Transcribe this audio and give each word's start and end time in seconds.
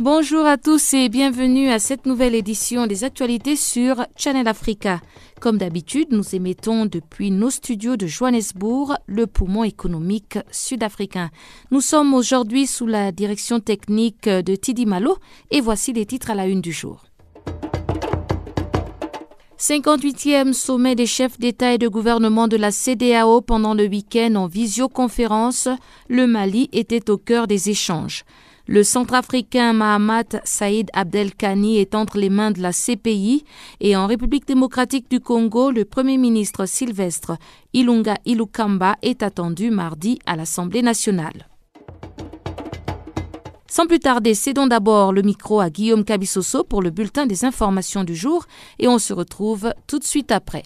Bonjour 0.00 0.46
à 0.46 0.56
tous 0.56 0.94
et 0.94 1.10
bienvenue 1.10 1.68
à 1.68 1.78
cette 1.78 2.06
nouvelle 2.06 2.34
édition 2.34 2.86
des 2.86 3.04
actualités 3.04 3.54
sur 3.54 4.06
Channel 4.16 4.48
Africa. 4.48 5.02
Comme 5.42 5.58
d'habitude, 5.58 6.08
nous 6.12 6.34
émettons 6.34 6.86
depuis 6.86 7.30
nos 7.30 7.50
studios 7.50 7.98
de 7.98 8.06
Johannesburg, 8.06 8.96
le 9.04 9.26
poumon 9.26 9.62
économique 9.62 10.38
sud-africain. 10.50 11.28
Nous 11.70 11.82
sommes 11.82 12.14
aujourd'hui 12.14 12.66
sous 12.66 12.86
la 12.86 13.12
direction 13.12 13.60
technique 13.60 14.26
de 14.26 14.56
Tidi 14.56 14.86
Malo 14.86 15.18
et 15.50 15.60
voici 15.60 15.92
les 15.92 16.06
titres 16.06 16.30
à 16.30 16.34
la 16.34 16.46
une 16.46 16.62
du 16.62 16.72
jour. 16.72 17.04
58e 19.58 20.54
sommet 20.54 20.94
des 20.94 21.04
chefs 21.04 21.38
d'État 21.38 21.74
et 21.74 21.78
de 21.78 21.88
gouvernement 21.88 22.48
de 22.48 22.56
la 22.56 22.70
CDAO 22.70 23.42
pendant 23.42 23.74
le 23.74 23.84
week-end 23.84 24.34
en 24.36 24.46
visioconférence, 24.46 25.68
le 26.08 26.26
Mali 26.26 26.70
était 26.72 27.10
au 27.10 27.18
cœur 27.18 27.46
des 27.46 27.68
échanges. 27.68 28.24
Le 28.72 28.84
centrafricain 28.84 29.72
Mahamat 29.72 30.42
Saïd 30.44 30.90
Abdelkani 30.92 31.78
est 31.78 31.96
entre 31.96 32.18
les 32.18 32.30
mains 32.30 32.52
de 32.52 32.62
la 32.62 32.70
CPI 32.70 33.44
et 33.80 33.96
en 33.96 34.06
République 34.06 34.46
démocratique 34.46 35.10
du 35.10 35.18
Congo, 35.18 35.72
le 35.72 35.84
Premier 35.84 36.18
ministre 36.18 36.66
Sylvestre 36.66 37.32
Ilunga 37.72 38.14
Ilukamba 38.26 38.94
est 39.02 39.24
attendu 39.24 39.72
mardi 39.72 40.20
à 40.24 40.36
l'Assemblée 40.36 40.82
nationale. 40.82 41.48
Sans 43.66 43.88
plus 43.88 43.98
tarder, 43.98 44.34
cédons 44.34 44.68
d'abord 44.68 45.12
le 45.12 45.22
micro 45.22 45.58
à 45.58 45.68
Guillaume 45.68 46.04
Cabissoso 46.04 46.62
pour 46.62 46.80
le 46.80 46.90
bulletin 46.90 47.26
des 47.26 47.44
informations 47.44 48.04
du 48.04 48.14
jour 48.14 48.46
et 48.78 48.86
on 48.86 49.00
se 49.00 49.12
retrouve 49.12 49.74
tout 49.88 49.98
de 49.98 50.04
suite 50.04 50.30
après. 50.30 50.62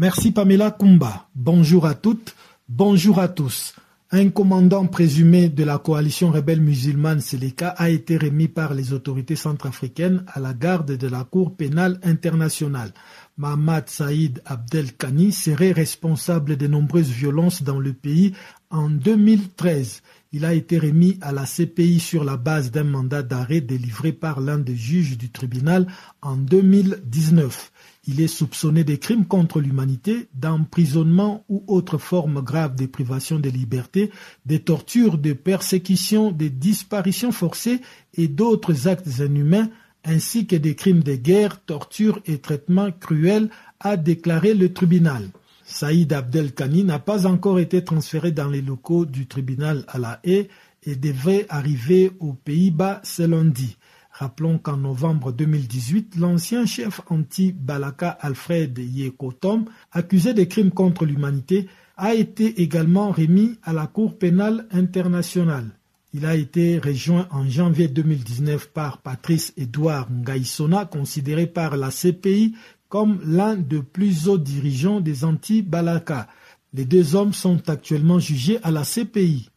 Merci 0.00 0.30
Pamela 0.30 0.70
Kumba. 0.70 1.26
Bonjour 1.34 1.84
à 1.84 1.94
toutes, 1.94 2.36
bonjour 2.68 3.18
à 3.18 3.26
tous. 3.26 3.74
Un 4.12 4.28
commandant 4.30 4.86
présumé 4.86 5.48
de 5.48 5.64
la 5.64 5.78
coalition 5.78 6.30
rebelle 6.30 6.60
musulmane 6.60 7.20
Seleka 7.20 7.70
a 7.70 7.90
été 7.90 8.16
remis 8.16 8.46
par 8.46 8.74
les 8.74 8.92
autorités 8.92 9.34
centrafricaines 9.34 10.24
à 10.28 10.38
la 10.38 10.54
garde 10.54 10.92
de 10.96 11.08
la 11.08 11.24
Cour 11.24 11.56
pénale 11.56 11.98
internationale. 12.04 12.92
Mohamed 13.38 13.88
Saïd 13.88 14.40
Abdelkani 14.46 15.32
serait 15.32 15.72
responsable 15.72 16.56
de 16.56 16.68
nombreuses 16.68 17.10
violences 17.10 17.64
dans 17.64 17.80
le 17.80 17.92
pays 17.92 18.34
en 18.70 18.88
2013. 18.90 20.02
Il 20.32 20.44
a 20.44 20.52
été 20.52 20.78
remis 20.78 21.18
à 21.22 21.32
la 21.32 21.44
CPI 21.46 22.00
sur 22.00 22.22
la 22.22 22.36
base 22.36 22.70
d'un 22.70 22.84
mandat 22.84 23.22
d'arrêt 23.22 23.62
délivré 23.62 24.12
par 24.12 24.40
l'un 24.40 24.58
des 24.58 24.76
juges 24.76 25.16
du 25.16 25.30
tribunal 25.30 25.86
en 26.20 26.36
2019. 26.36 27.72
Il 28.06 28.20
est 28.20 28.26
soupçonné 28.26 28.84
de 28.84 28.94
crimes 28.96 29.26
contre 29.26 29.60
l'humanité, 29.60 30.28
d'emprisonnement 30.34 31.44
ou 31.48 31.64
autres 31.66 31.98
formes 31.98 32.42
graves 32.42 32.74
de 32.74 32.86
privation 32.86 33.38
de 33.38 33.48
liberté, 33.48 34.10
de 34.44 34.58
tortures, 34.58 35.18
de 35.18 35.32
persécutions, 35.32 36.30
de 36.30 36.48
disparitions 36.48 37.32
forcées 37.32 37.80
et 38.14 38.28
d'autres 38.28 38.86
actes 38.86 39.18
inhumains, 39.18 39.70
ainsi 40.04 40.46
que 40.46 40.56
des 40.56 40.74
crimes 40.74 41.02
de 41.02 41.16
guerre, 41.16 41.60
tortures 41.64 42.20
et 42.26 42.38
traitements 42.38 42.92
cruels, 42.92 43.50
a 43.80 43.96
déclaré 43.96 44.54
le 44.54 44.72
tribunal. 44.72 45.30
Saïd 45.70 46.14
Abdelkani 46.14 46.82
n'a 46.82 46.98
pas 46.98 47.26
encore 47.26 47.58
été 47.58 47.84
transféré 47.84 48.32
dans 48.32 48.48
les 48.48 48.62
locaux 48.62 49.04
du 49.04 49.26
tribunal 49.26 49.84
à 49.86 49.98
la 49.98 50.18
haie 50.24 50.48
et 50.82 50.96
devrait 50.96 51.44
arriver 51.50 52.10
aux 52.20 52.32
Pays-Bas 52.32 53.02
ce 53.04 53.22
lundi. 53.22 53.76
Rappelons 54.10 54.56
qu'en 54.56 54.78
novembre 54.78 55.30
2018, 55.30 56.16
l'ancien 56.16 56.64
chef 56.64 57.02
anti-Balaka 57.10 58.08
Alfred 58.08 58.78
Yekotom, 58.78 59.66
accusé 59.92 60.32
de 60.32 60.44
crimes 60.44 60.70
contre 60.72 61.04
l'humanité, 61.04 61.68
a 61.98 62.14
été 62.14 62.62
également 62.62 63.12
remis 63.12 63.58
à 63.62 63.74
la 63.74 63.86
Cour 63.86 64.18
pénale 64.18 64.66
internationale. 64.70 65.78
Il 66.14 66.24
a 66.24 66.34
été 66.34 66.78
rejoint 66.78 67.28
en 67.30 67.46
janvier 67.46 67.88
2019 67.88 68.70
par 68.70 69.02
Patrice 69.02 69.52
Edouard 69.58 70.08
Ngaïsona, 70.10 70.86
considéré 70.86 71.46
par 71.46 71.76
la 71.76 71.90
CPI 71.90 72.54
comme 72.88 73.20
l'un 73.24 73.56
des 73.56 73.82
plus 73.82 74.28
hauts 74.28 74.38
dirigeants 74.38 75.00
des 75.00 75.24
anti-Balaka. 75.24 76.28
Les 76.72 76.84
deux 76.84 77.14
hommes 77.14 77.32
sont 77.32 77.68
actuellement 77.68 78.18
jugés 78.18 78.58
à 78.62 78.70
la 78.70 78.82
CPI. 78.82 79.50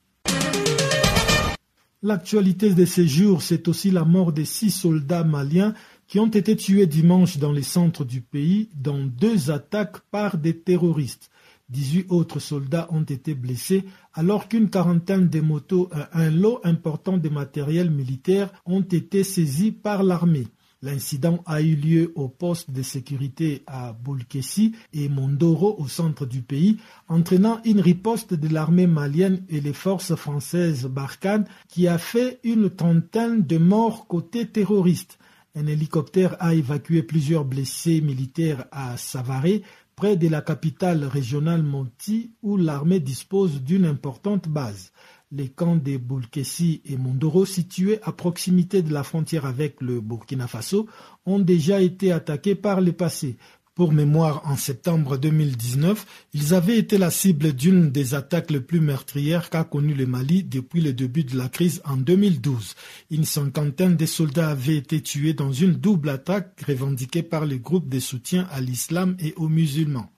L'actualité 2.03 2.73
de 2.73 2.85
ces 2.85 3.07
jours, 3.07 3.43
c'est 3.43 3.67
aussi 3.67 3.91
la 3.91 4.05
mort 4.05 4.33
de 4.33 4.43
six 4.43 4.71
soldats 4.71 5.23
maliens 5.23 5.75
qui 6.07 6.19
ont 6.19 6.27
été 6.27 6.55
tués 6.55 6.87
dimanche 6.87 7.37
dans 7.37 7.51
les 7.51 7.61
centres 7.61 8.05
du 8.05 8.21
pays 8.21 8.69
dans 8.75 8.97
deux 8.97 9.51
attaques 9.51 9.99
par 10.09 10.37
des 10.37 10.57
terroristes. 10.57 11.29
18 11.69 12.07
autres 12.09 12.39
soldats 12.39 12.87
ont 12.91 13.03
été 13.03 13.33
blessés 13.33 13.85
alors 14.13 14.49
qu'une 14.49 14.69
quarantaine 14.69 15.29
de 15.29 15.39
motos 15.39 15.89
et 15.95 16.17
un 16.17 16.31
lot 16.31 16.59
important 16.63 17.17
de 17.17 17.29
matériel 17.29 17.91
militaire 17.91 18.51
ont 18.65 18.81
été 18.81 19.23
saisis 19.23 19.71
par 19.71 20.03
l'armée. 20.03 20.47
L'incident 20.83 21.43
a 21.45 21.61
eu 21.61 21.75
lieu 21.75 22.11
au 22.15 22.27
poste 22.27 22.71
de 22.71 22.81
sécurité 22.81 23.61
à 23.67 23.93
Boulkessi 23.93 24.73
et 24.93 25.09
Mondoro 25.09 25.75
au 25.77 25.87
centre 25.87 26.25
du 26.25 26.41
pays, 26.41 26.77
entraînant 27.07 27.61
une 27.65 27.79
riposte 27.79 28.33
de 28.33 28.51
l'armée 28.51 28.87
malienne 28.87 29.45
et 29.47 29.61
les 29.61 29.73
forces 29.73 30.15
françaises 30.15 30.87
Barkhane 30.87 31.45
qui 31.67 31.87
a 31.87 31.99
fait 31.99 32.39
une 32.43 32.71
trentaine 32.71 33.43
de 33.43 33.59
morts 33.59 34.07
côté 34.07 34.47
terroriste. 34.47 35.19
Un 35.53 35.67
hélicoptère 35.67 36.35
a 36.39 36.55
évacué 36.55 37.03
plusieurs 37.03 37.45
blessés 37.45 38.01
militaires 38.01 38.65
à 38.71 38.97
Savaré, 38.97 39.61
près 39.95 40.17
de 40.17 40.29
la 40.29 40.41
capitale 40.41 41.03
régionale 41.03 41.61
Monti, 41.61 42.31
où 42.41 42.57
l'armée 42.57 42.99
dispose 42.99 43.61
d'une 43.61 43.85
importante 43.85 44.47
base. 44.47 44.91
Les 45.33 45.47
camps 45.47 45.77
de 45.77 45.95
Boulkessi 45.95 46.81
et 46.83 46.97
Mondoro, 46.97 47.45
situés 47.45 47.99
à 48.03 48.11
proximité 48.11 48.81
de 48.81 48.91
la 48.91 49.03
frontière 49.03 49.45
avec 49.45 49.79
le 49.79 50.01
Burkina 50.01 50.45
Faso, 50.45 50.87
ont 51.25 51.39
déjà 51.39 51.81
été 51.81 52.11
attaqués 52.11 52.55
par 52.55 52.81
le 52.81 52.91
passé. 52.91 53.37
Pour 53.73 53.93
mémoire, 53.93 54.41
en 54.43 54.57
septembre 54.57 55.17
2019, 55.17 56.27
ils 56.33 56.53
avaient 56.53 56.77
été 56.77 56.97
la 56.97 57.09
cible 57.09 57.53
d'une 57.53 57.89
des 57.89 58.13
attaques 58.13 58.51
les 58.51 58.59
plus 58.59 58.81
meurtrières 58.81 59.49
qu'a 59.49 59.63
connu 59.63 59.93
le 59.93 60.05
Mali 60.05 60.43
depuis 60.43 60.81
le 60.81 60.91
début 60.91 61.23
de 61.23 61.37
la 61.37 61.47
crise 61.47 61.81
en 61.85 61.95
2012. 61.95 62.75
Une 63.11 63.23
cinquantaine 63.23 63.95
de 63.95 64.05
soldats 64.05 64.49
avaient 64.49 64.75
été 64.75 64.99
tués 64.99 65.33
dans 65.33 65.53
une 65.53 65.75
double 65.75 66.09
attaque 66.09 66.61
revendiquée 66.67 67.23
par 67.23 67.45
les 67.45 67.59
groupes 67.59 67.87
de 67.87 67.99
soutien 67.99 68.45
à 68.51 68.59
l'islam 68.59 69.15
et 69.19 69.33
aux 69.37 69.47
musulmans. 69.47 70.11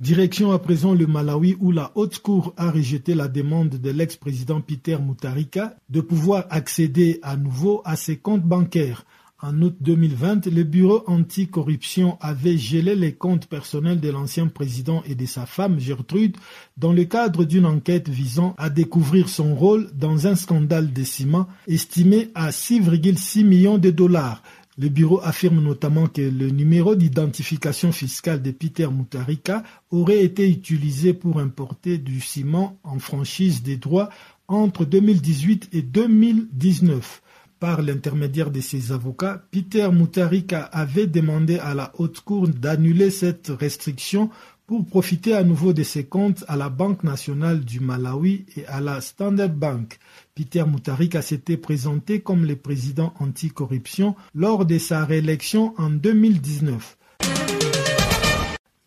Direction 0.00 0.50
à 0.50 0.58
présent 0.58 0.94
le 0.94 1.06
Malawi 1.06 1.58
où 1.60 1.72
la 1.72 1.92
Haute 1.94 2.20
Cour 2.20 2.54
a 2.56 2.70
rejeté 2.70 3.14
la 3.14 3.28
demande 3.28 3.68
de 3.68 3.90
l'ex-président 3.90 4.62
Peter 4.62 4.96
Mutharika 4.96 5.76
de 5.90 6.00
pouvoir 6.00 6.46
accéder 6.48 7.18
à 7.22 7.36
nouveau 7.36 7.82
à 7.84 7.96
ses 7.96 8.16
comptes 8.16 8.42
bancaires. 8.42 9.04
En 9.42 9.60
août 9.60 9.76
2020, 9.80 10.46
le 10.46 10.64
bureau 10.64 11.02
anticorruption 11.06 12.16
avait 12.22 12.56
gelé 12.56 12.94
les 12.94 13.12
comptes 13.12 13.46
personnels 13.46 14.00
de 14.00 14.08
l'ancien 14.10 14.46
président 14.48 15.02
et 15.06 15.14
de 15.14 15.26
sa 15.26 15.44
femme 15.44 15.78
Gertrude 15.78 16.38
dans 16.78 16.94
le 16.94 17.04
cadre 17.04 17.44
d'une 17.44 17.66
enquête 17.66 18.08
visant 18.08 18.54
à 18.56 18.70
découvrir 18.70 19.28
son 19.28 19.54
rôle 19.54 19.90
dans 19.94 20.26
un 20.26 20.34
scandale 20.34 20.94
de 20.94 21.04
ciment 21.04 21.46
estimé 21.66 22.30
à 22.34 22.50
6,6 22.50 23.44
millions 23.44 23.78
de 23.78 23.90
dollars. 23.90 24.42
Le 24.80 24.88
bureau 24.88 25.20
affirme 25.22 25.62
notamment 25.62 26.06
que 26.06 26.22
le 26.22 26.48
numéro 26.48 26.94
d'identification 26.94 27.92
fiscale 27.92 28.40
de 28.40 28.50
Peter 28.50 28.86
Mutharika 28.86 29.62
aurait 29.90 30.24
été 30.24 30.48
utilisé 30.48 31.12
pour 31.12 31.38
importer 31.38 31.98
du 31.98 32.18
ciment 32.22 32.78
en 32.82 32.98
franchise 32.98 33.62
des 33.62 33.76
droits 33.76 34.08
entre 34.48 34.86
2018 34.86 35.68
et 35.74 35.82
2019. 35.82 37.20
Par 37.58 37.82
l'intermédiaire 37.82 38.50
de 38.50 38.62
ses 38.62 38.90
avocats, 38.90 39.44
Peter 39.50 39.86
Mutharika 39.92 40.62
avait 40.62 41.06
demandé 41.06 41.58
à 41.58 41.74
la 41.74 41.92
Haute 41.98 42.20
Cour 42.20 42.48
d'annuler 42.48 43.10
cette 43.10 43.48
restriction 43.48 44.30
pour 44.70 44.86
profiter 44.86 45.34
à 45.34 45.42
nouveau 45.42 45.72
de 45.72 45.82
ses 45.82 46.04
comptes 46.04 46.44
à 46.46 46.54
la 46.54 46.68
Banque 46.68 47.02
nationale 47.02 47.64
du 47.64 47.80
Malawi 47.80 48.44
et 48.56 48.64
à 48.66 48.80
la 48.80 49.00
Standard 49.00 49.48
Bank. 49.48 49.98
Peter 50.36 50.62
Mutharika 50.64 51.22
s'était 51.22 51.56
présenté 51.56 52.20
comme 52.20 52.44
le 52.44 52.54
président 52.54 53.12
anticorruption 53.18 54.14
lors 54.32 54.64
de 54.64 54.78
sa 54.78 55.04
réélection 55.04 55.74
en 55.76 55.90
2019. 55.90 56.96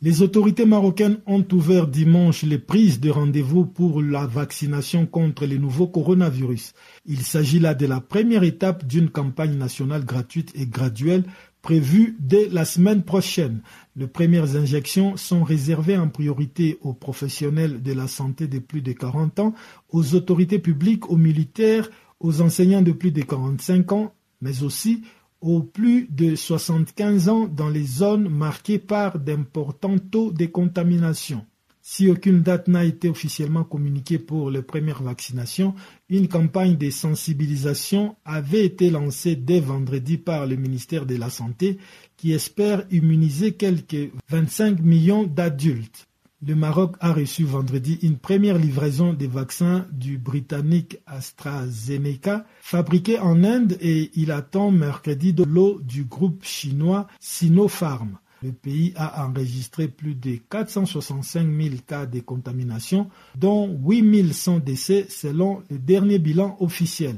Les 0.01 0.21
autorités 0.21 0.65
marocaines 0.65 1.19
ont 1.25 1.45
ouvert 1.51 1.87
dimanche 1.87 2.43
les 2.43 2.59
prises 2.59 3.01
de 3.01 3.09
rendez-vous 3.09 3.65
pour 3.65 4.01
la 4.01 4.25
vaccination 4.25 5.05
contre 5.05 5.45
les 5.45 5.57
nouveaux 5.59 5.87
coronavirus. 5.87 6.73
Il 7.05 7.23
s'agit 7.23 7.59
là 7.59 7.73
de 7.73 7.85
la 7.87 7.99
première 7.99 8.43
étape 8.43 8.87
d'une 8.87 9.09
campagne 9.09 9.57
nationale 9.57 10.05
gratuite 10.05 10.53
et 10.55 10.65
graduelle 10.65 11.25
prévue 11.63 12.15
dès 12.19 12.49
la 12.49 12.65
semaine 12.65 13.01
prochaine. 13.01 13.61
Les 13.95 14.07
premières 14.07 14.55
injections 14.55 15.17
sont 15.17 15.43
réservées 15.43 15.97
en 15.97 16.09
priorité 16.09 16.79
aux 16.81 16.93
professionnels 16.93 17.83
de 17.83 17.93
la 17.93 18.07
santé 18.07 18.47
de 18.47 18.57
plus 18.57 18.81
de 18.81 18.91
40 18.91 19.39
ans, 19.39 19.53
aux 19.89 20.15
autorités 20.15 20.57
publiques, 20.57 21.09
aux 21.11 21.17
militaires, 21.17 21.89
aux 22.19 22.41
enseignants 22.41 22.81
de 22.81 22.91
plus 22.91 23.11
de 23.11 23.21
45 23.21 23.91
ans, 23.91 24.13
mais 24.41 24.63
aussi 24.63 25.03
aux 25.41 25.61
plus 25.61 26.07
de 26.09 26.35
75 26.35 27.29
ans 27.29 27.47
dans 27.47 27.69
les 27.69 27.83
zones 27.83 28.29
marquées 28.29 28.79
par 28.79 29.19
d'importants 29.19 29.99
taux 29.99 30.31
de 30.31 30.45
contamination. 30.45 31.45
Si 31.85 32.09
aucune 32.09 32.43
date 32.43 32.69
n'a 32.69 32.85
été 32.85 33.09
officiellement 33.09 33.65
communiquée 33.65 34.17
pour 34.17 34.49
les 34.49 34.61
premières 34.61 35.03
vaccinations, 35.03 35.75
une 36.07 36.29
campagne 36.29 36.77
de 36.77 36.89
sensibilisation 36.89 38.15
avait 38.23 38.65
été 38.65 38.89
lancée 38.89 39.35
dès 39.35 39.59
vendredi 39.59 40.17
par 40.17 40.47
le 40.47 40.55
ministère 40.55 41.05
de 41.05 41.17
la 41.17 41.29
Santé 41.29 41.77
qui 42.15 42.31
espère 42.31 42.85
immuniser 42.89 43.51
quelques 43.51 44.13
25 44.29 44.79
millions 44.79 45.23
d'adultes. 45.25 46.07
Le 46.41 46.55
Maroc 46.55 46.95
a 47.01 47.11
reçu 47.11 47.43
vendredi 47.43 47.99
une 48.01 48.17
première 48.17 48.57
livraison 48.57 49.11
des 49.11 49.27
vaccins 49.27 49.85
du 49.91 50.17
britannique 50.17 50.99
AstraZeneca 51.05 52.45
fabriqué 52.61 53.19
en 53.19 53.43
Inde 53.43 53.77
et 53.81 54.09
il 54.15 54.31
attend 54.31 54.71
mercredi 54.71 55.33
de 55.33 55.43
l'eau 55.43 55.81
du 55.81 56.05
groupe 56.05 56.45
chinois 56.45 57.07
Sinopharm. 57.19 58.19
Le 58.43 58.51
pays 58.51 58.91
a 58.97 59.25
enregistré 59.25 59.87
plus 59.87 60.15
de 60.15 60.37
465 60.49 61.47
000 61.47 61.75
cas 61.87 62.05
de 62.05 62.19
contamination, 62.19 63.09
dont 63.37 63.79
8 63.85 64.33
100 64.33 64.59
décès 64.59 65.05
selon 65.07 65.63
le 65.69 65.77
dernier 65.77 66.19
bilan 66.19 66.57
officiel. 66.59 67.15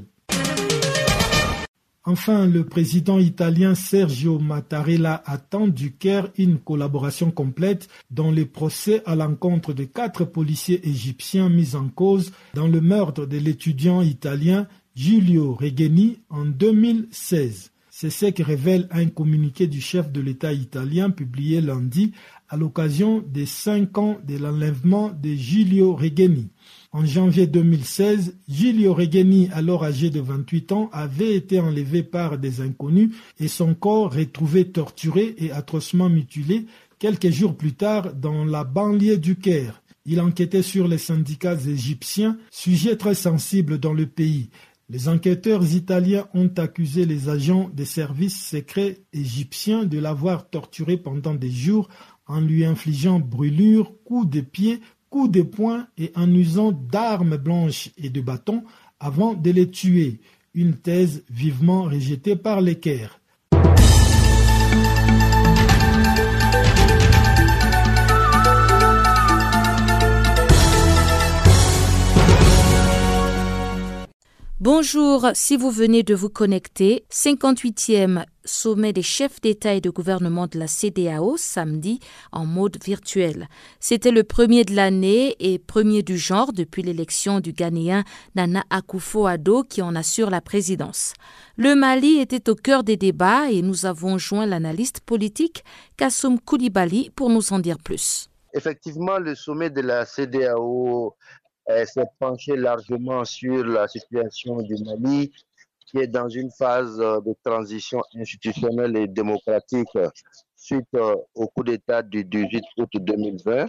Enfin, 2.04 2.46
le 2.46 2.64
président 2.64 3.18
italien 3.18 3.74
Sergio 3.74 4.38
Mattarella 4.38 5.20
attend 5.26 5.66
du 5.66 5.96
Caire 5.96 6.28
une 6.38 6.60
collaboration 6.60 7.32
complète 7.32 7.88
dans 8.12 8.30
les 8.30 8.46
procès 8.46 9.02
à 9.04 9.16
l'encontre 9.16 9.72
de 9.72 9.82
quatre 9.82 10.24
policiers 10.24 10.88
égyptiens 10.88 11.48
mis 11.48 11.74
en 11.74 11.88
cause 11.88 12.30
dans 12.54 12.68
le 12.68 12.80
meurtre 12.80 13.26
de 13.26 13.38
l'étudiant 13.38 14.00
italien 14.00 14.68
Giulio 14.94 15.54
Regeni 15.54 16.20
en 16.30 16.44
2016. 16.44 17.72
C'est 17.98 18.10
ce 18.10 18.26
que 18.26 18.42
révèle 18.42 18.88
un 18.90 19.06
communiqué 19.06 19.66
du 19.66 19.80
chef 19.80 20.12
de 20.12 20.20
l'État 20.20 20.52
italien 20.52 21.08
publié 21.08 21.62
lundi 21.62 22.12
à 22.50 22.58
l'occasion 22.58 23.24
des 23.26 23.46
cinq 23.46 23.96
ans 23.96 24.18
de 24.28 24.36
l'enlèvement 24.36 25.12
de 25.18 25.30
Giulio 25.30 25.96
Regeni. 25.96 26.50
En 26.92 27.06
janvier 27.06 27.46
2016, 27.46 28.36
Giulio 28.46 28.92
Regeni, 28.92 29.48
alors 29.50 29.82
âgé 29.82 30.10
de 30.10 30.20
28 30.20 30.72
ans, 30.72 30.90
avait 30.92 31.36
été 31.36 31.58
enlevé 31.58 32.02
par 32.02 32.36
des 32.36 32.60
inconnus 32.60 33.14
et 33.40 33.48
son 33.48 33.74
corps 33.74 34.12
retrouvé 34.12 34.70
torturé 34.70 35.34
et 35.38 35.50
atrocement 35.50 36.10
mutilé 36.10 36.66
quelques 36.98 37.30
jours 37.30 37.56
plus 37.56 37.72
tard 37.72 38.12
dans 38.12 38.44
la 38.44 38.64
banlieue 38.64 39.16
du 39.16 39.36
Caire. 39.36 39.80
Il 40.04 40.20
enquêtait 40.20 40.62
sur 40.62 40.86
les 40.86 40.98
syndicats 40.98 41.58
égyptiens, 41.66 42.36
sujet 42.50 42.96
très 42.96 43.14
sensible 43.14 43.78
dans 43.78 43.94
le 43.94 44.06
pays. 44.06 44.50
Les 44.88 45.08
enquêteurs 45.08 45.74
italiens 45.74 46.28
ont 46.32 46.50
accusé 46.56 47.06
les 47.06 47.28
agents 47.28 47.68
des 47.74 47.84
services 47.84 48.40
secrets 48.40 48.98
égyptiens 49.12 49.84
de 49.84 49.98
l'avoir 49.98 50.48
torturé 50.48 50.96
pendant 50.96 51.34
des 51.34 51.50
jours 51.50 51.88
en 52.26 52.40
lui 52.40 52.64
infligeant 52.64 53.18
brûlures, 53.18 53.92
coups 54.04 54.30
de 54.30 54.40
pied, 54.40 54.80
coups 55.10 55.32
de 55.32 55.42
poing 55.42 55.88
et 55.98 56.12
en 56.14 56.32
usant 56.32 56.70
d'armes 56.70 57.36
blanches 57.36 57.90
et 57.96 58.10
de 58.10 58.20
bâtons 58.20 58.62
avant 59.00 59.34
de 59.34 59.50
les 59.50 59.68
tuer, 59.68 60.20
une 60.54 60.76
thèse 60.76 61.24
vivement 61.30 61.82
rejetée 61.82 62.36
par 62.36 62.60
les 62.60 62.78
Caire. 62.78 63.20
Bonjour, 74.58 75.26
si 75.34 75.58
vous 75.58 75.70
venez 75.70 76.02
de 76.02 76.14
vous 76.14 76.30
connecter, 76.30 77.04
58e 77.12 78.24
sommet 78.46 78.94
des 78.94 79.02
chefs 79.02 79.38
d'État 79.42 79.74
et 79.74 79.82
de 79.82 79.90
gouvernement 79.90 80.46
de 80.46 80.58
la 80.58 80.66
CDAO 80.66 81.36
samedi 81.36 82.00
en 82.32 82.46
mode 82.46 82.82
virtuel. 82.82 83.48
C'était 83.80 84.10
le 84.10 84.24
premier 84.24 84.64
de 84.64 84.74
l'année 84.74 85.36
et 85.40 85.58
premier 85.58 86.02
du 86.02 86.16
genre 86.16 86.54
depuis 86.54 86.82
l'élection 86.82 87.40
du 87.40 87.52
Ghanéen 87.52 88.02
Nana 88.34 88.64
Akufo-Addo 88.70 89.62
qui 89.68 89.82
en 89.82 89.94
assure 89.94 90.30
la 90.30 90.40
présidence. 90.40 91.12
Le 91.58 91.74
Mali 91.74 92.18
était 92.18 92.48
au 92.48 92.54
cœur 92.54 92.82
des 92.82 92.96
débats 92.96 93.50
et 93.50 93.60
nous 93.60 93.84
avons 93.84 94.16
joint 94.16 94.46
l'analyste 94.46 95.00
politique 95.00 95.64
Kassoum 95.98 96.40
Koulibaly 96.40 97.10
pour 97.10 97.28
nous 97.28 97.52
en 97.52 97.58
dire 97.58 97.76
plus. 97.76 98.30
Effectivement, 98.54 99.18
le 99.18 99.34
sommet 99.34 99.68
de 99.68 99.82
la 99.82 100.06
CDAO 100.06 101.14
s'est 101.68 102.06
penché 102.18 102.56
largement 102.56 103.24
sur 103.24 103.64
la 103.64 103.88
situation 103.88 104.62
du 104.62 104.76
Mali, 104.84 105.32
qui 105.86 105.98
est 105.98 106.06
dans 106.06 106.28
une 106.28 106.50
phase 106.50 107.00
euh, 107.00 107.20
de 107.20 107.34
transition 107.44 108.02
institutionnelle 108.14 108.96
et 108.96 109.06
démocratique 109.06 109.88
suite 110.56 110.86
euh, 110.94 111.16
au 111.34 111.46
coup 111.48 111.62
d'État 111.62 112.02
du 112.02 112.24
18 112.24 112.64
août 112.78 112.90
2020 112.94 113.68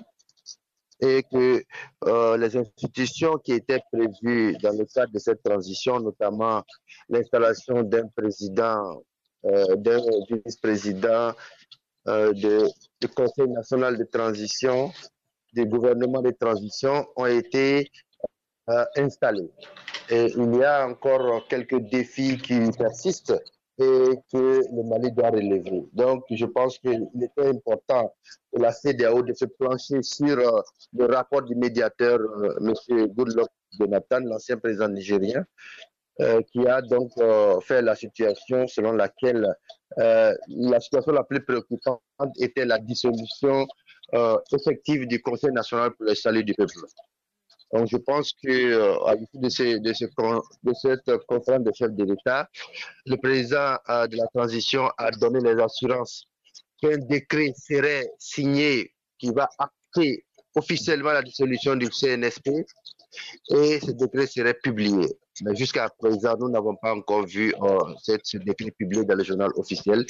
et 0.99 1.23
que 1.31 1.63
euh, 2.05 2.37
les 2.37 2.57
institutions 2.57 3.37
qui 3.37 3.53
étaient 3.53 3.81
prévues 3.91 4.57
dans 4.63 4.75
le 4.75 4.85
cadre 4.85 5.13
de 5.13 5.19
cette 5.19 5.43
transition, 5.43 5.99
notamment 5.99 6.63
l'installation 7.07 7.83
d'un 7.83 8.07
président, 8.07 9.03
d'un 9.43 10.01
vice-président, 10.27 11.33
du 12.33 13.07
Conseil 13.15 13.47
national 13.49 13.95
de 13.99 14.03
transition, 14.05 14.91
des 15.57 15.65
gouvernements 15.65 16.21
de 16.21 16.31
transition 16.31 17.07
ont 17.15 17.25
été 17.25 17.89
euh, 18.69 18.85
installés. 18.95 19.49
Et 20.09 20.25
il 20.37 20.55
y 20.55 20.63
a 20.63 20.87
encore 20.87 21.47
quelques 21.47 21.79
défis 21.89 22.37
qui 22.37 22.59
persistent 22.77 23.41
et 23.79 24.09
que 24.31 24.61
le 24.75 24.83
Mali 24.89 25.11
doit 25.11 25.29
relever. 25.29 25.83
Donc, 25.93 26.23
je 26.29 26.45
pense 26.45 26.77
qu'il 26.79 27.07
était 27.21 27.47
important 27.47 28.13
pour 28.51 28.61
la 28.61 28.71
CDAO 28.71 29.23
de 29.23 29.33
se 29.33 29.45
plancher 29.45 30.01
sur 30.03 30.37
euh, 30.37 30.61
le 30.93 31.05
rapport 31.05 31.41
du 31.41 31.55
médiateur, 31.55 32.19
euh, 32.19 32.73
M. 32.89 33.07
Goodluck 33.15 33.49
Jonathan, 33.79 34.19
l'ancien 34.19 34.57
président 34.57 34.89
nigérien, 34.89 35.43
qui 36.51 36.67
a 36.67 36.81
donc 36.81 37.11
fait 37.61 37.83
la 37.83 37.93
situation 37.95 38.65
selon 38.65 38.93
laquelle 38.93 39.53
la 39.97 40.79
situation 40.79 41.11
la 41.11 41.23
plus 41.23 41.43
préoccupante 41.45 42.01
était 42.39 42.65
la 42.65 42.79
dissolution 42.79 43.67
euh, 44.13 44.37
effective 44.53 45.05
du 45.07 45.21
Conseil 45.21 45.51
national 45.51 45.91
pour 45.91 46.05
le 46.05 46.15
salut 46.15 46.43
du 46.43 46.53
peuple. 46.53 46.73
Donc, 47.73 47.87
je 47.91 47.97
pense 47.97 48.31
que 48.41 48.49
euh, 48.49 49.03
à 49.05 49.15
l'issue 49.15 49.37
de, 49.37 49.79
de, 49.79 49.89
de, 50.63 50.73
cette 50.73 51.17
conférence 51.27 51.63
de 51.63 51.71
chefs 51.73 51.91
de 51.91 52.05
l'État, 52.05 52.49
le 53.05 53.17
président 53.17 53.77
euh, 53.89 54.07
de 54.07 54.15
la 54.15 54.27
transition 54.27 54.89
a 54.97 55.11
donné 55.11 55.39
les 55.41 55.61
assurances 55.61 56.27
qu'un 56.81 56.97
décret 56.97 57.53
serait 57.57 58.09
signé 58.19 58.93
qui 59.19 59.31
va 59.31 59.49
acter 59.59 60.25
officiellement 60.55 61.11
la 61.11 61.21
dissolution 61.21 61.75
du 61.75 61.89
CNSP 61.89 62.47
et 63.49 63.79
ce 63.79 63.91
décret 63.91 64.27
serait 64.27 64.53
publié. 64.53 65.05
Mais 65.43 65.55
jusqu'à 65.55 65.89
présent, 65.99 66.35
nous 66.39 66.49
n'avons 66.49 66.75
pas 66.75 66.93
encore 66.93 67.25
vu 67.25 67.53
euh, 67.61 67.77
ce 68.23 68.37
décret 68.37 68.71
publié 68.71 69.03
dans 69.03 69.15
le 69.15 69.23
journal 69.23 69.49
officiel. 69.55 70.05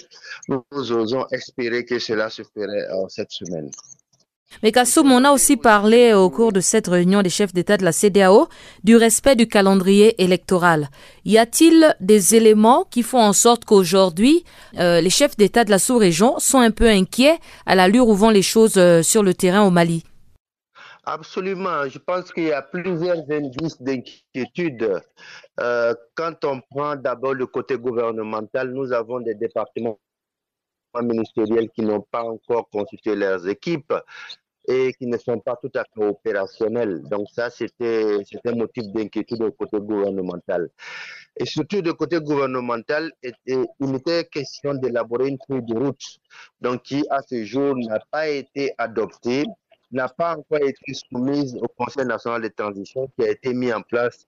Nous, 0.48 0.64
osons 0.72 1.26
espérer 1.32 1.86
que 1.86 2.00
cela 2.00 2.30
se 2.30 2.44
ferait 2.44 2.68
euh, 2.68 3.06
cette 3.10 3.32
semaine. 3.32 3.70
Mais 4.64 4.72
Kassoum, 4.72 5.12
on 5.12 5.26
a 5.26 5.32
aussi 5.32 5.58
parlé 5.58 6.14
au 6.14 6.30
cours 6.30 6.54
de 6.54 6.62
cette 6.62 6.88
réunion 6.88 7.22
des 7.22 7.30
chefs 7.30 7.54
d'État 7.54 7.76
de 7.76 7.84
la 7.84 7.92
CDAO 7.92 8.48
du 8.86 8.96
respect 8.96 9.36
du 9.36 9.48
calendrier 9.48 10.24
électoral. 10.24 10.90
Y 11.26 11.38
a-t-il 11.38 11.94
des 12.00 12.36
éléments 12.36 12.86
qui 12.90 13.04
font 13.04 13.20
en 13.20 13.34
sorte 13.34 13.66
qu'aujourd'hui, 13.66 14.46
euh, 14.80 15.02
les 15.02 15.10
chefs 15.10 15.36
d'État 15.36 15.66
de 15.66 15.70
la 15.70 15.80
sous-région 15.80 16.40
sont 16.40 16.60
un 16.60 16.72
peu 16.72 16.88
inquiets 16.88 17.40
à 17.66 17.76
l'allure 17.76 18.08
où 18.08 18.16
vont 18.16 18.30
les 18.30 18.42
choses 18.42 18.80
sur 19.02 19.22
le 19.22 19.34
terrain 19.34 19.68
au 19.68 19.70
Mali? 19.70 20.06
Absolument. 21.10 21.88
Je 21.88 22.00
pense 22.00 22.34
qu'il 22.34 22.44
y 22.46 22.52
a 22.52 22.62
plusieurs 22.62 23.20
indices 23.32 23.82
d'inquiétude. 23.82 25.02
Euh, 25.60 25.94
quand 26.16 26.44
on 26.44 26.60
prend 26.70 26.98
d'abord 26.98 27.34
le 27.34 27.46
côté 27.48 27.78
gouvernemental, 27.78 28.72
nous 28.74 28.92
avons 28.92 29.22
des 29.22 29.34
départements 29.34 30.00
ministériels 31.02 31.70
qui 31.70 31.82
n'ont 31.84 32.02
pas 32.02 32.24
encore 32.24 32.70
constitué 32.70 33.16
leurs 33.16 33.48
équipes. 33.48 33.94
et 34.70 34.94
qui 35.00 35.08
ne 35.08 35.18
sont 35.18 35.40
pas 35.40 35.56
tout 35.62 35.72
à 35.76 35.84
fait 35.94 36.06
opérationnels. 36.06 37.02
Donc 37.10 37.28
ça, 37.34 37.50
c'était 37.50 38.18
un 38.46 38.56
motif 38.56 38.84
d'inquiétude 38.94 39.42
au 39.44 39.52
côté 39.54 39.78
gouvernemental. 39.80 40.70
Et 41.38 41.46
surtout 41.46 41.82
du 41.82 41.94
côté 41.94 42.20
gouvernemental, 42.20 43.12
il 43.24 43.96
était 43.96 44.26
question 44.26 44.74
d'élaborer 44.74 45.30
une 45.30 45.38
feuille 45.48 45.64
de 45.64 45.74
route, 45.74 46.04
donc 46.62 46.84
qui 46.84 47.06
à 47.10 47.22
ce 47.22 47.46
jour 47.46 47.76
n'a 47.78 48.00
pas 48.12 48.28
été 48.28 48.74
adoptée, 48.78 49.46
n'a 49.92 50.10
pas 50.10 50.38
encore 50.38 50.64
été 50.64 50.94
soumise 50.94 51.56
au 51.56 51.68
Conseil 51.68 52.06
national 52.06 52.42
de 52.42 52.50
transition 52.50 53.10
qui 53.18 53.26
a 53.26 53.32
été 53.32 53.54
mis 53.54 53.72
en 53.72 53.82
place 53.82 54.28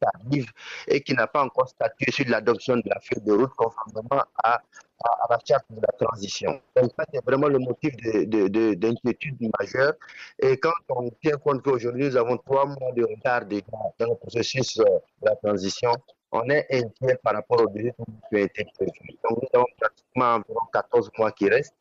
tardive 0.00 0.50
et 0.88 1.00
qui 1.00 1.14
n'a 1.14 1.26
pas 1.26 1.42
encore 1.42 1.68
statué 1.68 2.10
sur 2.10 2.28
l'adoption 2.28 2.76
de 2.76 2.82
la 2.86 3.00
feuille 3.00 3.22
de 3.24 3.32
route 3.32 3.52
conformément 3.56 4.22
à, 4.42 4.54
à, 4.54 5.26
la 5.30 5.38
charte 5.46 5.64
de 5.70 5.80
la 5.80 6.06
transition. 6.06 6.60
Donc 6.76 6.92
ça, 6.98 7.04
c'est 7.12 7.24
vraiment 7.24 7.48
le 7.48 7.58
motif 7.58 7.94
d'inquiétude 7.96 9.38
de, 9.38 9.50
majeure. 9.58 9.94
Et 10.38 10.56
quand 10.58 10.72
on 10.88 11.10
tient 11.22 11.36
compte 11.36 11.62
qu'aujourd'hui, 11.62 12.06
nous 12.06 12.16
avons 12.16 12.36
trois 12.38 12.66
mois 12.66 12.92
de 12.94 13.04
retard 13.04 13.46
déjà 13.46 13.66
dans 13.98 14.10
le 14.10 14.16
processus 14.16 14.78
euh, 14.78 14.84
de 14.84 15.28
la 15.28 15.36
transition, 15.36 15.92
on 16.32 16.48
est 16.50 16.66
inquiet 16.70 17.16
par 17.22 17.34
rapport 17.34 17.62
au 17.62 17.68
délai 17.68 17.94
qui 18.30 18.36
a 18.36 18.40
été 18.40 18.66
prévu. 18.74 19.18
Donc 19.28 19.42
nous 19.42 19.48
avons 19.54 19.66
pratiquement 19.80 20.34
environ 20.34 20.66
14 20.72 21.10
mois 21.18 21.32
qui 21.32 21.48
restent 21.48 21.74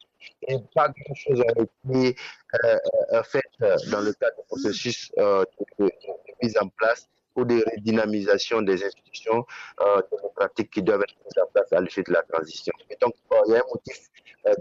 et 0.47 0.57
pas 0.73 0.89
grand-chose 0.89 1.41
a 1.41 1.61
été 1.61 2.15
euh, 2.63 2.77
euh, 3.13 3.23
fait 3.23 3.43
dans 3.59 4.01
le 4.01 4.13
cadre 4.13 4.37
du 4.37 4.47
processus 4.47 5.11
de, 5.17 5.91
mise 6.41 6.57
en 6.57 6.67
place 6.69 7.07
ou 7.35 7.45
de 7.45 7.63
redynamisation 7.71 8.61
des 8.61 8.83
institutions 8.83 9.45
euh, 9.81 10.01
démocratiques 10.11 10.71
qui 10.71 10.81
doivent 10.81 11.01
être 11.01 11.15
mises 11.25 11.43
en 11.43 11.47
place 11.53 11.71
à 11.73 11.81
l'effet 11.81 12.03
de 12.03 12.13
la 12.13 12.23
transition. 12.23 12.73
Et 12.89 12.97
donc, 13.01 13.13
il 13.47 13.51
y 13.51 13.55
a 13.55 13.59
un 13.59 13.63
motif 13.73 14.09
euh, 14.47 14.53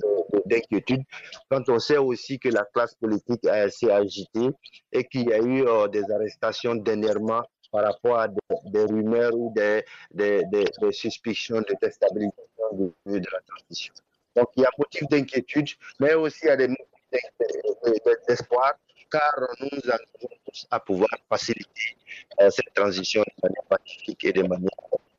d'inquiétude 0.46 1.02
quand 1.50 1.68
on 1.68 1.78
sait 1.78 1.98
aussi 1.98 2.38
que 2.38 2.48
la 2.48 2.64
classe 2.64 2.94
politique 2.94 3.46
assez 3.46 3.90
agitée 3.90 4.50
et 4.92 5.04
qu'il 5.04 5.28
y 5.28 5.32
a 5.32 5.38
eu 5.38 5.66
euh, 5.66 5.88
des 5.88 6.10
arrestations 6.10 6.74
dernièrement 6.74 7.42
par 7.70 7.84
rapport 7.84 8.18
à 8.18 8.28
des, 8.28 8.84
rumeurs 8.84 9.34
ou 9.34 9.52
des, 9.54 9.84
des, 10.12 10.44
des, 10.44 10.66
suspicions 10.92 11.60
de 11.60 11.74
déstabilisation 11.82 12.64
de, 12.72 12.92
de 13.06 13.26
la 13.32 13.40
transition. 13.40 13.94
Donc, 14.36 14.48
il 14.56 14.62
y 14.62 14.66
a 14.66 14.70
motif 14.78 15.08
d'inquiétude, 15.08 15.68
mais 16.00 16.14
aussi 16.14 16.40
il 16.42 16.46
y 16.46 16.50
a 16.50 16.56
des 16.56 16.68
motifs 16.68 18.18
d'espoir 18.28 18.72
car 19.10 19.32
nous 19.60 19.68
nous 19.70 19.90
engageons 19.90 20.36
tous 20.46 20.66
à 20.70 20.80
pouvoir 20.80 21.10
faciliter 21.28 21.96
euh, 22.40 22.50
cette 22.50 22.74
transition 22.74 23.22
de 23.22 23.48
manière 23.48 23.64
pacifique 23.68 24.24
et 24.24 24.32
de 24.32 24.42
manière 24.42 24.70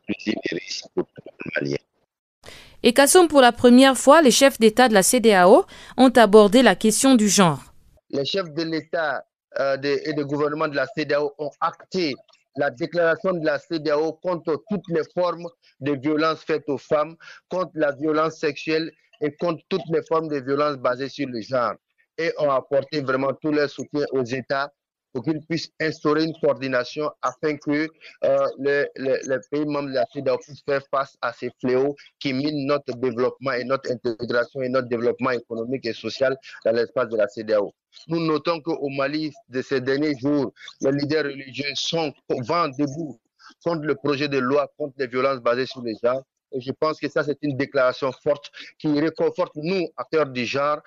inclusive 0.10 0.36
et 0.44 0.56
réussie 0.56 0.84
pour 0.94 1.06
tout 1.06 1.22
le 1.46 1.52
Malien. 1.56 1.78
Et 2.84 2.94
Kassom, 2.94 3.28
pour 3.28 3.42
la 3.42 3.52
première 3.52 3.98
fois, 3.98 4.22
les 4.22 4.32
chefs 4.32 4.60
d'État 4.60 4.90
de 4.90 4.94
la 4.94 5.02
CDAO 5.02 5.66
ont 5.98 6.10
abordé 6.10 6.62
la 6.62 6.76
question 6.76 7.16
du 7.16 7.30
genre. 7.30 7.74
Les 8.10 8.26
chefs 8.26 8.52
de 8.52 8.64
l'État 8.64 9.26
euh, 9.60 9.78
et 9.82 10.14
de 10.14 10.24
gouvernement 10.24 10.68
de 10.68 10.76
la 10.76 10.88
CDAO 10.88 11.34
ont 11.40 11.52
acté 11.62 12.14
la 12.58 12.70
déclaration 12.70 13.34
de 13.34 13.46
la 13.46 13.60
CDAO 13.60 14.14
contre 14.14 14.64
toutes 14.70 14.88
les 14.90 15.04
formes 15.14 15.48
de 15.80 15.94
violence 15.94 16.42
faites 16.44 16.70
aux 16.70 16.78
femmes, 16.78 17.16
contre 17.50 17.72
la 17.74 17.92
violence 17.92 18.36
sexuelle 18.36 18.92
et 19.22 19.36
contre 19.36 19.62
toutes 19.70 19.88
les 19.90 20.02
formes 20.04 20.28
de 20.28 20.38
violence 20.40 20.78
basées 20.78 21.10
sur 21.10 21.28
le 21.28 21.42
genre 21.42 21.74
et 22.18 22.32
ont 22.38 22.52
apporté 22.52 23.02
vraiment 23.02 23.34
tout 23.34 23.52
leur 23.52 23.70
soutien 23.70 24.06
aux 24.12 24.24
États 24.24 24.72
pour 25.16 25.24
qu'ils 25.24 25.42
puissent 25.48 25.72
instaurer 25.80 26.26
une 26.26 26.34
coordination 26.42 27.10
afin 27.22 27.56
que 27.56 27.88
euh, 28.26 28.48
les, 28.60 28.86
pays 29.50 29.66
membres 29.66 29.88
de 29.88 29.94
la 29.94 30.06
CEDAW 30.12 30.38
puissent 30.40 30.64
faire 30.68 30.82
face 30.92 31.16
à 31.22 31.32
ces 31.32 31.52
fléaux 31.62 31.96
qui 32.20 32.34
minent 32.34 32.68
notre 32.68 32.94
développement 32.98 33.54
et 33.54 33.64
notre 33.64 33.90
intégration 33.90 34.62
et 34.62 34.68
notre 34.68 34.90
développement 34.90 35.32
économique 35.32 35.86
et 35.86 35.94
social 35.94 36.38
dans 36.66 36.74
l'espace 36.74 37.08
de 37.08 37.16
la 37.16 37.30
CEDAW. 37.30 37.74
Nous 38.10 38.20
notons 38.26 38.60
qu'au 38.60 38.90
Mali, 38.90 39.32
de 39.48 39.62
ces 39.62 39.80
derniers 39.80 40.18
jours, 40.20 40.52
les 40.82 40.92
leaders 40.92 41.24
religieux 41.24 41.74
sont 41.76 42.12
vent 42.30 42.68
debout 42.68 43.18
contre 43.64 43.84
le 43.84 43.96
projet 43.96 44.28
de 44.28 44.40
loi 44.40 44.70
contre 44.78 44.96
les 44.98 45.08
violences 45.08 45.40
basées 45.40 45.66
sur 45.66 45.82
les 45.82 45.96
genres 46.04 46.24
je 46.60 46.72
pense 46.72 47.00
que 47.00 47.10
ça, 47.10 47.24
c'est 47.24 47.38
une 47.42 47.58
déclaration 47.58 48.12
forte 48.12 48.52
qui 48.78 49.00
réconforte 49.00 49.56
nous, 49.56 49.88
acteurs 49.98 50.28
du 50.28 50.46
genre, 50.46 50.80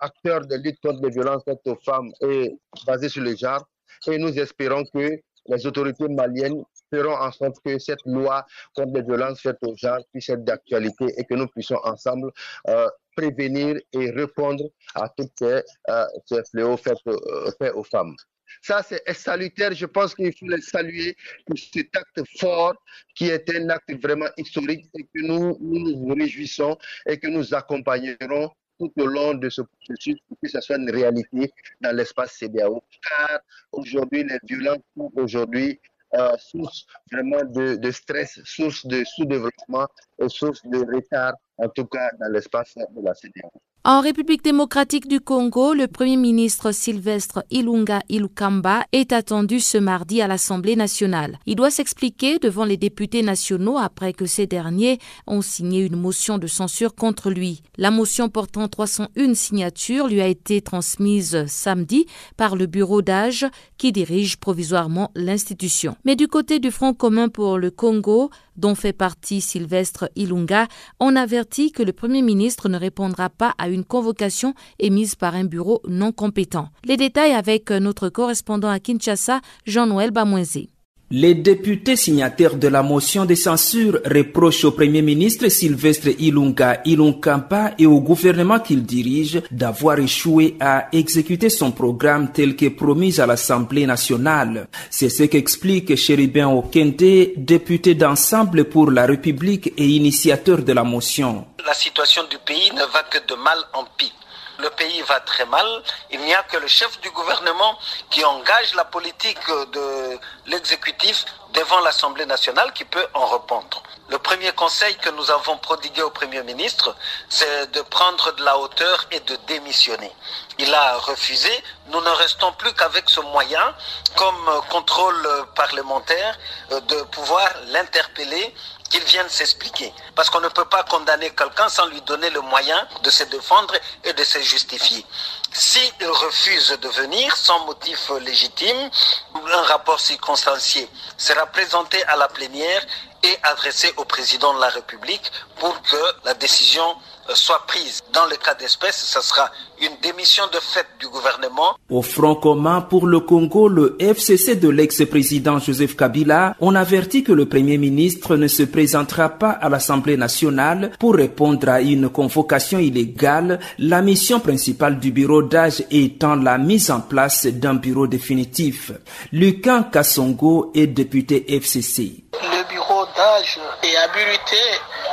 acteurs 0.00 0.46
de 0.46 0.56
lutte 0.56 0.80
contre 0.80 1.02
les 1.02 1.10
violences 1.10 1.42
faites 1.44 1.66
aux 1.66 1.76
femmes 1.76 2.12
et 2.20 2.56
basées 2.86 3.08
sur 3.08 3.22
le 3.22 3.34
genre. 3.36 3.66
Et 4.06 4.18
nous 4.18 4.38
espérons 4.38 4.84
que 4.92 5.20
les 5.48 5.66
autorités 5.66 6.08
maliennes 6.08 6.62
feront 6.92 7.16
en 7.16 7.32
sorte 7.32 7.56
que 7.64 7.78
cette 7.78 8.04
loi 8.04 8.44
contre 8.74 8.92
les 8.94 9.02
violences 9.02 9.40
faites 9.40 9.62
aux 9.62 9.76
genre 9.76 10.00
puisse 10.12 10.28
être 10.28 10.44
d'actualité 10.44 11.06
et 11.16 11.24
que 11.24 11.34
nous 11.34 11.48
puissions 11.48 11.78
ensemble 11.84 12.30
euh, 12.68 12.88
prévenir 13.16 13.76
et 13.92 14.10
répondre 14.10 14.64
à 14.94 15.08
tous 15.08 15.28
ces, 15.38 15.62
euh, 15.88 16.42
fléaux 16.50 16.76
faits, 16.76 16.98
euh, 17.06 17.50
faits 17.58 17.72
aux 17.74 17.84
femmes. 17.84 18.14
Ça, 18.62 18.82
c'est 18.82 19.02
salutaire. 19.12 19.72
Je 19.72 19.86
pense 19.86 20.14
qu'il 20.14 20.32
faut 20.36 20.46
les 20.46 20.60
saluer 20.60 21.16
pour 21.46 21.58
cet 21.58 21.96
acte 21.96 22.22
fort 22.38 22.74
qui 23.14 23.28
est 23.28 23.48
un 23.50 23.68
acte 23.70 23.92
vraiment 24.02 24.28
historique 24.36 24.86
et 24.98 25.04
que 25.04 25.26
nous 25.26 25.56
nous, 25.60 26.14
réjouissons 26.14 26.76
et 27.06 27.18
que 27.18 27.28
nous 27.28 27.54
accompagnerons 27.54 28.50
tout 28.78 28.92
au 28.98 29.06
long 29.06 29.34
de 29.34 29.48
ce 29.48 29.62
processus 29.62 30.16
pour 30.28 30.36
que 30.42 30.48
ça 30.48 30.60
soit 30.60 30.76
une 30.76 30.90
réalité 30.90 31.50
dans 31.80 31.96
l'espace 31.96 32.36
CDAO. 32.38 32.82
Car 33.02 33.40
aujourd'hui, 33.72 34.24
les 34.24 34.38
violences 34.44 34.82
sont 34.96 35.10
aujourd'hui 35.16 35.80
euh, 36.14 36.36
source 36.38 36.86
vraiment 37.10 37.44
de, 37.44 37.76
de, 37.76 37.90
stress, 37.90 38.40
source 38.44 38.86
de 38.86 39.02
sous-développement 39.04 39.88
et 40.18 40.28
source 40.28 40.62
de 40.64 40.78
retard, 40.78 41.34
en 41.56 41.68
tout 41.68 41.86
cas 41.86 42.10
dans 42.20 42.30
l'espace 42.30 42.74
de 42.76 43.02
la 43.02 43.14
CDAO. 43.14 43.50
En 43.88 44.00
République 44.00 44.42
démocratique 44.42 45.06
du 45.06 45.20
Congo, 45.20 45.72
le 45.72 45.86
Premier 45.86 46.16
ministre 46.16 46.72
Sylvestre 46.72 47.44
Ilunga 47.52 48.00
Ilukamba 48.08 48.84
est 48.90 49.12
attendu 49.12 49.60
ce 49.60 49.78
mardi 49.78 50.20
à 50.20 50.26
l'Assemblée 50.26 50.74
nationale. 50.74 51.38
Il 51.46 51.54
doit 51.54 51.70
s'expliquer 51.70 52.40
devant 52.40 52.64
les 52.64 52.76
députés 52.76 53.22
nationaux 53.22 53.78
après 53.78 54.12
que 54.12 54.26
ces 54.26 54.48
derniers 54.48 54.98
ont 55.28 55.40
signé 55.40 55.84
une 55.84 55.94
motion 55.94 56.38
de 56.38 56.48
censure 56.48 56.96
contre 56.96 57.30
lui. 57.30 57.62
La 57.78 57.92
motion 57.92 58.28
portant 58.28 58.66
301 58.66 59.34
signatures 59.34 60.08
lui 60.08 60.20
a 60.20 60.26
été 60.26 60.62
transmise 60.62 61.46
samedi 61.46 62.06
par 62.36 62.56
le 62.56 62.66
bureau 62.66 63.02
d'âge 63.02 63.46
qui 63.78 63.92
dirige 63.92 64.38
provisoirement 64.38 65.12
l'institution. 65.14 65.94
Mais 66.04 66.16
du 66.16 66.26
côté 66.26 66.58
du 66.58 66.72
Front 66.72 66.92
commun 66.92 67.28
pour 67.28 67.56
le 67.56 67.70
Congo, 67.70 68.30
dont 68.56 68.74
fait 68.74 68.92
partie 68.92 69.40
Sylvestre 69.40 70.10
Ilunga, 70.16 70.66
on 70.98 71.14
avertit 71.14 71.72
que 71.72 71.82
le 71.82 71.92
Premier 71.92 72.22
ministre 72.22 72.68
ne 72.68 72.78
répondra 72.78 73.28
pas 73.30 73.54
à 73.58 73.68
une 73.68 73.75
convocation 73.84 74.54
émise 74.78 75.14
par 75.14 75.34
un 75.34 75.44
bureau 75.44 75.80
non 75.88 76.12
compétent. 76.12 76.68
Les 76.84 76.96
détails 76.96 77.32
avec 77.32 77.70
notre 77.70 78.08
correspondant 78.08 78.70
à 78.70 78.80
Kinshasa, 78.80 79.40
Jean-Noël 79.66 80.10
Bamouenzé. 80.10 80.70
Les 81.12 81.36
députés 81.36 81.94
signataires 81.94 82.56
de 82.56 82.66
la 82.66 82.82
motion 82.82 83.26
de 83.26 83.36
censure 83.36 84.00
reprochent 84.04 84.64
au 84.64 84.72
Premier 84.72 85.02
ministre 85.02 85.46
Sylvestre 85.48 86.08
Ilunga 86.18 86.80
Ilunkampa 86.84 87.74
et 87.78 87.86
au 87.86 88.00
gouvernement 88.00 88.58
qu'il 88.58 88.82
dirige 88.84 89.40
d'avoir 89.52 90.00
échoué 90.00 90.56
à 90.58 90.88
exécuter 90.90 91.48
son 91.48 91.70
programme 91.70 92.32
tel 92.32 92.56
que 92.56 92.66
promis 92.70 93.20
à 93.20 93.26
l'Assemblée 93.26 93.86
nationale. 93.86 94.66
C'est 94.90 95.08
ce 95.08 95.22
qu'explique 95.22 95.94
Chéribin 95.94 96.48
Okente, 96.48 97.36
député 97.36 97.94
d'Ensemble 97.94 98.64
pour 98.64 98.90
la 98.90 99.06
République 99.06 99.72
et 99.76 99.86
initiateur 99.86 100.64
de 100.64 100.72
la 100.72 100.82
motion. 100.82 101.46
La 101.64 101.74
situation 101.74 102.22
du 102.28 102.38
pays 102.44 102.72
ne 102.72 102.80
va 102.80 103.04
que 103.04 103.18
de 103.32 103.40
mal 103.40 103.58
en 103.74 103.84
pis 103.96 104.12
le 104.58 104.70
pays 104.70 105.02
va 105.02 105.20
très 105.20 105.46
mal. 105.46 105.82
Il 106.10 106.20
n'y 106.20 106.34
a 106.34 106.42
que 106.44 106.56
le 106.56 106.66
chef 106.66 107.00
du 107.00 107.10
gouvernement 107.10 107.78
qui 108.10 108.24
engage 108.24 108.74
la 108.74 108.84
politique 108.84 109.46
de 109.72 110.18
l'exécutif 110.46 111.24
devant 111.52 111.80
l'Assemblée 111.80 112.26
nationale 112.26 112.72
qui 112.72 112.84
peut 112.84 113.06
en 113.14 113.26
répondre. 113.26 113.82
Le 114.08 114.18
premier 114.18 114.52
conseil 114.52 114.96
que 114.98 115.10
nous 115.10 115.30
avons 115.30 115.58
prodigué 115.58 116.02
au 116.02 116.10
Premier 116.10 116.42
ministre, 116.42 116.94
c'est 117.28 117.72
de 117.72 117.80
prendre 117.82 118.32
de 118.36 118.44
la 118.44 118.56
hauteur 118.58 119.06
et 119.10 119.20
de 119.20 119.36
démissionner. 119.48 120.12
Il 120.58 120.72
a 120.72 120.96
refusé. 120.98 121.50
Nous 121.88 122.00
ne 122.00 122.10
restons 122.10 122.52
plus 122.52 122.72
qu'avec 122.74 123.10
ce 123.10 123.20
moyen, 123.20 123.74
comme 124.16 124.62
contrôle 124.70 125.28
parlementaire, 125.54 126.38
de 126.70 127.02
pouvoir 127.04 127.48
l'interpeller 127.66 128.54
qu'il 128.88 129.02
vienne 129.04 129.28
s'expliquer. 129.28 129.92
Parce 130.14 130.30
qu'on 130.30 130.40
ne 130.40 130.48
peut 130.48 130.64
pas 130.64 130.82
condamner 130.84 131.30
quelqu'un 131.30 131.68
sans 131.68 131.86
lui 131.86 132.00
donner 132.02 132.30
le 132.30 132.40
moyen 132.40 132.86
de 133.02 133.10
se 133.10 133.24
défendre 133.24 133.74
et 134.04 134.12
de 134.12 134.24
se 134.24 134.38
justifier. 134.40 135.04
S'il 135.52 135.92
refuse 136.08 136.76
de 136.80 136.88
venir 136.88 137.36
sans 137.36 137.64
motif 137.66 138.10
légitime, 138.20 138.90
un 139.34 139.62
rapport 139.62 140.00
circonstancié 140.00 140.88
sera 141.16 141.46
présenté 141.46 142.02
à 142.04 142.16
la 142.16 142.28
plénière 142.28 142.82
et 143.22 143.38
adressé 143.42 143.92
au 143.96 144.04
président 144.04 144.54
de 144.54 144.60
la 144.60 144.68
République 144.68 145.30
pour 145.58 145.80
que 145.82 145.96
la 146.24 146.34
décision 146.34 146.96
soit 147.34 147.62
prise. 147.66 148.02
Dans 148.12 148.26
le 148.26 148.36
cas 148.36 148.54
d'espèce, 148.54 148.96
ce 148.96 149.20
sera 149.20 149.50
une 149.80 149.96
démission 150.02 150.44
de 150.52 150.58
fait 150.58 150.86
du 151.00 151.08
gouvernement. 151.08 151.76
Au 151.90 152.02
Front 152.02 152.34
commun 152.34 152.80
pour 152.80 153.06
le 153.06 153.20
Congo, 153.20 153.68
le 153.68 153.96
FCC 153.98 154.56
de 154.56 154.68
l'ex-président 154.68 155.58
Joseph 155.58 155.96
Kabila, 155.96 156.56
on 156.60 156.74
avertit 156.74 157.22
que 157.22 157.32
le 157.32 157.46
Premier 157.46 157.78
ministre 157.78 158.36
ne 158.36 158.48
se 158.48 158.62
présentera 158.62 159.28
pas 159.28 159.50
à 159.50 159.68
l'Assemblée 159.68 160.16
nationale 160.16 160.92
pour 160.98 161.14
répondre 161.14 161.68
à 161.68 161.80
une 161.80 162.08
convocation 162.08 162.78
illégale, 162.78 163.60
la 163.78 164.02
mission 164.02 164.40
principale 164.40 164.98
du 164.98 165.12
bureau 165.12 165.42
d'âge 165.42 165.84
étant 165.90 166.36
la 166.36 166.58
mise 166.58 166.90
en 166.90 167.00
place 167.00 167.46
d'un 167.46 167.74
bureau 167.74 168.06
définitif. 168.06 168.92
Lucas 169.32 169.88
Kassongo 169.92 170.72
est 170.74 170.86
député 170.86 171.54
FCC. 171.54 172.25
Le 172.42 172.62
bureau 172.64 173.06
d'âge 173.16 173.58
est 173.82 173.96
habilité 173.96 174.60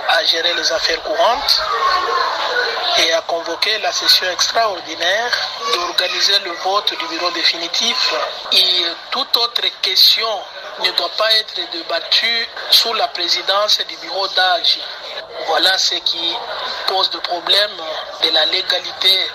à 0.10 0.24
gérer 0.26 0.54
les 0.54 0.72
affaires 0.72 1.02
courantes 1.04 1.62
et 3.00 3.14
à 3.14 3.22
convoquer 3.22 3.78
la 3.80 3.92
session 3.92 4.30
extraordinaire 4.30 5.32
d'organiser 5.74 6.38
le 6.40 6.52
vote 6.52 6.94
du 6.98 7.08
bureau 7.08 7.32
définitif. 7.32 8.14
Et 8.52 8.86
toute 9.12 9.36
autre 9.38 9.62
question 9.82 10.42
ne 10.84 10.92
doit 10.92 11.12
pas 11.18 11.32
être 11.34 11.72
débattue 11.72 12.48
sous 12.72 12.94
la 12.94 13.08
présidence 13.10 13.80
du 13.88 13.96
bureau 13.98 14.28
d'âge. 14.30 14.80
Voilà 15.48 15.78
ce 15.78 15.96
qui 15.96 16.36
pose 16.88 17.10
le 17.14 17.20
problème 17.20 17.72
de 18.24 18.30
la 18.30 18.46
légalité 18.46 19.28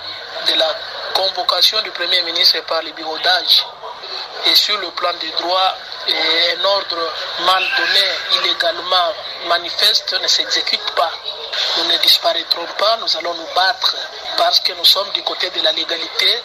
de 0.46 0.54
la 0.54 0.74
convocation 1.14 1.80
du 1.82 1.90
Premier 1.90 2.22
ministre 2.22 2.60
par 2.66 2.82
le 2.82 2.90
bureau 2.92 3.18
d'âge. 3.18 3.64
Et 4.46 4.54
sur 4.54 4.78
le 4.78 4.90
plan 4.92 5.12
des 5.20 5.30
droits, 5.32 5.74
un 6.14 6.64
ordre 6.64 7.12
mal 7.40 7.62
donné 7.76 8.40
illégalement 8.40 9.12
manifeste 9.48 10.16
ne 10.20 10.26
s'exécute 10.26 10.90
pas. 10.96 11.12
Nous 11.76 11.84
ne 11.84 11.96
disparaîtrons 11.98 12.66
pas, 12.78 12.96
nous 12.98 13.16
allons 13.16 13.34
nous 13.34 13.54
battre 13.54 13.96
parce 14.36 14.60
que 14.60 14.72
nous 14.72 14.84
sommes 14.84 15.10
du 15.12 15.22
côté 15.22 15.50
de 15.50 15.60
la 15.62 15.72
légalité, 15.72 16.42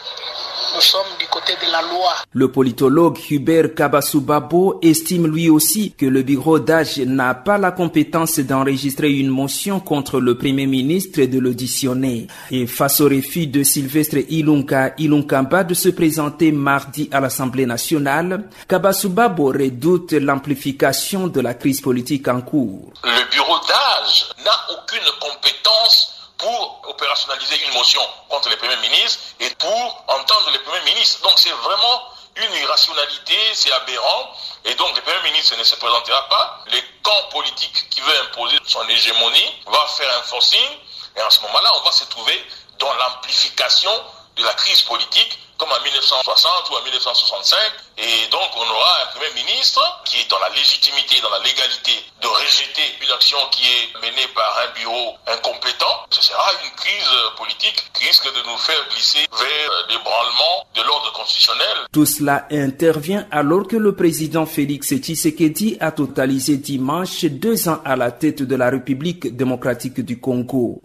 nous 0.74 0.82
sommes 0.82 1.02
du 1.20 1.28
côté 1.28 1.54
de 1.66 1.72
la 1.72 1.82
loi. 1.82 2.14
Le 2.34 2.52
politologue 2.52 3.18
Hubert 3.30 3.76
Kabasubabo 3.76 4.80
estime 4.82 5.28
lui 5.28 5.50
aussi 5.50 5.92
que 5.92 6.06
le 6.06 6.24
bureau 6.24 6.60
d'âge 6.60 6.98
n'a 7.00 7.34
pas 7.34 7.58
la 7.58 7.72
compétence 7.72 8.40
d'enregistrer 8.40 9.12
une 9.12 9.30
motion 9.30 9.80
contre 9.80 10.20
le 10.20 10.38
premier 10.38 10.66
ministre 10.66 11.20
et 11.20 11.28
de 11.28 11.40
l'auditionner. 11.40 12.28
Et 12.52 12.66
face 12.66 13.02
au 13.02 13.06
refus 13.06 13.48
de 13.48 13.64
Sylvestre 13.64 14.18
Ilunga 14.30 14.94
Ilunkamba 14.98 15.64
de 15.64 15.74
se 15.74 15.90
présenter 15.90 16.52
mardi 16.52 17.10
à 17.12 17.20
l'Assemblée 17.20 17.66
nationale, 17.66 18.50
Kabasubabo 18.68 19.48
redoute 19.48 20.14
l'amplification 20.14 21.28
de 21.28 21.42
la 21.42 21.54
crise 21.54 21.82
politique 21.82 22.28
en 22.28 22.42
cours. 22.42 22.94
Le 23.04 23.32
bureau 23.32 23.58
d'âge 23.68 24.26
n'a 24.44 24.76
aucune 24.76 25.10
compétence 25.20 26.13
pour 26.44 26.82
opérationnaliser 26.90 27.64
une 27.64 27.74
motion 27.74 28.02
contre 28.30 28.50
le 28.50 28.58
Premier 28.58 28.76
ministre 28.78 29.20
et 29.40 29.50
pour 29.56 30.04
entendre 30.08 30.52
le 30.52 30.62
Premier 30.64 30.82
ministre. 30.82 31.22
Donc 31.22 31.34
c'est 31.38 31.52
vraiment 31.52 32.04
une 32.36 32.54
irrationalité, 32.54 33.38
c'est 33.54 33.72
aberrant. 33.72 34.34
Et 34.66 34.76
donc 34.76 34.96
le 34.96 35.02
Premier 35.02 35.32
ministre 35.32 35.56
ne 35.58 35.64
se 35.64 35.76
présentera 35.76 36.28
pas. 36.28 36.60
Le 36.68 36.80
camp 37.02 37.30
politique 37.32 37.90
qui 37.90 38.02
veut 38.02 38.20
imposer 38.24 38.58
son 38.66 38.88
hégémonie 38.90 39.54
va 39.68 39.88
faire 39.98 40.18
un 40.20 40.24
forcing. 40.24 40.70
Et 41.16 41.22
en 41.22 41.30
ce 41.30 41.42
moment-là, 41.42 41.72
on 41.80 41.86
va 41.86 41.92
se 41.92 42.04
trouver 42.06 42.46
dans 42.80 42.94
l'amplification 42.94 43.92
de 44.36 44.44
la 44.44 44.54
crise 44.56 44.82
politique 44.82 45.40
comme 45.64 45.72
en 45.72 45.84
1960 45.84 46.72
ou 46.72 46.76
en 46.76 46.84
1965. 46.84 47.56
Et 47.96 48.28
donc, 48.32 48.52
on 48.60 48.68
aura 48.68 48.92
un 49.08 49.16
Premier 49.16 49.32
ministre 49.48 49.80
qui 50.04 50.20
est 50.20 50.30
dans 50.30 50.40
la 50.40 50.50
légitimité, 50.50 51.24
dans 51.24 51.32
la 51.32 51.40
légalité 51.40 51.96
de 52.20 52.28
rejeter 52.28 52.84
une 53.00 53.12
action 53.16 53.40
qui 53.52 53.64
est 53.64 53.96
menée 54.04 54.28
par 54.36 54.52
un 54.60 54.76
bureau 54.76 55.16
incompétent. 55.24 56.04
Ce 56.10 56.22
sera 56.22 56.52
une 56.66 56.72
crise 56.76 57.12
politique 57.38 57.80
qui 57.94 58.08
risque 58.08 58.28
de 58.28 58.44
nous 58.44 58.58
faire 58.58 58.76
glisser 58.92 59.24
vers 59.32 59.72
l'ébranlement 59.88 60.68
de 60.76 60.82
l'ordre 60.84 61.14
constitutionnel. 61.14 61.88
Tout 61.94 62.06
cela 62.06 62.46
intervient 62.52 63.26
alors 63.32 63.66
que 63.66 63.78
le 63.78 63.96
président 63.96 64.46
Félix 64.46 64.94
Tshisekedi 64.94 65.78
a 65.80 65.92
totalisé 65.92 66.58
dimanche 66.58 67.24
deux 67.24 67.70
ans 67.70 67.80
à 67.86 67.96
la 67.96 68.12
tête 68.12 68.44
de 68.44 68.56
la 68.58 68.70
République 68.70 69.34
démocratique 69.34 70.02
du 70.02 70.20
Congo. 70.20 70.82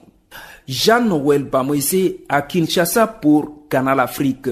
Jean-Noël 0.68 1.44
Bamoisé 1.44 2.26
à 2.28 2.42
Kinshasa 2.42 3.06
pour 3.06 3.57
Canal 3.68 4.00
Afrique. 4.00 4.48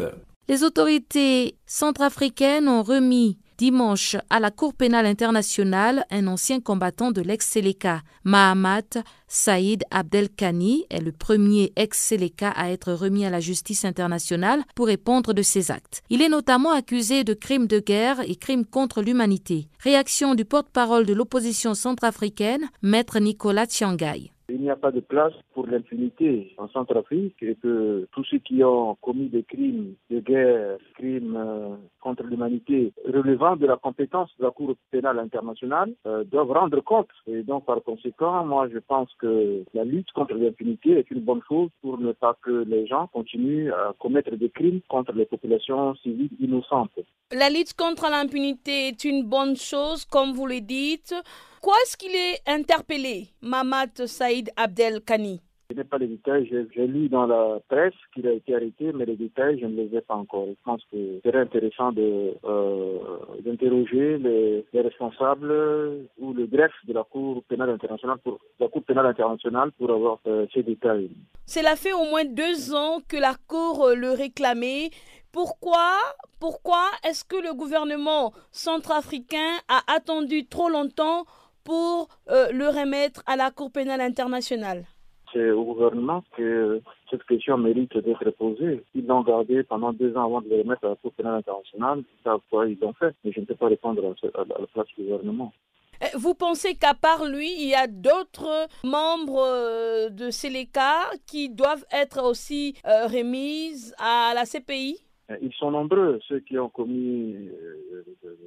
Les 0.48 0.62
autorités 0.62 1.56
centrafricaines 1.66 2.68
ont 2.68 2.82
remis 2.82 3.38
dimanche 3.58 4.16
à 4.30 4.38
la 4.38 4.50
Cour 4.50 4.74
pénale 4.74 5.06
internationale 5.06 6.04
un 6.10 6.26
ancien 6.26 6.60
combattant 6.60 7.10
de 7.10 7.22
l'ex-Seleka, 7.22 8.02
Mahamat 8.24 9.02
Saïd 9.28 9.84
Abdelkani, 9.90 10.84
est 10.90 11.00
le 11.00 11.12
premier 11.12 11.72
ex-Seleka 11.76 12.50
à 12.50 12.70
être 12.70 12.92
remis 12.92 13.24
à 13.24 13.30
la 13.30 13.40
justice 13.40 13.84
internationale 13.84 14.62
pour 14.74 14.86
répondre 14.86 15.32
de 15.32 15.42
ses 15.42 15.70
actes. 15.70 16.02
Il 16.10 16.22
est 16.22 16.28
notamment 16.28 16.72
accusé 16.72 17.24
de 17.24 17.34
crimes 17.34 17.66
de 17.66 17.80
guerre 17.80 18.20
et 18.20 18.36
crimes 18.36 18.66
contre 18.66 19.02
l'humanité. 19.02 19.68
Réaction 19.80 20.34
du 20.34 20.44
porte-parole 20.44 21.06
de 21.06 21.14
l'opposition 21.14 21.74
centrafricaine, 21.74 22.68
maître 22.82 23.18
Nicolas 23.18 23.66
Tiangai. 23.66 24.32
Il 24.48 24.60
n'y 24.60 24.70
a 24.70 24.76
pas 24.76 24.92
de 24.92 25.00
place 25.00 25.32
pour 25.54 25.66
l'impunité 25.66 26.54
en 26.58 26.68
Centrafrique 26.68 27.34
et 27.42 27.56
que 27.56 28.06
tous 28.12 28.24
ceux 28.24 28.38
qui 28.38 28.62
ont 28.62 28.94
commis 29.02 29.28
des 29.28 29.42
crimes 29.42 29.94
de 30.08 30.20
guerre, 30.20 30.78
crimes 30.94 31.36
euh, 31.36 31.74
contre 32.00 32.22
l'humanité 32.22 32.92
relevant 33.04 33.56
de 33.56 33.66
la 33.66 33.76
compétence 33.76 34.30
de 34.38 34.44
la 34.44 34.52
Cour 34.52 34.74
pénale 34.92 35.18
internationale 35.18 35.92
euh, 36.06 36.22
doivent 36.22 36.52
rendre 36.52 36.80
compte. 36.80 37.08
Et 37.26 37.42
donc 37.42 37.66
par 37.66 37.82
conséquent, 37.82 38.44
moi 38.44 38.68
je 38.72 38.78
pense 38.78 39.08
que 39.18 39.64
la 39.74 39.84
lutte 39.84 40.12
contre 40.12 40.34
l'impunité 40.34 40.92
est 40.92 41.10
une 41.10 41.20
bonne 41.20 41.42
chose 41.48 41.70
pour 41.82 41.98
ne 41.98 42.12
pas 42.12 42.36
que 42.40 42.64
les 42.68 42.86
gens 42.86 43.08
continuent 43.08 43.72
à 43.72 43.94
commettre 43.98 44.36
des 44.36 44.50
crimes 44.50 44.80
contre 44.88 45.12
les 45.12 45.26
populations 45.26 45.96
civiles 45.96 46.30
innocentes. 46.38 47.00
La 47.32 47.50
lutte 47.50 47.74
contre 47.74 48.08
l'impunité 48.08 48.88
est 48.88 49.04
une 49.04 49.24
bonne 49.24 49.56
chose, 49.56 50.04
comme 50.04 50.32
vous 50.32 50.46
le 50.46 50.60
dites. 50.60 51.12
Pourquoi 51.56 51.76
est-ce 51.84 51.96
qu'il 51.96 52.14
est 52.14 52.42
interpellé, 52.46 53.28
Mamad 53.40 54.06
Saïd 54.06 54.50
Abdel 54.56 55.00
Kani 55.00 55.40
je 55.68 55.74
n'ai 55.74 55.82
pas 55.82 55.98
les 55.98 56.06
détails. 56.06 56.48
J'ai 56.48 56.86
lu 56.86 57.08
dans 57.08 57.26
la 57.26 57.58
presse 57.68 57.92
qu'il 58.14 58.28
a 58.28 58.32
été 58.32 58.54
arrêté, 58.54 58.92
mais 58.94 59.04
les 59.04 59.16
détails, 59.16 59.58
je 59.60 59.66
ne 59.66 59.74
les 59.74 59.92
ai 59.96 60.00
pas 60.00 60.14
encore. 60.14 60.46
Je 60.46 60.54
pense 60.64 60.80
que 60.92 61.18
serait 61.24 61.40
intéressant 61.40 61.90
d'interroger 61.90 64.14
euh, 64.14 64.18
les, 64.18 64.64
les, 64.72 64.80
responsables 64.80 65.52
ou 66.20 66.32
le 66.32 66.46
greffe 66.46 66.70
de 66.86 66.92
la 66.92 67.02
Cour 67.02 67.42
pénale 67.48 67.70
internationale 67.70 68.18
pour 68.22 68.38
la 68.60 68.68
Cour 68.68 68.84
pénale 68.84 69.06
internationale 69.06 69.72
pour 69.72 69.90
avoir 69.90 70.20
euh, 70.28 70.46
ces 70.54 70.62
détails. 70.62 71.10
Cela 71.46 71.74
fait 71.74 71.92
au 71.92 72.04
moins 72.04 72.24
deux 72.24 72.72
ans 72.72 73.00
que 73.08 73.16
la 73.16 73.34
Cour 73.48 73.88
le 73.96 74.12
réclamait. 74.12 74.90
Pourquoi, 75.32 75.98
pourquoi 76.38 76.84
est-ce 77.04 77.24
que 77.24 77.34
le 77.36 77.54
gouvernement 77.54 78.32
centrafricain 78.52 79.56
a 79.68 79.80
attendu 79.92 80.46
trop 80.46 80.68
longtemps 80.68 81.24
pour 81.66 82.08
euh, 82.30 82.50
le 82.52 82.68
remettre 82.68 83.22
à 83.26 83.36
la 83.36 83.50
Cour 83.50 83.70
pénale 83.72 84.00
internationale 84.00 84.84
C'est 85.32 85.50
au 85.50 85.64
gouvernement 85.64 86.22
que 86.36 86.80
cette 87.10 87.24
question 87.24 87.58
mérite 87.58 87.98
d'être 87.98 88.30
posée. 88.30 88.84
Ils 88.94 89.06
l'ont 89.06 89.22
gardé 89.22 89.64
pendant 89.64 89.92
deux 89.92 90.16
ans 90.16 90.26
avant 90.26 90.40
de 90.40 90.48
le 90.48 90.58
remettre 90.62 90.84
à 90.86 90.90
la 90.90 90.96
Cour 90.96 91.12
pénale 91.12 91.34
internationale. 91.34 91.98
Ils 91.98 92.22
savent 92.22 92.40
quoi 92.48 92.68
ils 92.68 92.78
l'ont 92.80 92.92
fait, 92.92 93.14
mais 93.24 93.32
je 93.32 93.40
ne 93.40 93.46
peux 93.46 93.56
pas 93.56 93.66
répondre 93.66 94.00
à, 94.34 94.38
la 94.38 94.66
place 94.72 94.86
du 94.96 95.02
gouvernement. 95.02 95.52
Eh, 96.02 96.16
vous 96.16 96.34
pensez 96.34 96.74
qu'à 96.76 96.94
part 96.94 97.24
lui, 97.24 97.50
il 97.58 97.68
y 97.68 97.74
a 97.74 97.86
d'autres 97.88 98.68
membres 98.84 99.42
euh, 99.44 100.08
de 100.10 100.30
Séléka 100.30 101.10
qui 101.26 101.48
doivent 101.48 101.86
être 101.90 102.22
aussi 102.22 102.74
euh, 102.86 103.06
remises 103.06 103.94
à 103.98 104.32
la 104.34 104.44
CPI 104.44 105.05
ils 105.42 105.52
sont 105.54 105.72
nombreux, 105.72 106.20
ceux 106.28 106.40
qui 106.40 106.58
ont 106.58 106.68
commis 106.68 107.34
euh, 107.34 108.04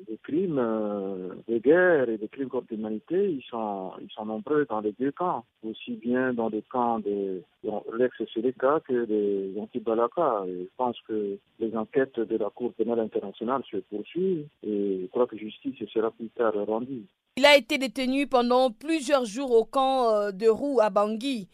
des 0.08 0.18
crimes 0.24 0.60
euh, 0.60 1.30
de 1.48 1.58
guerre 1.58 2.08
et 2.10 2.18
des 2.18 2.30
crimes 2.30 2.48
contre 2.48 2.68
l'humanité, 2.72 3.32
ils 3.32 3.44
sont, 3.50 3.92
ils 4.02 4.10
sont 4.12 4.26
nombreux 4.26 4.66
dans 4.70 4.80
les 4.80 4.94
deux 4.98 5.12
camps, 5.12 5.44
aussi 5.64 5.92
bien 5.94 6.34
dans 6.34 6.48
les 6.48 6.62
camps 6.62 7.00
de 7.00 7.42
l'ex-Séléka 7.98 8.80
que 8.88 9.06
des 9.06 9.60
anti-Balaka. 9.60 10.46
Je 10.48 10.68
pense 10.78 10.98
que 11.08 11.38
les 11.60 11.76
enquêtes 11.76 12.20
de 12.20 12.38
la 12.38 12.50
Cour 12.50 12.72
pénale 12.74 13.02
internationale 13.02 13.62
se 13.70 13.78
poursuivent 13.78 14.48
et 14.64 15.00
je 15.02 15.08
crois 15.08 15.28
que 15.28 15.38
justice 15.38 15.76
sera 15.94 16.12
plus 16.12 16.30
tard 16.30 16.54
rendue. 16.66 17.04
Il 17.36 17.46
a 17.46 17.58
été 17.58 17.78
détenu 17.78 18.28
pendant 18.28 18.72
plusieurs 18.72 19.26
jours 19.26 19.52
au 19.52 19.66
camp 19.66 20.10
euh, 20.10 20.32
de 20.32 20.48
Roux 20.48 20.80
à 20.82 20.90
Bangui 20.90 21.50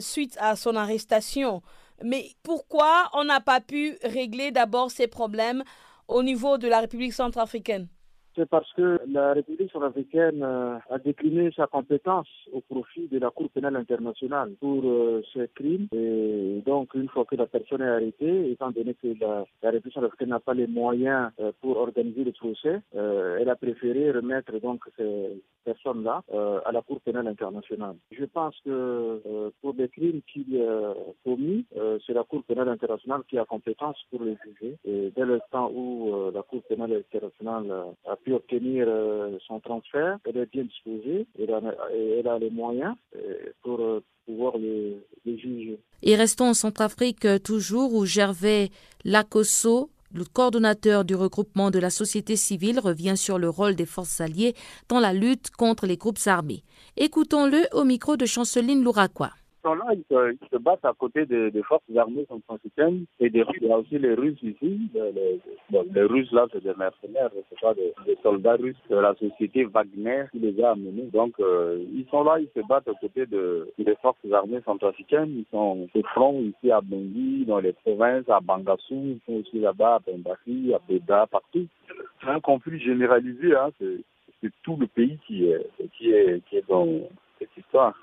suite 0.00 0.36
à 0.40 0.56
son 0.56 0.74
arrestation. 0.74 1.62
Mais 2.02 2.34
pourquoi 2.42 3.08
on 3.12 3.24
n'a 3.24 3.40
pas 3.40 3.60
pu 3.60 3.96
régler 4.02 4.50
d'abord 4.50 4.90
ces 4.90 5.06
problèmes 5.06 5.64
au 6.08 6.22
niveau 6.22 6.58
de 6.58 6.68
la 6.68 6.80
République 6.80 7.14
centrafricaine? 7.14 7.88
C'est 8.36 8.48
parce 8.48 8.72
que 8.72 9.00
la 9.06 9.32
République 9.32 9.70
centrafricaine 9.70 10.42
euh, 10.42 10.76
a 10.90 10.98
décliné 10.98 11.52
sa 11.52 11.68
compétence 11.68 12.26
au 12.52 12.60
profit 12.60 13.06
de 13.06 13.20
la 13.20 13.30
Cour 13.30 13.48
pénale 13.50 13.76
internationale 13.76 14.50
pour 14.58 14.82
euh, 14.84 15.22
ces 15.32 15.48
crimes. 15.54 15.86
Et 15.92 16.60
donc, 16.66 16.94
une 16.94 17.08
fois 17.08 17.24
que 17.26 17.36
la 17.36 17.46
personne 17.46 17.82
est 17.82 17.88
arrêtée, 17.88 18.50
étant 18.50 18.72
donné 18.72 18.94
que 18.94 19.14
la, 19.20 19.44
République 19.62 19.94
centrafricaine 19.94 20.30
n'a 20.30 20.40
pas 20.40 20.54
les 20.54 20.66
moyens 20.66 21.30
euh, 21.38 21.52
pour 21.60 21.76
organiser 21.76 22.24
le 22.24 22.32
procès, 22.32 22.80
elle 22.92 23.48
a 23.48 23.56
préféré 23.56 24.10
remettre 24.10 24.58
donc 24.60 24.82
ces 24.96 25.42
personnes-là 25.64 26.22
à 26.66 26.72
la 26.72 26.82
Cour 26.82 27.00
pénale 27.00 27.28
internationale. 27.28 27.96
Je 28.10 28.24
pense 28.24 28.54
que 28.64 29.50
pour 29.60 29.74
des 29.74 29.88
crimes 29.88 30.20
qu'il 30.26 30.60
a 30.60 30.94
commis, 31.24 31.64
c'est 32.06 32.12
la 32.12 32.24
Cour 32.24 32.42
pénale 32.44 32.68
internationale 32.68 33.22
qui 33.28 33.38
a 33.38 33.44
compétence 33.44 33.96
pour 34.10 34.22
les 34.22 34.36
juger. 34.44 34.76
Et 34.84 35.12
dès 35.16 35.24
le 35.24 35.40
temps 35.50 35.70
où 35.74 36.30
la 36.32 36.42
Cour 36.42 36.62
pénale 36.64 36.92
internationale 36.92 37.72
a 38.06 38.16
pu 38.24 38.32
obtenir 38.32 38.86
euh, 38.88 39.38
son 39.46 39.60
transfert. 39.60 40.18
Elle 40.24 40.38
est 40.38 40.50
bien 40.50 40.64
disposée 40.64 41.26
elle 41.38 42.28
a, 42.28 42.38
les 42.38 42.50
moyens 42.50 42.94
euh, 43.16 43.52
pour 43.62 43.80
euh, 43.80 44.02
pouvoir 44.26 44.56
les, 44.56 44.98
juger. 45.26 45.78
Et 46.02 46.16
restons 46.16 46.46
en 46.46 46.54
Centrafrique 46.54 47.26
toujours 47.42 47.94
où 47.94 48.04
Gervais 48.04 48.70
Lacosso 49.04 49.90
le 50.14 50.24
coordonnateur 50.24 51.04
du 51.04 51.16
regroupement 51.16 51.72
de 51.72 51.80
la 51.80 51.90
société 51.90 52.36
civile 52.36 52.78
revient 52.78 53.16
sur 53.16 53.36
le 53.36 53.48
rôle 53.48 53.74
des 53.74 53.84
forces 53.84 54.20
alliées 54.20 54.54
dans 54.88 55.00
la 55.00 55.12
lutte 55.12 55.50
contre 55.50 55.86
les 55.88 55.96
groupes 55.96 56.20
armés. 56.26 56.62
Écoutons-le 56.96 57.66
au 57.72 57.82
micro 57.82 58.16
de 58.16 58.24
Chanceline 58.24 58.84
Louraquois 58.84 59.32
là 59.72 59.84
ils 59.92 60.04
se, 60.50 60.58
battent 60.58 60.84
à 60.84 60.92
côté 60.92 61.24
des, 61.26 61.50
forces 61.62 61.82
armées 61.96 62.26
centrafricaines 62.28 63.06
et 63.20 63.30
des 63.30 63.42
Russes. 63.42 63.58
Il 63.62 63.68
y 63.68 63.72
a 63.72 63.78
aussi 63.78 63.98
les 63.98 64.14
Russes 64.14 64.42
ici. 64.42 64.80
Les, 64.94 66.02
Russes, 66.02 66.30
là, 66.32 66.46
c'est 66.52 66.62
des 66.62 66.74
mercenaires, 66.74 67.30
c'est 67.48 67.60
pas 67.60 67.74
des, 67.74 67.94
soldats 68.22 68.56
russes 68.56 68.76
de 68.90 68.96
la 68.96 69.14
société 69.14 69.64
Wagner 69.64 70.24
qui 70.32 70.38
les 70.40 70.62
a 70.62 70.72
amenés. 70.72 71.08
Donc, 71.12 71.34
euh, 71.40 71.82
ils 71.92 72.06
sont 72.10 72.24
là, 72.24 72.38
ils 72.38 72.48
se 72.54 72.66
battent 72.66 72.88
à 72.88 72.94
côté 73.00 73.26
de, 73.26 73.68
des 73.78 73.96
forces 74.02 74.18
armées 74.32 74.60
centrafricaines. 74.64 75.30
Ils 75.38 75.46
sont 75.50 75.86
au 75.94 76.02
front 76.14 76.40
ici 76.42 76.70
à 76.70 76.80
Bangui, 76.80 77.44
dans 77.46 77.60
les 77.60 77.72
provinces, 77.72 78.28
à 78.28 78.40
Bangassou, 78.40 79.16
ils 79.16 79.20
sont 79.26 79.40
aussi 79.40 79.60
là-bas 79.60 79.96
à 79.96 79.98
Bembaki, 80.00 80.74
à 80.74 80.80
Beda, 80.88 81.26
partout. 81.26 81.66
C'est 82.20 82.30
un 82.30 82.40
conflit 82.40 82.80
généralisé, 82.80 83.54
hein. 83.54 83.70
c'est 83.78 84.52
tout 84.62 84.76
le 84.76 84.86
pays 84.86 85.18
qui 85.26 85.46
est, 85.46 85.66
qui 85.96 86.10
est, 86.10 86.42
qui 86.48 86.56
est 86.56 86.68
dans 86.68 86.86
cette 87.38 87.56
histoire. 87.56 87.94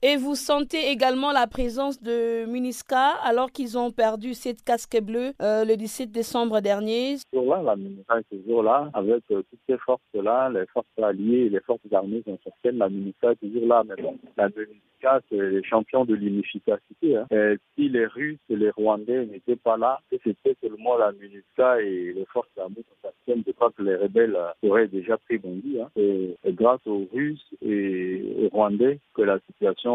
Et 0.00 0.16
vous 0.16 0.36
sentez 0.36 0.90
également 0.92 1.32
la 1.32 1.48
présence 1.48 2.00
de 2.00 2.44
MINISCA 2.46 3.16
alors 3.24 3.50
qu'ils 3.50 3.76
ont 3.76 3.90
perdu 3.90 4.32
cette 4.34 4.62
casque 4.62 4.96
bleue 5.02 5.32
euh, 5.42 5.64
le 5.64 5.76
17 5.76 6.12
décembre 6.12 6.60
dernier. 6.60 7.16
Toujours 7.32 7.56
là, 7.56 7.62
la 7.62 7.74
MINISCA 7.74 8.20
est 8.20 8.36
toujours 8.36 8.62
là 8.62 8.90
avec 8.94 9.24
euh, 9.32 9.42
toutes 9.50 9.58
ces 9.68 9.76
forces-là, 9.78 10.50
les 10.50 10.66
forces 10.66 10.86
alliées 11.02 11.46
et 11.46 11.48
les 11.48 11.60
forces 11.60 11.80
armées 11.90 12.22
sont 12.24 12.38
certaines. 12.44 12.78
La 12.78 12.88
MINISCA 12.88 13.32
est 13.32 13.36
toujours 13.36 13.66
là, 13.66 13.82
mais 13.88 14.00
bon, 14.00 14.16
la 14.36 14.48
MINISCA, 14.48 15.20
c'est 15.28 15.50
les 15.50 15.64
champions 15.64 16.04
de 16.04 16.14
l'inefficacité. 16.14 17.16
Hein. 17.16 17.26
si 17.74 17.88
les 17.88 18.06
Russes 18.06 18.38
et 18.50 18.56
les 18.56 18.70
Rwandais 18.70 19.26
n'étaient 19.26 19.56
pas 19.56 19.76
là, 19.76 19.98
c'était 20.10 20.56
seulement 20.60 20.96
la 20.96 21.10
MINISCA 21.10 21.80
et 21.82 22.12
les 22.12 22.26
forces 22.26 22.46
armées 22.56 22.84
certaines. 23.02 23.42
Je 23.46 23.52
crois 23.52 23.70
que 23.70 23.82
les 23.82 23.96
rebelles 23.96 24.36
euh, 24.36 24.68
auraient 24.68 24.88
déjà 24.88 25.16
pris 25.18 25.38
Bondy. 25.38 25.80
Hein. 25.80 25.90
Et, 25.96 26.36
grâce 26.48 26.80
aux 26.86 27.06
Russes 27.12 27.54
et 27.62 28.36
aux 28.42 28.48
Rwandais 28.48 28.98
que 29.14 29.22
la 29.22 29.38
situation 29.46 29.87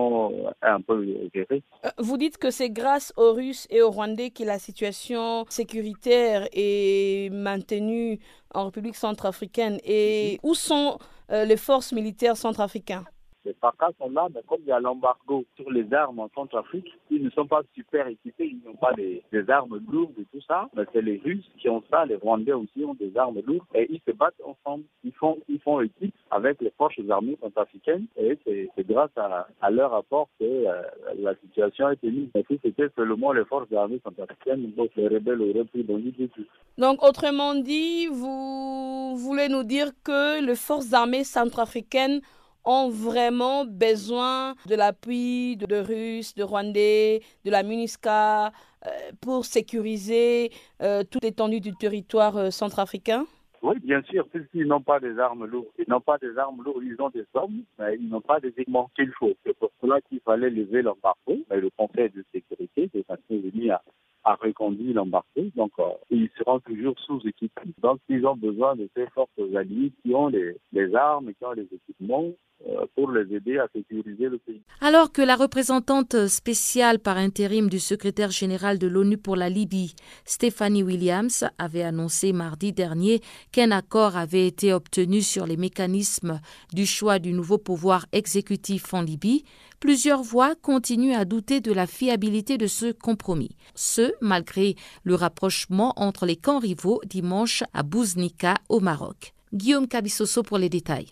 un 0.61 0.81
peu 0.81 1.05
euh, 1.35 1.59
Vous 1.97 2.17
dites 2.17 2.37
que 2.37 2.51
c'est 2.51 2.69
grâce 2.69 3.13
aux 3.17 3.33
Russes 3.33 3.67
et 3.69 3.81
aux 3.81 3.91
Rwandais 3.91 4.29
que 4.29 4.43
la 4.43 4.59
situation 4.59 5.45
sécuritaire 5.49 6.47
est 6.53 7.31
maintenue 7.31 8.19
en 8.53 8.65
République 8.65 8.95
centrafricaine. 8.95 9.79
Et 9.83 10.39
où 10.43 10.53
sont 10.53 10.97
euh, 11.31 11.45
les 11.45 11.57
forces 11.57 11.91
militaires 11.91 12.37
centrafricaines 12.37 13.05
les 13.45 13.53
FARCA 13.53 13.89
sont 13.99 14.09
là, 14.09 14.27
mais 14.33 14.41
comme 14.47 14.61
il 14.61 14.69
y 14.69 14.71
a 14.71 14.79
l'embargo 14.79 15.45
sur 15.55 15.69
les 15.71 15.91
armes 15.93 16.19
en 16.19 16.29
Centrafrique, 16.33 16.91
ils 17.09 17.23
ne 17.23 17.29
sont 17.31 17.47
pas 17.47 17.61
super 17.75 18.07
équipés, 18.07 18.55
ils 18.55 18.61
n'ont 18.65 18.75
pas 18.75 18.93
des, 18.93 19.21
armes 19.49 19.81
lourdes 19.91 20.17
et 20.19 20.25
tout 20.31 20.43
ça. 20.47 20.69
Mais 20.75 20.83
c'est 20.93 21.01
les 21.01 21.21
Russes 21.23 21.49
qui 21.59 21.69
ont 21.69 21.83
ça, 21.89 22.05
les 22.05 22.15
Rwandais 22.15 22.53
aussi 22.53 22.83
ont 22.85 22.93
des 22.93 23.15
armes 23.17 23.41
lourdes 23.45 23.65
et 23.75 23.87
ils 23.91 24.01
se 24.07 24.11
battent 24.15 24.41
ensemble. 24.43 24.85
Ils 25.03 25.11
font, 25.13 25.37
ils 25.49 25.59
font 25.59 25.81
équipe 25.81 26.15
avec 26.31 26.61
les 26.61 26.71
forces 26.77 26.97
armées 27.09 27.37
centrafricaines 27.41 28.05
et 28.17 28.37
c'est 28.45 28.87
grâce 28.87 29.11
à, 29.17 29.71
leur 29.71 29.93
apport 29.93 30.29
que 30.39 30.45
euh, 30.45 30.81
la 31.19 31.35
situation 31.35 31.89
été 31.89 32.09
mise. 32.09 32.29
Mais 32.35 32.45
si 32.49 32.59
c'était 32.63 32.89
seulement 32.95 33.31
les 33.33 33.45
forces 33.45 33.71
armées 33.73 33.99
centrafricaines, 34.03 34.71
donc 34.75 34.91
les 34.95 35.07
rebelles 35.07 35.41
auraient 35.41 35.65
pris 35.65 35.83
dans 35.83 35.97
du 35.97 36.13
tout. 36.29 36.45
Donc, 36.77 37.03
autrement 37.03 37.53
dit, 37.55 38.07
vous 38.07 39.15
voulez 39.17 39.47
nous 39.47 39.63
dire 39.63 39.91
que 40.03 40.43
les 40.43 40.55
forces 40.55 40.91
armées 40.93 41.23
centrafricaines 41.23 42.21
ont 42.65 42.89
vraiment 42.89 43.65
besoin 43.65 44.55
de 44.67 44.75
l'appui 44.75 45.57
de, 45.57 45.75
Russes, 45.75 46.35
de 46.35 46.43
Rwandais, 46.43 47.21
de 47.45 47.51
la 47.51 47.63
MINUSCA 47.63 48.47
euh, 48.47 48.89
pour 49.21 49.45
sécuriser 49.45 50.51
euh, 50.81 51.03
toute 51.09 51.23
l'étendue 51.23 51.59
du 51.59 51.73
territoire 51.75 52.37
euh, 52.37 52.49
centrafricain 52.49 53.25
oui, 53.63 53.75
bien 53.81 54.01
sûr, 54.03 54.27
s'ils 54.51 54.67
n'ont 54.67 54.81
pas 54.81 54.99
des 54.99 55.17
armes 55.17 55.45
lourdes, 55.45 55.69
ils 55.79 55.85
n'ont 55.87 56.01
pas 56.01 56.17
des 56.17 56.37
armes 56.37 56.61
lourdes, 56.61 56.83
ils 56.83 57.01
ont 57.01 57.09
des 57.09 57.25
hommes, 57.33 57.63
mais 57.79 57.95
ils 57.95 58.09
n'ont 58.09 58.19
pas 58.19 58.41
des 58.41 58.49
équipements 58.49 58.91
qu'il 58.93 59.09
faut. 59.13 59.31
C'est 59.45 59.57
pour 59.57 59.71
cela 59.81 60.01
qu'il 60.01 60.19
fallait 60.19 60.49
lever 60.49 60.81
l'embargo. 60.81 61.37
Mais 61.49 61.61
le 61.61 61.69
Conseil 61.77 62.09
de 62.09 62.25
sécurité 62.33 62.89
des 62.93 63.05
Nations 63.07 63.49
Unies 63.53 63.71
a, 63.71 63.81
a 64.23 64.35
reconduit 64.35 64.93
l'embargo. 64.93 65.43
Donc, 65.55 65.71
ils 66.09 66.29
seront 66.37 66.59
toujours 66.59 66.95
sous-équipés. 66.99 67.61
Donc, 67.81 67.99
ils 68.09 68.25
ont 68.25 68.35
besoin 68.35 68.75
de 68.75 68.89
ces 68.95 69.07
forces 69.07 69.29
alliées 69.55 69.91
qui 70.01 70.13
ont 70.13 70.27
les, 70.27 70.55
les 70.71 70.95
armes, 70.95 71.33
qui 71.33 71.45
ont 71.45 71.51
les 71.51 71.67
équipements 71.71 72.31
euh, 72.65 72.85
pour 72.95 73.11
les 73.11 73.35
aider 73.35 73.57
à 73.57 73.67
sécuriser 73.75 74.29
le 74.29 74.37
pays. 74.37 74.61
Alors 74.79 75.11
que 75.11 75.21
la 75.21 75.35
représentante 75.35 76.27
spéciale 76.27 76.99
par 76.99 77.17
intérim 77.17 77.69
du 77.69 77.79
secrétaire 77.79 78.31
général 78.31 78.79
de 78.79 78.87
l'ONU 78.87 79.17
pour 79.17 79.35
la 79.35 79.49
Libye, 79.49 79.95
Stephanie 80.23 80.81
Williams, 80.81 81.45
avait 81.57 81.83
annoncé 81.83 82.31
mardi 82.31 82.71
dernier 82.71 83.19
qu'un 83.51 83.71
accord 83.71 84.15
avait 84.15 84.47
été 84.47 84.71
obtenu 84.71 85.21
sur 85.21 85.45
les 85.45 85.57
mécanismes 85.57 86.39
du 86.71 86.85
choix 86.85 87.19
du 87.19 87.33
nouveau 87.33 87.57
pouvoir 87.57 88.05
exécutif 88.13 88.93
en 88.93 89.01
Libye, 89.01 89.43
plusieurs 89.83 90.23
voix 90.23 90.55
continuent 90.55 91.13
à 91.13 91.25
douter 91.25 91.59
de 91.59 91.73
la 91.73 91.87
fiabilité 91.87 92.57
de 92.57 92.67
ce 92.67 92.93
compromis. 92.93 93.57
Ce, 93.75 94.13
malgré 94.21 94.77
le 95.03 95.13
rapprochement 95.13 95.91
entre 95.97 96.25
les 96.25 96.37
camps 96.37 96.59
rivaux 96.59 97.01
dimanche 97.05 97.65
à 97.73 97.83
Bouznika 97.83 98.53
au 98.69 98.79
Maroc. 98.79 99.33
Guillaume 99.53 99.89
Cabissoso 99.89 100.41
pour 100.41 100.57
les 100.57 100.69
détails. 100.69 101.11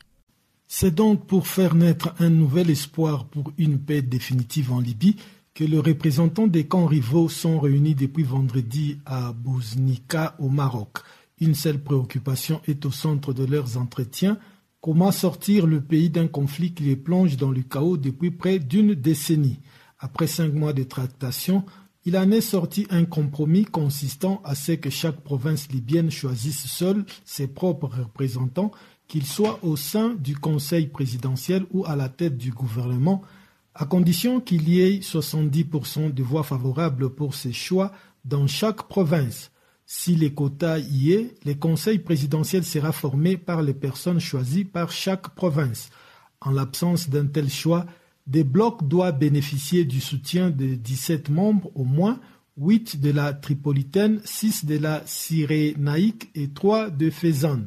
C'est 0.70 0.96
donc 0.96 1.28
pour 1.28 1.50
faire 1.50 1.76
naître 1.76 2.14
un 2.20 2.30
nouvel 2.30 2.70
espoir 2.70 3.26
pour 3.26 3.52
une 3.58 3.78
paix 3.78 4.02
définitive 4.02 4.72
en 4.72 4.80
Libye 4.80 5.18
que 5.54 5.66
les 5.66 5.80
représentants 5.80 6.48
des 6.48 6.66
camps 6.66 6.86
rivaux 6.86 7.28
sont 7.28 7.60
réunis 7.60 7.96
depuis 7.96 8.24
vendredi 8.24 9.00
à 9.06 9.34
Bouznika 9.34 10.38
au 10.40 10.48
Maroc. 10.48 11.00
Une 11.42 11.56
seule 11.56 11.84
préoccupation 11.84 12.62
est 12.70 12.86
au 12.86 12.92
centre 12.92 13.34
de 13.34 13.44
leurs 13.44 13.76
entretiens, 13.78 14.40
comment 14.82 15.12
sortir 15.12 15.68
le 15.68 15.80
pays 15.80 16.10
d'un 16.10 16.28
conflit 16.28 16.74
qui 16.74 16.84
les 16.84 16.96
plonge 16.96 17.38
dans 17.38 17.52
le 17.52 17.62
chaos 17.62 17.98
depuis 17.98 18.32
près 18.32 18.60
d'une 18.60 18.96
décennie? 18.96 19.60
Après 20.00 20.28
cinq 20.28 20.54
mois 20.54 20.74
de 20.74 20.84
tractation, 20.84 21.64
il 22.04 22.18
en 22.18 22.32
est 22.32 22.42
sorti 22.42 22.88
un 22.90 23.06
compromis 23.06 23.66
consistant 23.66 24.42
à 24.44 24.56
ce 24.56 24.72
que 24.72 24.90
chaque 24.90 25.22
province 25.22 25.70
libyenne 25.72 26.10
choisisse 26.10 26.66
seule 26.66 27.06
ses 27.26 27.48
propres 27.48 27.88
représentants 27.88 28.72
qu'il 29.08 29.26
soit 29.26 29.60
au 29.62 29.76
sein 29.76 30.16
du 30.16 30.36
Conseil 30.36 30.88
présidentiel 30.88 31.66
ou 31.72 31.86
à 31.86 31.96
la 31.96 32.10
tête 32.10 32.38
du 32.38 32.52
gouvernement, 32.52 33.22
à 33.76 33.86
condition 33.86 34.40
qu'il 34.40 34.68
y 34.68 34.82
ait 34.82 35.00
70% 35.00 36.12
de 36.12 36.24
voix 36.24 36.44
favorables 36.44 37.12
pour 37.12 37.36
ces 37.36 37.54
choix 37.54 37.92
dans 38.26 38.48
chaque 38.48 38.88
province. 38.88 39.52
Si 39.94 40.16
les 40.16 40.34
quotas 40.34 40.80
y 40.80 41.12
est, 41.12 41.36
le 41.46 41.54
Conseil 41.54 42.00
présidentiel 42.00 42.64
sera 42.64 42.94
formé 42.94 43.36
par 43.36 43.62
les 43.62 43.74
personnes 43.74 44.22
choisies 44.22 44.64
par 44.64 44.90
chaque 44.90 45.36
province. 45.36 45.90
En 46.40 46.52
l'absence 46.52 47.10
d'un 47.10 47.26
tel 47.26 47.50
choix, 47.50 47.86
des 48.26 48.46
blocs 48.46 48.88
doivent 48.88 49.20
bénéficier 49.20 49.84
du 49.84 50.00
soutien 50.00 50.50
de 50.50 50.76
17 50.76 51.30
membres 51.30 51.70
au 51.76 51.84
moins, 51.84 52.22
8 52.56 53.02
de 53.02 53.12
la 53.12 53.34
Tripolitaine, 53.34 54.22
6 54.24 54.64
de 54.64 54.78
la 54.78 55.04
Cyrénaïque 55.06 56.30
et 56.36 56.48
3 56.48 56.90
de 56.90 57.10
Fezzan. 57.10 57.66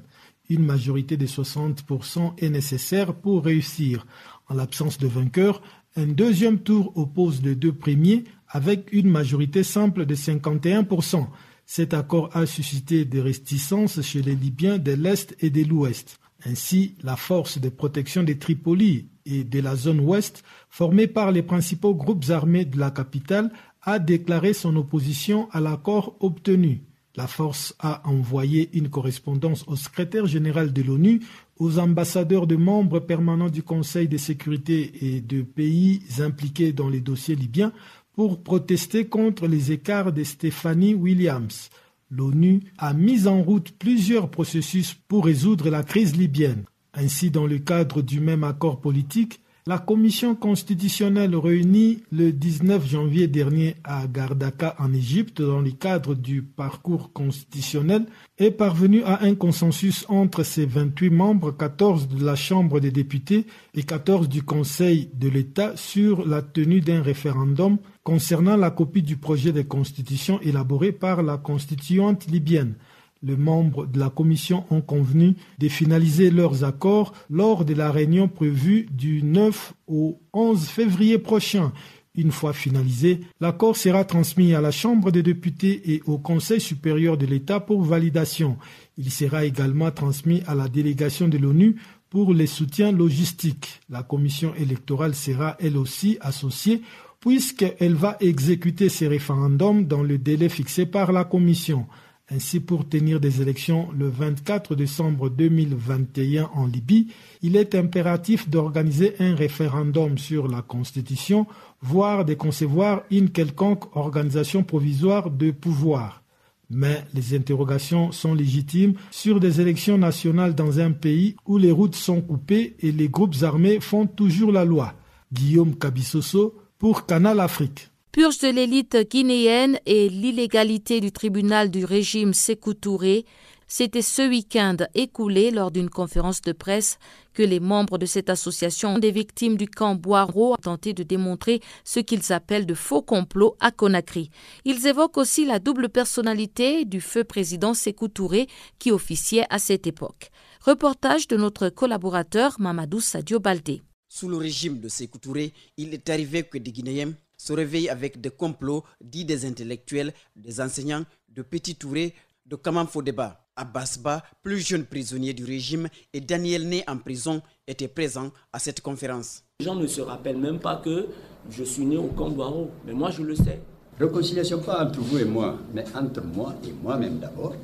Une 0.48 0.64
majorité 0.64 1.18
de 1.18 1.26
60% 1.26 2.36
est 2.38 2.48
nécessaire 2.48 3.14
pour 3.14 3.44
réussir. 3.44 4.06
En 4.48 4.54
l'absence 4.54 4.96
de 4.96 5.08
vainqueur, 5.08 5.60
un 5.94 6.06
deuxième 6.06 6.60
tour 6.60 6.90
oppose 6.96 7.42
les 7.42 7.54
deux 7.54 7.74
premiers 7.74 8.24
avec 8.48 8.94
une 8.94 9.10
majorité 9.10 9.62
simple 9.62 10.06
de 10.06 10.14
51%. 10.14 11.26
Cet 11.66 11.94
accord 11.94 12.30
a 12.36 12.46
suscité 12.46 13.04
des 13.04 13.20
réticences 13.20 14.00
chez 14.02 14.22
les 14.22 14.34
Libyens 14.34 14.78
de 14.78 14.92
l'Est 14.92 15.34
et 15.40 15.50
de 15.50 15.62
l'Ouest. 15.62 16.20
Ainsi, 16.46 16.94
la 17.02 17.16
force 17.16 17.58
de 17.58 17.70
protection 17.70 18.22
de 18.22 18.34
Tripoli 18.34 19.08
et 19.24 19.44
de 19.44 19.60
la 19.60 19.76
zone 19.76 20.00
ouest, 20.00 20.44
formée 20.68 21.06
par 21.06 21.32
les 21.32 21.42
principaux 21.42 21.94
groupes 21.94 22.28
armés 22.28 22.66
de 22.66 22.78
la 22.78 22.90
capitale, 22.90 23.50
a 23.82 23.98
déclaré 23.98 24.52
son 24.52 24.76
opposition 24.76 25.48
à 25.52 25.60
l'accord 25.60 26.16
obtenu. 26.20 26.82
La 27.16 27.26
force 27.28 27.74
a 27.78 28.06
envoyé 28.08 28.70
une 28.76 28.90
correspondance 28.90 29.64
au 29.68 29.76
secrétaire 29.76 30.26
général 30.26 30.72
de 30.72 30.82
l'ONU, 30.82 31.20
aux 31.58 31.78
ambassadeurs 31.78 32.46
de 32.46 32.56
membres 32.56 32.98
permanents 32.98 33.48
du 33.48 33.62
Conseil 33.62 34.08
de 34.08 34.16
sécurité 34.16 34.92
et 35.00 35.20
de 35.20 35.42
pays 35.42 36.02
impliqués 36.18 36.72
dans 36.72 36.88
les 36.88 37.00
dossiers 37.00 37.36
libyens 37.36 37.72
pour 38.14 38.42
protester 38.42 39.06
contre 39.06 39.46
les 39.46 39.72
écarts 39.72 40.12
de 40.12 40.24
Stephanie 40.24 40.94
Williams. 40.94 41.70
L'ONU 42.10 42.60
a 42.78 42.94
mis 42.94 43.26
en 43.26 43.42
route 43.42 43.72
plusieurs 43.72 44.30
processus 44.30 44.94
pour 44.94 45.24
résoudre 45.24 45.68
la 45.70 45.82
crise 45.82 46.16
libyenne. 46.16 46.64
Ainsi, 46.92 47.30
dans 47.30 47.46
le 47.46 47.58
cadre 47.58 48.02
du 48.02 48.20
même 48.20 48.44
accord 48.44 48.80
politique, 48.80 49.40
la 49.66 49.78
commission 49.78 50.34
constitutionnelle 50.34 51.34
réunie 51.34 52.02
le 52.12 52.32
19 52.32 52.86
janvier 52.86 53.28
dernier 53.28 53.76
à 53.82 54.06
Gardaka 54.06 54.76
en 54.78 54.92
Égypte 54.92 55.40
dans 55.40 55.60
le 55.60 55.70
cadre 55.70 56.14
du 56.14 56.42
parcours 56.42 57.14
constitutionnel 57.14 58.04
est 58.36 58.50
parvenue 58.50 59.02
à 59.04 59.22
un 59.22 59.34
consensus 59.34 60.04
entre 60.10 60.42
ses 60.42 60.66
28 60.66 61.08
membres, 61.08 61.50
14 61.50 62.08
de 62.08 62.22
la 62.22 62.34
Chambre 62.34 62.78
des 62.78 62.90
députés 62.90 63.46
et 63.74 63.84
14 63.84 64.28
du 64.28 64.42
Conseil 64.42 65.08
de 65.14 65.30
l'État 65.30 65.74
sur 65.76 66.28
la 66.28 66.42
tenue 66.42 66.82
d'un 66.82 67.00
référendum 67.00 67.78
concernant 68.02 68.58
la 68.58 68.70
copie 68.70 69.02
du 69.02 69.16
projet 69.16 69.52
de 69.52 69.62
constitution 69.62 70.38
élaboré 70.42 70.92
par 70.92 71.22
la 71.22 71.38
constituante 71.38 72.26
libyenne 72.26 72.74
les 73.22 73.36
membres 73.36 73.86
de 73.86 73.98
la 73.98 74.10
commission 74.10 74.64
ont 74.70 74.80
convenu 74.80 75.34
de 75.58 75.68
finaliser 75.68 76.30
leurs 76.30 76.64
accords 76.64 77.12
lors 77.30 77.64
de 77.64 77.74
la 77.74 77.90
réunion 77.90 78.28
prévue 78.28 78.86
du 78.90 79.22
9 79.22 79.74
au 79.86 80.20
11 80.32 80.66
février 80.66 81.18
prochain. 81.18 81.72
Une 82.16 82.30
fois 82.30 82.52
finalisé, 82.52 83.20
l'accord 83.40 83.76
sera 83.76 84.04
transmis 84.04 84.54
à 84.54 84.60
la 84.60 84.70
Chambre 84.70 85.10
des 85.10 85.24
députés 85.24 85.82
et 85.92 86.02
au 86.06 86.18
Conseil 86.18 86.60
supérieur 86.60 87.16
de 87.16 87.26
l'État 87.26 87.58
pour 87.58 87.82
validation. 87.82 88.56
Il 88.96 89.10
sera 89.10 89.44
également 89.44 89.90
transmis 89.90 90.42
à 90.46 90.54
la 90.54 90.68
délégation 90.68 91.26
de 91.26 91.38
l'ONU 91.38 91.76
pour 92.10 92.32
les 92.32 92.46
soutiens 92.46 92.92
logistiques. 92.92 93.80
La 93.90 94.04
commission 94.04 94.54
électorale 94.54 95.16
sera 95.16 95.56
elle 95.58 95.76
aussi 95.76 96.16
associée 96.20 96.82
puisqu'elle 97.18 97.94
va 97.94 98.16
exécuter 98.20 98.88
ces 98.88 99.08
référendums 99.08 99.86
dans 99.86 100.02
le 100.02 100.18
délai 100.18 100.48
fixé 100.48 100.86
par 100.86 101.10
la 101.10 101.24
commission. 101.24 101.86
Ainsi, 102.30 102.60
pour 102.60 102.88
tenir 102.88 103.20
des 103.20 103.42
élections 103.42 103.90
le 103.92 104.08
24 104.08 104.74
décembre 104.74 105.28
2021 105.28 106.50
en 106.54 106.66
Libye, 106.66 107.08
il 107.42 107.54
est 107.54 107.74
impératif 107.74 108.48
d'organiser 108.48 109.14
un 109.18 109.34
référendum 109.34 110.16
sur 110.16 110.48
la 110.48 110.62
Constitution, 110.62 111.46
voire 111.82 112.24
de 112.24 112.32
concevoir 112.32 113.02
une 113.10 113.28
quelconque 113.28 113.94
organisation 113.94 114.62
provisoire 114.62 115.30
de 115.30 115.50
pouvoir. 115.50 116.22
Mais 116.70 117.04
les 117.12 117.34
interrogations 117.34 118.10
sont 118.10 118.32
légitimes 118.32 118.94
sur 119.10 119.38
des 119.38 119.60
élections 119.60 119.98
nationales 119.98 120.54
dans 120.54 120.80
un 120.80 120.92
pays 120.92 121.36
où 121.44 121.58
les 121.58 121.70
routes 121.70 121.94
sont 121.94 122.22
coupées 122.22 122.74
et 122.80 122.90
les 122.90 123.10
groupes 123.10 123.36
armés 123.42 123.80
font 123.80 124.06
toujours 124.06 124.50
la 124.50 124.64
loi. 124.64 124.94
Guillaume 125.30 125.76
Kabissoso 125.76 126.54
pour 126.78 127.04
Canal 127.04 127.38
Afrique. 127.38 127.90
Purge 128.14 128.38
de 128.38 128.46
l'élite 128.48 128.96
guinéenne 129.10 129.80
et 129.86 130.08
l'illégalité 130.08 131.00
du 131.00 131.10
tribunal 131.10 131.68
du 131.68 131.84
régime 131.84 132.32
Sékou 132.32 132.72
Touré, 132.72 133.26
c'était 133.66 134.02
ce 134.02 134.22
week-end 134.22 134.76
écoulé 134.94 135.50
lors 135.50 135.72
d'une 135.72 135.90
conférence 135.90 136.40
de 136.40 136.52
presse 136.52 136.98
que 137.32 137.42
les 137.42 137.58
membres 137.58 137.98
de 137.98 138.06
cette 138.06 138.30
association 138.30 139.00
des 139.00 139.10
victimes 139.10 139.56
du 139.56 139.66
camp 139.66 139.96
Boiro 139.96 140.52
ont 140.52 140.56
tenté 140.56 140.92
de 140.92 141.02
démontrer 141.02 141.58
ce 141.82 141.98
qu'ils 141.98 142.32
appellent 142.32 142.66
de 142.66 142.74
faux 142.74 143.02
complots 143.02 143.56
à 143.58 143.72
Conakry. 143.72 144.30
Ils 144.64 144.86
évoquent 144.86 145.18
aussi 145.18 145.44
la 145.44 145.58
double 145.58 145.88
personnalité 145.88 146.84
du 146.84 147.00
feu 147.00 147.24
président 147.24 147.74
Sékou 147.74 148.06
Touré 148.06 148.46
qui 148.78 148.92
officiait 148.92 149.46
à 149.50 149.58
cette 149.58 149.88
époque. 149.88 150.30
Reportage 150.60 151.26
de 151.26 151.36
notre 151.36 151.68
collaborateur 151.68 152.60
Mamadou 152.60 153.00
Sadio 153.00 153.40
Baldé. 153.40 153.82
Sous 154.08 154.28
le 154.28 154.36
régime 154.36 154.78
de 154.78 154.88
Sékou 154.88 155.18
Touré, 155.18 155.52
il 155.76 155.92
est 155.92 156.08
arrivé 156.08 156.44
que 156.44 156.58
des 156.58 156.70
Guinéens 156.70 157.14
se 157.44 157.52
réveille 157.52 157.90
avec 157.90 158.20
des 158.22 158.30
complots 158.30 158.84
dits 159.02 159.26
des 159.26 159.44
intellectuels, 159.44 160.14
des 160.34 160.62
enseignants, 160.62 161.04
de 161.28 161.42
Petit 161.42 161.74
Touré, 161.74 162.14
de 162.46 162.56
Kamam 162.56 162.86
Fodeba. 162.86 163.40
Abbasba, 163.56 164.22
plus 164.42 164.66
jeune 164.66 164.84
prisonnier 164.84 165.32
du 165.34 165.44
régime, 165.44 165.88
et 166.12 166.20
Daniel 166.20 166.66
Né 166.66 166.82
en 166.88 166.96
prison 166.96 167.42
étaient 167.68 167.86
présents 167.86 168.32
à 168.52 168.58
cette 168.58 168.80
conférence. 168.80 169.44
Les 169.60 169.66
gens 169.66 169.76
ne 169.76 169.86
se 169.86 170.00
rappellent 170.00 170.38
même 170.38 170.58
pas 170.58 170.76
que 170.76 171.06
je 171.50 171.62
suis 171.62 171.84
né 171.84 171.96
au 171.98 172.08
Cambouaro, 172.08 172.70
mais 172.86 172.94
moi 172.94 173.10
je 173.10 173.22
le 173.22 173.36
sais. 173.36 173.60
Réconciliation 174.00 174.60
pas 174.60 174.82
entre 174.84 174.98
vous 175.00 175.18
et 175.18 175.24
moi, 175.24 175.58
mais 175.72 175.84
entre 175.94 176.22
moi 176.24 176.54
et 176.66 176.72
moi-même 176.72 177.18
d'abord, 177.18 177.54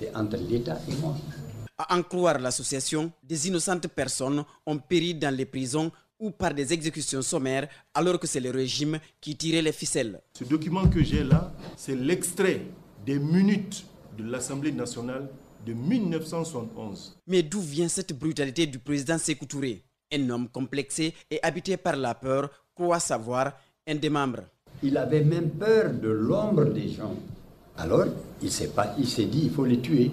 et 0.00 0.08
entre 0.14 0.36
l'État 0.48 0.78
et 0.88 0.94
moi. 0.94 1.14
À 1.76 1.96
en 1.96 2.02
croire 2.04 2.38
l'association, 2.38 3.10
des 3.22 3.48
innocentes 3.48 3.88
personnes 3.88 4.44
ont 4.64 4.78
péri 4.78 5.14
dans 5.14 5.34
les 5.34 5.44
prisons 5.44 5.90
ou 6.24 6.30
par 6.30 6.54
des 6.54 6.72
exécutions 6.72 7.20
sommaires 7.20 7.68
alors 7.92 8.18
que 8.18 8.26
c'est 8.26 8.40
le 8.40 8.50
régime 8.50 8.98
qui 9.20 9.36
tirait 9.36 9.60
les 9.60 9.72
ficelles. 9.72 10.20
Ce 10.38 10.44
document 10.44 10.88
que 10.88 11.02
j'ai 11.02 11.22
là, 11.22 11.52
c'est 11.76 11.94
l'extrait 11.94 12.62
des 13.04 13.18
minutes 13.18 13.84
de 14.16 14.24
l'Assemblée 14.24 14.72
nationale 14.72 15.28
de 15.66 15.74
1971. 15.74 17.18
Mais 17.26 17.42
d'où 17.42 17.60
vient 17.60 17.88
cette 17.88 18.18
brutalité 18.18 18.66
du 18.66 18.78
président 18.78 19.18
Sékou 19.18 19.44
Touré? 19.44 19.84
Un 20.12 20.30
homme 20.30 20.48
complexé 20.48 21.14
et 21.30 21.40
habité 21.42 21.76
par 21.76 21.96
la 21.96 22.14
peur 22.14 22.48
croit 22.74 23.00
savoir 23.00 23.52
un 23.86 23.96
des 23.96 24.10
membres. 24.10 24.44
Il 24.82 24.96
avait 24.96 25.24
même 25.24 25.50
peur 25.50 25.92
de 25.92 26.08
l'ombre 26.08 26.64
des 26.72 26.88
gens. 26.88 27.14
Alors, 27.76 28.06
il 28.40 28.50
s'est 28.50 29.26
dit 29.26 29.42
il 29.44 29.50
faut 29.50 29.64
les 29.66 29.80
tuer. 29.80 30.10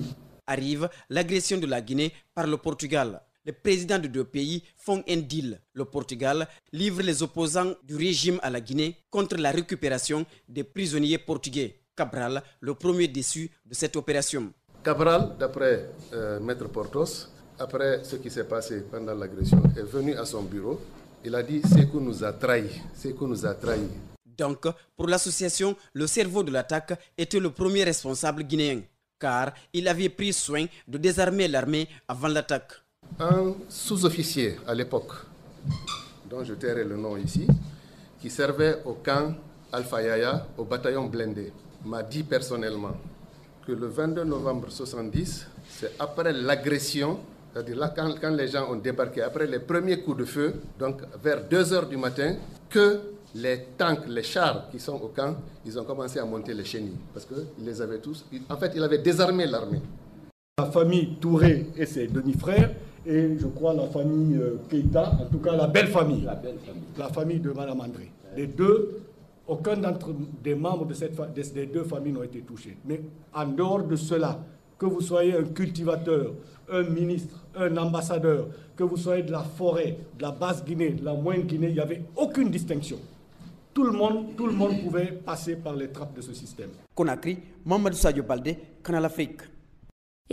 Arrive 0.47 0.89
l'agression 1.09 1.57
de 1.57 1.67
la 1.67 1.81
Guinée 1.81 2.11
par 2.33 2.47
le 2.47 2.57
Portugal 2.57 3.21
les 3.45 3.51
présidents 3.53 3.99
de 3.99 4.07
deux 4.07 4.23
pays 4.23 4.63
font 4.77 5.03
un 5.07 5.17
deal. 5.17 5.59
Le 5.73 5.85
Portugal 5.85 6.47
livre 6.71 7.01
les 7.01 7.23
opposants 7.23 7.73
du 7.83 7.95
régime 7.95 8.39
à 8.43 8.49
la 8.49 8.61
Guinée 8.61 8.97
contre 9.09 9.37
la 9.37 9.51
récupération 9.51 10.25
des 10.47 10.63
prisonniers 10.63 11.17
portugais. 11.17 11.79
Cabral, 11.95 12.41
le 12.59 12.73
premier 12.73 13.07
déçu 13.07 13.49
de 13.65 13.73
cette 13.73 13.95
opération. 13.95 14.53
Cabral, 14.83 15.35
d'après 15.39 15.89
euh, 16.13 16.39
Maître 16.39 16.67
Portos, 16.69 17.27
après 17.59 18.03
ce 18.03 18.15
qui 18.15 18.29
s'est 18.31 18.45
passé 18.47 18.81
pendant 18.89 19.13
l'agression, 19.13 19.61
est 19.77 19.83
venu 19.83 20.15
à 20.15 20.25
son 20.25 20.43
bureau. 20.43 20.79
Il 21.23 21.35
a 21.35 21.43
dit 21.43 21.61
C'est 21.63 21.93
nous 21.93 22.23
a 22.23 22.33
trahis. 22.33 22.81
que 23.03 23.25
nous 23.25 23.45
a 23.45 23.53
trahis. 23.53 23.87
Donc, 24.25 24.65
pour 24.95 25.07
l'association, 25.07 25.75
le 25.93 26.07
cerveau 26.07 26.41
de 26.41 26.51
l'attaque 26.51 26.93
était 27.17 27.39
le 27.39 27.51
premier 27.51 27.83
responsable 27.83 28.43
guinéen, 28.43 28.81
car 29.19 29.53
il 29.73 29.87
avait 29.87 30.09
pris 30.09 30.33
soin 30.33 30.65
de 30.87 30.97
désarmer 30.97 31.47
l'armée 31.47 31.87
avant 32.07 32.29
l'attaque. 32.29 32.71
Un 33.21 33.53
sous-officier 33.69 34.57
à 34.67 34.73
l'époque, 34.73 35.11
dont 36.27 36.43
je 36.43 36.55
tairai 36.55 36.83
le 36.83 36.97
nom 36.97 37.17
ici, 37.17 37.45
qui 38.19 38.31
servait 38.31 38.81
au 38.83 38.93
camp 38.93 39.35
Alpha 39.71 40.01
Yaya, 40.01 40.47
au 40.57 40.63
bataillon 40.63 41.05
blindé, 41.05 41.53
m'a 41.85 42.01
dit 42.01 42.23
personnellement 42.23 42.95
que 43.67 43.73
le 43.73 43.85
22 43.85 44.23
novembre 44.23 44.71
70, 44.71 45.45
c'est 45.69 45.91
après 45.99 46.33
l'agression, 46.33 47.19
c'est-à-dire 47.53 47.77
là 47.77 47.93
quand, 47.95 48.29
les 48.31 48.47
gens 48.47 48.71
ont 48.71 48.77
débarqué, 48.77 49.21
après 49.21 49.45
les 49.45 49.59
premiers 49.59 50.01
coups 50.01 50.17
de 50.17 50.25
feu, 50.25 50.55
donc 50.79 51.01
vers 51.23 51.43
2 51.47 51.73
heures 51.73 51.87
du 51.87 51.97
matin, 51.97 52.37
que 52.71 53.01
les 53.35 53.67
tanks, 53.77 54.07
les 54.07 54.23
chars 54.23 54.67
qui 54.71 54.79
sont 54.79 54.95
au 54.99 55.09
camp, 55.09 55.35
ils 55.63 55.77
ont 55.77 55.83
commencé 55.83 56.17
à 56.17 56.25
monter 56.25 56.55
les 56.55 56.65
chenilles, 56.65 56.97
parce 57.13 57.27
qu'ils 57.27 57.65
les 57.65 57.79
avaient 57.83 57.99
tous. 57.99 58.25
En 58.49 58.57
fait, 58.57 58.71
il 58.73 58.81
avait 58.81 58.97
désarmé 58.97 59.45
l'armée. 59.45 59.81
La 60.61 60.67
famille 60.69 61.15
Touré 61.19 61.65
et 61.75 61.87
ses 61.87 62.05
demi-frères 62.05 62.69
et 63.03 63.35
je 63.39 63.47
crois 63.47 63.73
la 63.73 63.87
famille 63.87 64.37
euh, 64.37 64.57
Keita, 64.69 65.11
en 65.19 65.25
tout 65.25 65.39
cas 65.39 65.55
la 65.55 65.65
belle 65.65 65.87
famille, 65.87 66.21
la, 66.21 66.35
belle 66.35 66.59
famille. 66.63 66.83
la 66.99 67.07
famille 67.09 67.39
de 67.39 67.49
Madame 67.49 67.79
André. 67.81 68.11
Les 68.37 68.45
deux, 68.45 69.01
aucun 69.47 69.75
d'entre 69.77 70.09
des 70.43 70.53
membres 70.53 70.85
de 70.85 70.93
cette 70.93 71.19
des 71.33 71.65
deux 71.65 71.83
familles 71.83 72.13
n'ont 72.13 72.21
été 72.21 72.41
touchés. 72.41 72.77
Mais 72.85 73.01
en 73.33 73.47
dehors 73.47 73.81
de 73.85 73.95
cela, 73.95 74.37
que 74.77 74.85
vous 74.85 75.01
soyez 75.01 75.35
un 75.35 75.45
cultivateur, 75.45 76.33
un 76.71 76.83
ministre, 76.83 77.43
un 77.55 77.75
ambassadeur, 77.77 78.45
que 78.75 78.83
vous 78.83 78.97
soyez 78.97 79.23
de 79.23 79.31
la 79.31 79.39
forêt, 79.41 79.97
de 80.15 80.21
la 80.21 80.29
basse 80.29 80.63
Guinée, 80.63 80.91
de 80.91 81.03
la 81.03 81.15
moyenne 81.15 81.47
Guinée, 81.47 81.69
il 81.69 81.73
n'y 81.73 81.79
avait 81.79 82.03
aucune 82.15 82.51
distinction. 82.51 82.97
Tout 83.73 83.83
le 83.83 83.93
monde, 83.93 84.35
tout 84.37 84.45
le 84.45 84.53
monde 84.53 84.79
pouvait 84.83 85.07
passer 85.25 85.55
par 85.55 85.75
les 85.75 85.87
trappes 85.87 86.15
de 86.15 86.21
ce 86.21 86.35
système. 86.35 86.69
Conakry, 86.93 87.39
Mamadou 87.65 87.95
Sadio 87.97 88.21
Balde, 88.21 88.55
Canal 88.83 89.05
Afrique. 89.05 89.41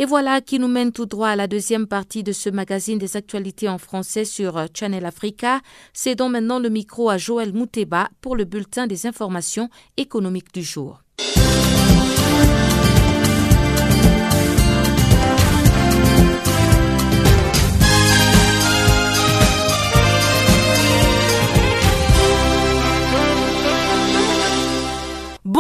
Et 0.01 0.05
voilà 0.05 0.41
qui 0.41 0.61
nous 0.61 0.69
mène 0.69 0.93
tout 0.93 1.07
droit 1.07 1.31
à 1.31 1.35
la 1.35 1.49
deuxième 1.49 1.89
partie 1.89 2.23
de 2.23 2.31
ce 2.31 2.49
magazine 2.49 2.99
des 2.99 3.17
actualités 3.17 3.69
en 3.69 3.79
français 3.79 4.25
sur 4.25 4.57
euh, 4.57 4.67
Channel 4.73 5.05
Africa. 5.05 5.61
C'est 5.93 6.15
donc 6.15 6.31
maintenant 6.31 6.61
le 6.61 6.69
micro 6.69 7.11
à 7.11 7.19
Joël 7.19 7.53
Mouteba 7.53 8.09
pour 8.21 8.37
le 8.37 8.45
bulletin 8.45 8.87
des 8.87 9.09
informations 9.09 9.69
économiques 9.97 10.55
du 10.55 10.63
jour. 10.63 11.03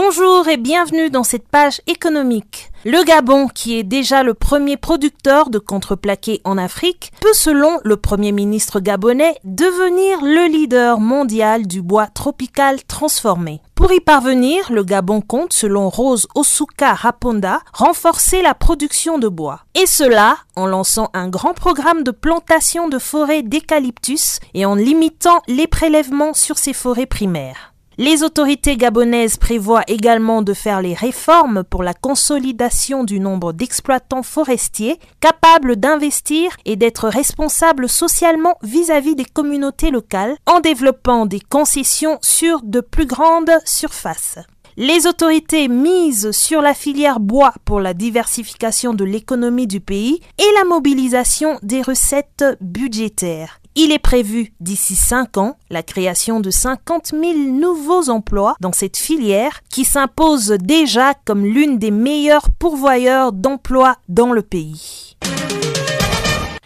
Bonjour 0.00 0.46
et 0.46 0.58
bienvenue 0.58 1.10
dans 1.10 1.24
cette 1.24 1.48
page 1.48 1.80
économique. 1.88 2.70
Le 2.84 3.02
Gabon, 3.02 3.48
qui 3.48 3.76
est 3.76 3.82
déjà 3.82 4.22
le 4.22 4.32
premier 4.32 4.76
producteur 4.76 5.50
de 5.50 5.58
contreplaqué 5.58 6.40
en 6.44 6.56
Afrique, 6.56 7.10
peut 7.20 7.32
selon 7.32 7.80
le 7.82 7.96
Premier 7.96 8.30
ministre 8.30 8.78
gabonais 8.78 9.34
devenir 9.42 10.22
le 10.22 10.46
leader 10.46 11.00
mondial 11.00 11.66
du 11.66 11.82
bois 11.82 12.06
tropical 12.06 12.84
transformé. 12.84 13.60
Pour 13.74 13.90
y 13.90 13.98
parvenir, 13.98 14.70
le 14.70 14.84
Gabon 14.84 15.20
compte, 15.20 15.52
selon 15.52 15.88
Rose 15.88 16.28
Osuka 16.36 16.94
Raponda, 16.94 17.58
renforcer 17.72 18.40
la 18.40 18.54
production 18.54 19.18
de 19.18 19.26
bois. 19.26 19.62
Et 19.74 19.86
cela 19.86 20.36
en 20.54 20.66
lançant 20.66 21.10
un 21.12 21.28
grand 21.28 21.54
programme 21.54 22.04
de 22.04 22.12
plantation 22.12 22.88
de 22.88 23.00
forêts 23.00 23.42
d'eucalyptus 23.42 24.38
et 24.54 24.64
en 24.64 24.76
limitant 24.76 25.42
les 25.48 25.66
prélèvements 25.66 26.34
sur 26.34 26.56
ces 26.56 26.72
forêts 26.72 27.06
primaires. 27.06 27.72
Les 28.00 28.22
autorités 28.22 28.76
gabonaises 28.76 29.38
prévoient 29.38 29.82
également 29.88 30.42
de 30.42 30.54
faire 30.54 30.80
les 30.80 30.94
réformes 30.94 31.64
pour 31.64 31.82
la 31.82 31.94
consolidation 31.94 33.02
du 33.02 33.18
nombre 33.18 33.52
d'exploitants 33.52 34.22
forestiers 34.22 35.00
capables 35.18 35.74
d'investir 35.74 36.52
et 36.64 36.76
d'être 36.76 37.08
responsables 37.08 37.88
socialement 37.88 38.56
vis-à-vis 38.62 39.16
des 39.16 39.24
communautés 39.24 39.90
locales 39.90 40.36
en 40.46 40.60
développant 40.60 41.26
des 41.26 41.40
concessions 41.40 42.20
sur 42.22 42.62
de 42.62 42.80
plus 42.80 43.06
grandes 43.06 43.50
surfaces. 43.64 44.38
Les 44.76 45.08
autorités 45.08 45.66
misent 45.66 46.30
sur 46.30 46.62
la 46.62 46.74
filière 46.74 47.18
bois 47.18 47.52
pour 47.64 47.80
la 47.80 47.94
diversification 47.94 48.94
de 48.94 49.02
l'économie 49.02 49.66
du 49.66 49.80
pays 49.80 50.20
et 50.38 50.54
la 50.54 50.62
mobilisation 50.62 51.58
des 51.64 51.82
recettes 51.82 52.44
budgétaires. 52.60 53.58
Il 53.80 53.92
est 53.92 54.00
prévu 54.00 54.52
d'ici 54.58 54.96
5 54.96 55.36
ans 55.36 55.56
la 55.70 55.84
création 55.84 56.40
de 56.40 56.50
50 56.50 57.10
000 57.10 57.22
nouveaux 57.36 58.10
emplois 58.10 58.56
dans 58.60 58.72
cette 58.72 58.96
filière 58.96 59.60
qui 59.70 59.84
s'impose 59.84 60.48
déjà 60.48 61.14
comme 61.24 61.46
l'une 61.46 61.78
des 61.78 61.92
meilleures 61.92 62.50
pourvoyeurs 62.50 63.32
d'emplois 63.32 63.94
dans 64.08 64.32
le 64.32 64.42
pays. 64.42 65.16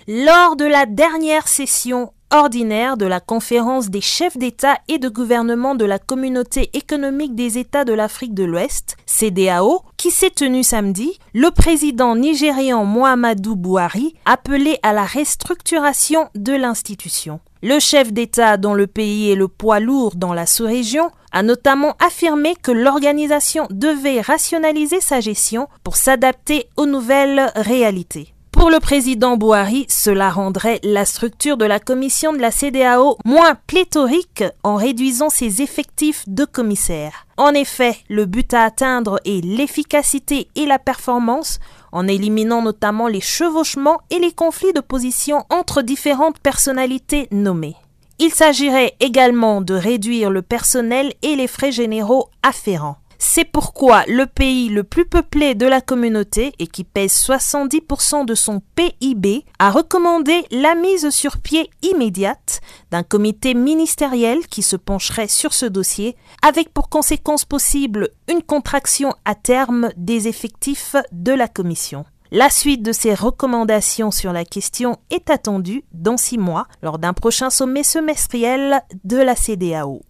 Lors 0.09 0.57
de 0.57 0.65
la 0.65 0.87
dernière 0.87 1.49
session 1.49 2.15
ordinaire 2.33 2.97
de 2.97 3.07
la 3.07 3.21
conférence 3.21 3.91
des 3.91 4.01
chefs 4.01 4.37
d'État 4.37 4.79
et 4.89 4.99
de 4.99 5.09
gouvernement 5.09 5.75
de 5.75 5.85
la 5.85 5.99
Communauté 5.99 6.71
économique 6.73 7.35
des 7.35 7.59
États 7.59 7.85
de 7.85 7.93
l'Afrique 7.93 8.35
de 8.35 8.45
l'Ouest, 8.45 8.97
CDAO, 9.07 9.83
qui 9.97 10.11
s'est 10.11 10.31
tenue 10.31 10.65
samedi, 10.65 11.19
le 11.35 11.51
président 11.51 12.17
nigérian 12.17 12.85
Mohamedou 12.85 13.55
Bouhari 13.57 14.15
appelait 14.25 14.79
à 14.83 14.93
la 14.93 15.05
restructuration 15.05 16.29
de 16.35 16.53
l'institution. 16.53 17.41
Le 17.63 17.79
chef 17.79 18.13
d'État 18.13 18.57
dont 18.57 18.75
le 18.75 18.89
pays 18.89 19.31
est 19.31 19.37
le 19.37 19.47
poids 19.47 19.79
lourd 19.79 20.15
dans 20.17 20.35
la 20.35 20.47
sous-région 20.47 21.11
a 21.31 21.43
notamment 21.43 21.95
affirmé 22.05 22.57
que 22.61 22.73
l'organisation 22.73 23.69
devait 23.71 24.21
rationaliser 24.21 25.01
sa 25.01 25.21
gestion 25.21 25.69
pour 25.85 25.97
s'adapter 25.97 26.67
aux 26.77 26.87
nouvelles 26.87 27.53
réalités. 27.55 28.32
Pour 28.53 28.71
le 28.71 28.79
président 28.79 29.37
Bouhari, 29.37 29.87
cela 29.89 30.31
rendrait 30.31 30.79
la 30.85 31.05
structure 31.05 31.57
de 31.57 31.65
la 31.65 31.81
commission 31.81 32.33
de 32.33 32.39
la 32.39 32.51
CDAO 32.51 33.17
moins 33.25 33.57
pléthorique 33.67 34.45
en 34.63 34.77
réduisant 34.77 35.31
ses 35.31 35.63
effectifs 35.63 36.23
de 36.29 36.45
commissaires. 36.45 37.27
En 37.39 37.55
effet, 37.55 37.97
le 38.09 38.27
but 38.27 38.55
à 38.55 38.63
atteindre 38.65 39.19
est 39.25 39.45
l'efficacité 39.45 40.49
et 40.55 40.67
la 40.67 40.79
performance 40.79 41.59
en 41.91 42.07
éliminant 42.07 42.63
notamment 42.63 43.09
les 43.09 43.21
chevauchements 43.21 44.01
et 44.11 44.19
les 44.19 44.33
conflits 44.33 44.73
de 44.73 44.81
position 44.81 45.45
entre 45.51 45.83
différentes 45.83 46.39
personnalités 46.39 47.27
nommées. 47.33 47.77
Il 48.19 48.33
s'agirait 48.33 48.95
également 49.01 49.63
de 49.63 49.75
réduire 49.75 50.31
le 50.31 50.43
personnel 50.43 51.13
et 51.23 51.35
les 51.35 51.49
frais 51.49 51.73
généraux 51.73 52.29
afférents. 52.45 52.99
C'est 53.25 53.45
pourquoi 53.45 54.05
le 54.09 54.27
pays 54.27 54.69
le 54.69 54.83
plus 54.83 55.07
peuplé 55.07 55.55
de 55.55 55.65
la 55.65 55.81
communauté 55.81 56.53
et 56.59 56.67
qui 56.67 56.83
pèse 56.83 57.15
70% 57.15 58.27
de 58.27 58.35
son 58.35 58.61
PIB 58.75 59.45
a 59.61 59.71
recommandé 59.71 60.45
la 60.51 60.75
mise 60.75 61.09
sur 61.11 61.39
pied 61.39 61.71
immédiate 61.83 62.61
d'un 62.91 63.05
comité 63.05 63.55
ministériel 63.55 64.49
qui 64.49 64.63
se 64.63 64.75
pencherait 64.75 65.29
sur 65.29 65.55
ce 65.55 65.67
dossier 65.67 66.17
avec 66.43 66.75
pour 66.75 66.89
conséquence 66.89 67.45
possible 67.45 68.11
une 68.29 68.43
contraction 68.43 69.15
à 69.25 69.37
terme 69.37 69.91
des 69.97 70.27
effectifs 70.27 70.97
de 71.13 71.33
la 71.33 71.47
commission. 71.47 72.05
La 72.33 72.51
suite 72.51 72.83
de 72.83 72.93
ces 72.93 73.15
recommandations 73.15 74.11
sur 74.11 74.33
la 74.33 74.45
question 74.45 74.99
est 75.11 75.31
attendue 75.31 75.85
dans 75.93 76.17
six 76.17 76.39
mois 76.39 76.67
lors 76.83 76.99
d'un 76.99 77.13
prochain 77.13 77.51
sommet 77.51 77.85
semestriel 77.85 78.83
de 79.05 79.19
la 79.19 79.37
CDAO. 79.37 80.03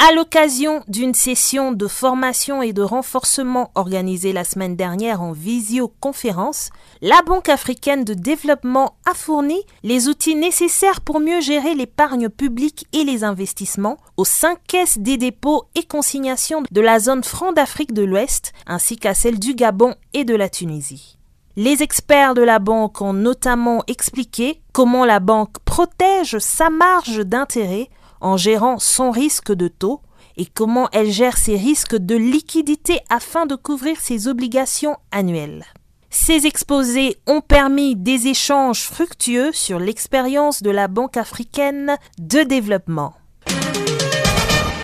À 0.00 0.12
l'occasion 0.12 0.84
d'une 0.86 1.12
session 1.12 1.72
de 1.72 1.88
formation 1.88 2.62
et 2.62 2.72
de 2.72 2.82
renforcement 2.82 3.72
organisée 3.74 4.32
la 4.32 4.44
semaine 4.44 4.76
dernière 4.76 5.22
en 5.22 5.32
visioconférence, 5.32 6.70
la 7.02 7.20
Banque 7.22 7.48
africaine 7.48 8.04
de 8.04 8.14
développement 8.14 8.94
a 9.10 9.14
fourni 9.14 9.60
les 9.82 10.06
outils 10.06 10.36
nécessaires 10.36 11.00
pour 11.00 11.18
mieux 11.18 11.40
gérer 11.40 11.74
l'épargne 11.74 12.28
publique 12.28 12.86
et 12.92 13.02
les 13.02 13.24
investissements 13.24 13.98
aux 14.16 14.24
cinq 14.24 14.60
caisses 14.68 14.98
des 14.98 15.16
dépôts 15.16 15.64
et 15.74 15.82
consignations 15.82 16.62
de 16.70 16.80
la 16.80 17.00
zone 17.00 17.24
franc 17.24 17.52
d'Afrique 17.52 17.92
de 17.92 18.04
l'Ouest 18.04 18.52
ainsi 18.68 18.98
qu'à 18.98 19.14
celle 19.14 19.40
du 19.40 19.54
Gabon 19.54 19.96
et 20.14 20.24
de 20.24 20.36
la 20.36 20.48
Tunisie. 20.48 21.18
Les 21.56 21.82
experts 21.82 22.34
de 22.34 22.42
la 22.42 22.60
banque 22.60 23.00
ont 23.00 23.12
notamment 23.12 23.82
expliqué 23.88 24.62
comment 24.72 25.04
la 25.04 25.18
banque 25.18 25.58
protège 25.64 26.38
sa 26.38 26.70
marge 26.70 27.26
d'intérêt 27.26 27.88
en 28.20 28.36
gérant 28.36 28.78
son 28.78 29.10
risque 29.10 29.52
de 29.52 29.68
taux 29.68 30.00
et 30.36 30.46
comment 30.46 30.88
elle 30.92 31.10
gère 31.10 31.36
ses 31.36 31.56
risques 31.56 31.96
de 31.96 32.14
liquidité 32.14 33.00
afin 33.10 33.46
de 33.46 33.56
couvrir 33.56 34.00
ses 34.00 34.28
obligations 34.28 34.96
annuelles. 35.10 35.64
Ces 36.10 36.46
exposés 36.46 37.18
ont 37.26 37.42
permis 37.42 37.94
des 37.94 38.28
échanges 38.28 38.84
fructueux 38.84 39.52
sur 39.52 39.78
l'expérience 39.78 40.62
de 40.62 40.70
la 40.70 40.88
Banque 40.88 41.16
africaine 41.16 41.96
de 42.18 42.42
développement. 42.42 43.12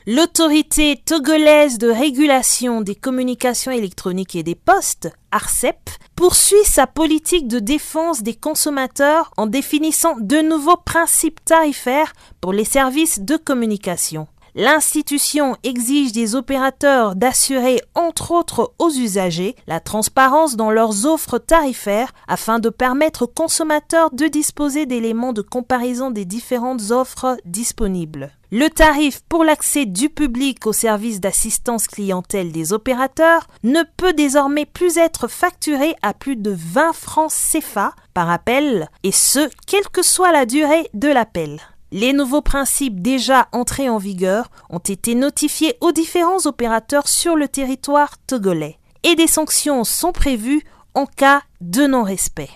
L'autorité 0.07 1.01
togolaise 1.03 1.79
de 1.79 1.89
régulation 1.89 2.83
des 2.83 2.95
communications 2.95 3.73
électroniques 3.73 4.37
et 4.37 4.43
des 4.43 4.55
postes, 4.55 5.11
ARCEP, 5.31 5.79
poursuit 6.15 6.63
sa 6.65 6.87
politique 6.87 7.49
de 7.49 7.59
défense 7.59 8.23
des 8.23 8.35
consommateurs 8.35 9.33
en 9.39 9.47
définissant 9.47 10.17
de 10.21 10.43
nouveaux 10.43 10.77
principes 10.77 11.43
tarifaires 11.47 12.13
pour 12.43 12.53
les 12.53 12.67
services 12.67 13.21
de 13.21 13.39
communication. 13.39 14.29
L'institution 14.57 15.57
exige 15.65 16.13
des 16.13 16.37
opérateurs 16.37 17.17
d'assurer, 17.17 17.81
entre 17.97 18.31
autres 18.31 18.73
aux 18.79 18.91
usagers, 18.91 19.57
la 19.67 19.81
transparence 19.81 20.55
dans 20.55 20.71
leurs 20.71 21.07
offres 21.07 21.39
tarifaires 21.39 22.13
afin 22.29 22.61
de 22.61 22.69
permettre 22.69 23.23
aux 23.23 23.27
consommateurs 23.27 24.13
de 24.13 24.29
disposer 24.29 24.87
d'éléments 24.87 25.33
de 25.33 25.43
comparaison 25.43 26.13
des 26.13 26.25
différentes 26.25 26.93
offres 26.93 27.37
disponibles. 27.45 28.31
Le 28.53 28.71
tarif 28.71 29.23
pour 29.29 29.43
l'accès 29.43 29.87
du 29.87 30.09
public 30.09 30.65
aux 30.69 30.73
services 30.73 31.19
d'assistance 31.19 31.89
clientèle 31.89 32.53
des 32.53 32.73
opérateurs 32.73 33.49
ne 33.65 33.83
peut 33.97 34.13
désormais 34.13 34.67
plus 34.67 34.99
être 34.99 35.27
facturé 35.27 35.97
à 36.03 36.15
plus 36.15 36.37
de 36.37 36.55
20 36.57 36.93
francs 36.93 37.33
CFA 37.33 37.93
par 38.15 38.31
appel, 38.31 38.89
et 39.03 39.11
ce, 39.11 39.51
quelle 39.67 39.89
que 39.89 40.03
soit 40.03 40.31
la 40.31 40.47
durée 40.47 40.89
de 40.95 41.09
l'appel. 41.09 41.61
Les 41.97 42.13
nouveaux 42.13 42.43
principes 42.43 43.01
déjà 43.01 43.47
entrés 43.53 43.89
en 43.89 43.99
vigueur 43.99 44.51
ont 44.69 44.81
été 44.81 45.15
notifiés 45.15 45.77
aux 45.81 45.93
différents 45.93 46.45
opérateurs 46.45 47.07
sur 47.07 47.37
le 47.37 47.47
territoire 47.47 48.19
togolais 48.27 48.81
et 49.05 49.15
des 49.15 49.29
sanctions 49.29 49.85
sont 49.85 50.11
prévues 50.11 50.65
en 50.95 51.07
cas 51.07 51.43
de 51.61 51.87
non-respect. 51.87 52.51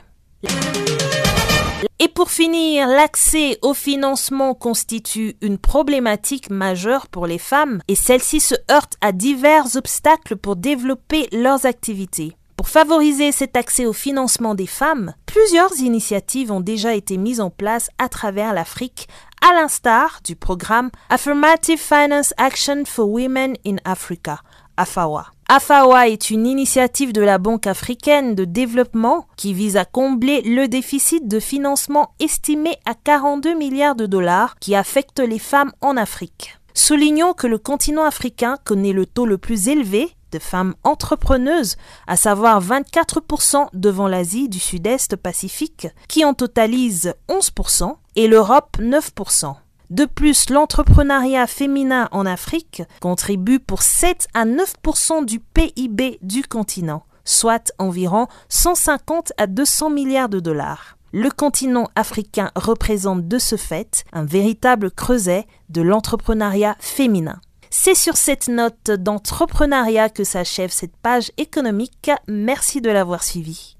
Et 2.00 2.08
pour 2.08 2.32
finir, 2.32 2.88
l'accès 2.88 3.58
au 3.62 3.74
financement 3.74 4.54
constitue 4.54 5.36
une 5.40 5.58
problématique 5.58 6.50
majeure 6.50 7.06
pour 7.06 7.28
les 7.28 7.38
femmes 7.38 7.80
et 7.86 7.94
celles-ci 7.94 8.40
se 8.40 8.56
heurtent 8.72 8.96
à 9.00 9.12
divers 9.12 9.76
obstacles 9.76 10.34
pour 10.34 10.56
développer 10.56 11.28
leurs 11.30 11.64
activités. 11.64 12.34
Pour 12.58 12.68
favoriser 12.68 13.30
cet 13.30 13.56
accès 13.56 13.86
au 13.86 13.92
financement 13.92 14.56
des 14.56 14.66
femmes, 14.66 15.14
plusieurs 15.26 15.78
initiatives 15.78 16.50
ont 16.50 16.60
déjà 16.60 16.92
été 16.92 17.16
mises 17.16 17.40
en 17.40 17.50
place 17.50 17.88
à 17.98 18.08
travers 18.08 18.52
l'Afrique, 18.52 19.06
à 19.40 19.54
l'instar 19.54 20.20
du 20.24 20.36
programme 20.36 20.90
Affirmative 21.10 21.78
Finance 21.78 22.34
Action 22.36 22.84
for 22.84 23.08
Women 23.08 23.56
in 23.66 23.76
Africa, 23.84 24.40
AFAWA. 24.76 25.26
AFAWA 25.48 26.08
est 26.08 26.30
une 26.30 26.46
initiative 26.46 27.12
de 27.12 27.22
la 27.22 27.38
Banque 27.38 27.66
africaine 27.66 28.34
de 28.34 28.44
développement 28.44 29.26
qui 29.36 29.54
vise 29.54 29.76
à 29.76 29.84
combler 29.84 30.42
le 30.42 30.68
déficit 30.68 31.26
de 31.26 31.40
financement 31.40 32.14
estimé 32.20 32.76
à 32.84 32.94
42 32.94 33.54
milliards 33.54 33.96
de 33.96 34.06
dollars 34.06 34.56
qui 34.60 34.74
affecte 34.74 35.20
les 35.20 35.38
femmes 35.38 35.72
en 35.80 35.96
Afrique. 35.96 36.58
Soulignons 36.74 37.32
que 37.32 37.46
le 37.46 37.58
continent 37.58 38.04
africain 38.04 38.56
connaît 38.64 38.92
le 38.92 39.06
taux 39.06 39.26
le 39.26 39.38
plus 39.38 39.68
élevé 39.68 40.14
de 40.32 40.38
femmes 40.38 40.74
entrepreneuses, 40.84 41.76
à 42.06 42.16
savoir 42.16 42.62
24% 42.62 43.68
devant 43.72 44.08
l'Asie 44.08 44.48
du 44.48 44.58
Sud-Est 44.58 45.16
Pacifique, 45.16 45.88
qui 46.08 46.24
en 46.24 46.34
totalise 46.34 47.14
11%, 47.28 47.94
et 48.16 48.28
l'Europe 48.28 48.76
9%. 48.80 49.54
De 49.90 50.04
plus, 50.04 50.50
l'entrepreneuriat 50.50 51.46
féminin 51.46 52.08
en 52.12 52.26
Afrique 52.26 52.82
contribue 53.00 53.58
pour 53.58 53.82
7 53.82 54.28
à 54.34 54.44
9% 54.44 55.24
du 55.24 55.40
PIB 55.40 56.18
du 56.20 56.42
continent, 56.42 57.04
soit 57.24 57.72
environ 57.78 58.26
150 58.50 59.32
à 59.38 59.46
200 59.46 59.90
milliards 59.90 60.28
de 60.28 60.40
dollars. 60.40 60.98
Le 61.12 61.30
continent 61.30 61.88
africain 61.96 62.50
représente 62.54 63.28
de 63.28 63.38
ce 63.38 63.56
fait 63.56 64.04
un 64.12 64.26
véritable 64.26 64.90
creuset 64.90 65.46
de 65.70 65.80
l'entrepreneuriat 65.80 66.76
féminin. 66.80 67.40
C'est 67.70 67.94
sur 67.94 68.16
cette 68.16 68.48
note 68.48 68.90
d'entrepreneuriat 68.90 70.08
que 70.08 70.24
s'achève 70.24 70.70
cette 70.70 70.96
page 70.96 71.30
économique. 71.36 72.10
Merci 72.26 72.80
de 72.80 72.90
l'avoir 72.90 73.22
suivi. 73.22 73.76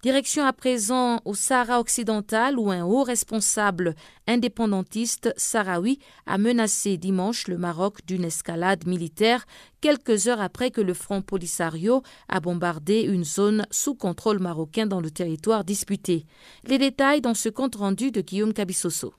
Direction 0.00 0.44
à 0.44 0.52
présent 0.52 1.20
au 1.24 1.34
Sahara 1.34 1.80
occidental 1.80 2.56
où 2.56 2.70
un 2.70 2.84
haut 2.84 3.02
responsable 3.02 3.96
indépendantiste 4.28 5.34
sahraoui 5.36 5.98
a 6.24 6.38
menacé 6.38 6.96
dimanche 6.96 7.48
le 7.48 7.58
Maroc 7.58 8.06
d'une 8.06 8.22
escalade 8.22 8.86
militaire 8.86 9.44
quelques 9.80 10.28
heures 10.28 10.40
après 10.40 10.70
que 10.70 10.80
le 10.80 10.94
Front 10.94 11.20
Polisario 11.20 12.04
a 12.28 12.38
bombardé 12.38 13.00
une 13.00 13.24
zone 13.24 13.66
sous 13.72 13.96
contrôle 13.96 14.38
marocain 14.38 14.86
dans 14.86 15.00
le 15.00 15.10
territoire 15.10 15.64
disputé. 15.64 16.26
Les 16.64 16.78
détails 16.78 17.20
dans 17.20 17.34
ce 17.34 17.48
compte 17.48 17.74
rendu 17.74 18.12
de 18.12 18.20
Guillaume 18.20 18.52
Cabissoso. 18.52 19.14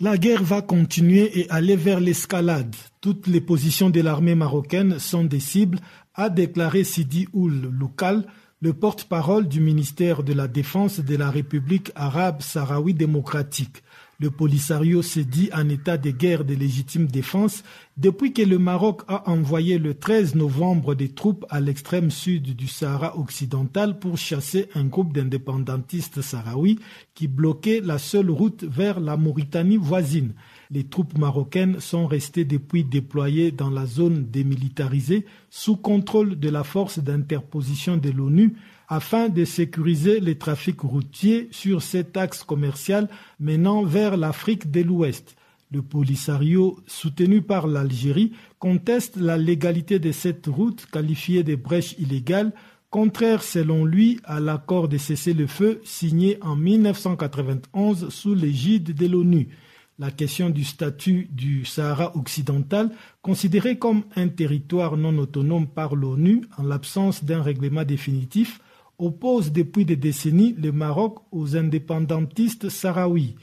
La 0.00 0.16
guerre 0.16 0.42
va 0.42 0.62
continuer 0.62 1.40
et 1.40 1.50
aller 1.50 1.76
vers 1.76 2.00
l'escalade. 2.00 2.74
Toutes 3.02 3.26
les 3.26 3.42
positions 3.42 3.90
de 3.90 4.00
l'armée 4.00 4.34
marocaine 4.34 4.98
sont 4.98 5.24
des 5.24 5.40
cibles, 5.40 5.78
a 6.14 6.30
déclaré 6.30 6.84
Sidi 6.84 7.28
Oul 7.34 7.70
Loukal, 7.70 8.26
le 8.62 8.72
porte-parole 8.72 9.48
du 9.48 9.60
ministère 9.60 10.22
de 10.22 10.32
la 10.32 10.46
Défense 10.46 11.00
de 11.00 11.16
la 11.16 11.32
République 11.32 11.90
arabe 11.96 12.42
sahraoui 12.42 12.94
démocratique. 12.94 13.82
Le 14.20 14.30
Polisario 14.30 15.02
s'est 15.02 15.24
dit 15.24 15.50
en 15.52 15.68
état 15.68 15.98
de 15.98 16.12
guerre 16.12 16.44
de 16.44 16.54
légitime 16.54 17.08
défense 17.08 17.64
depuis 17.96 18.32
que 18.32 18.42
le 18.42 18.60
Maroc 18.60 19.02
a 19.08 19.28
envoyé 19.28 19.78
le 19.78 19.94
13 19.94 20.36
novembre 20.36 20.94
des 20.94 21.08
troupes 21.08 21.44
à 21.50 21.58
l'extrême 21.58 22.12
sud 22.12 22.54
du 22.54 22.68
Sahara 22.68 23.18
occidental 23.18 23.98
pour 23.98 24.16
chasser 24.16 24.68
un 24.76 24.84
groupe 24.84 25.12
d'indépendantistes 25.12 26.22
sahraouis 26.22 26.78
qui 27.16 27.26
bloquait 27.26 27.80
la 27.80 27.98
seule 27.98 28.30
route 28.30 28.62
vers 28.62 29.00
la 29.00 29.16
Mauritanie 29.16 29.76
voisine. 29.76 30.34
Les 30.74 30.84
troupes 30.84 31.18
marocaines 31.18 31.80
sont 31.80 32.06
restées 32.06 32.46
depuis 32.46 32.82
déployées 32.82 33.50
dans 33.50 33.68
la 33.68 33.84
zone 33.84 34.24
démilitarisée 34.30 35.26
sous 35.50 35.76
contrôle 35.76 36.38
de 36.38 36.48
la 36.48 36.64
force 36.64 36.98
d'interposition 36.98 37.98
de 37.98 38.08
l'ONU 38.08 38.54
afin 38.88 39.28
de 39.28 39.44
sécuriser 39.44 40.18
les 40.18 40.38
trafics 40.38 40.80
routiers 40.80 41.48
sur 41.50 41.82
cet 41.82 42.16
axe 42.16 42.42
commercial 42.42 43.10
menant 43.38 43.84
vers 43.84 44.16
l'Afrique 44.16 44.70
de 44.70 44.80
l'Ouest. 44.80 45.36
Le 45.70 45.82
Polisario, 45.82 46.78
soutenu 46.86 47.42
par 47.42 47.66
l'Algérie, 47.66 48.32
conteste 48.58 49.16
la 49.16 49.36
légalité 49.36 49.98
de 49.98 50.10
cette 50.10 50.46
route 50.46 50.86
qualifiée 50.90 51.42
de 51.42 51.54
brèche 51.54 51.96
illégale, 51.98 52.54
contraire 52.88 53.42
selon 53.42 53.84
lui 53.84 54.20
à 54.24 54.40
l'accord 54.40 54.88
de 54.88 54.96
cessez-le-feu 54.96 55.82
signé 55.84 56.38
en 56.40 56.56
1991 56.56 58.08
sous 58.08 58.34
l'égide 58.34 58.94
de 58.94 59.06
l'ONU 59.06 59.48
la 60.02 60.10
question 60.10 60.50
du 60.50 60.64
statut 60.64 61.28
du 61.30 61.64
Sahara 61.64 62.16
occidental, 62.16 62.90
considéré 63.22 63.78
comme 63.78 64.02
un 64.16 64.26
territoire 64.26 64.96
non 64.96 65.16
autonome 65.16 65.68
par 65.68 65.94
l'ONU 65.94 66.42
en 66.58 66.64
l'absence 66.64 67.22
d'un 67.22 67.40
règlement 67.40 67.84
définitif, 67.84 68.58
oppose 68.98 69.52
depuis 69.52 69.84
des 69.84 69.94
décennies 69.94 70.56
le 70.58 70.72
Maroc 70.72 71.18
aux 71.30 71.56
indépendantistes 71.56 72.68
sahraouis. 72.68 73.36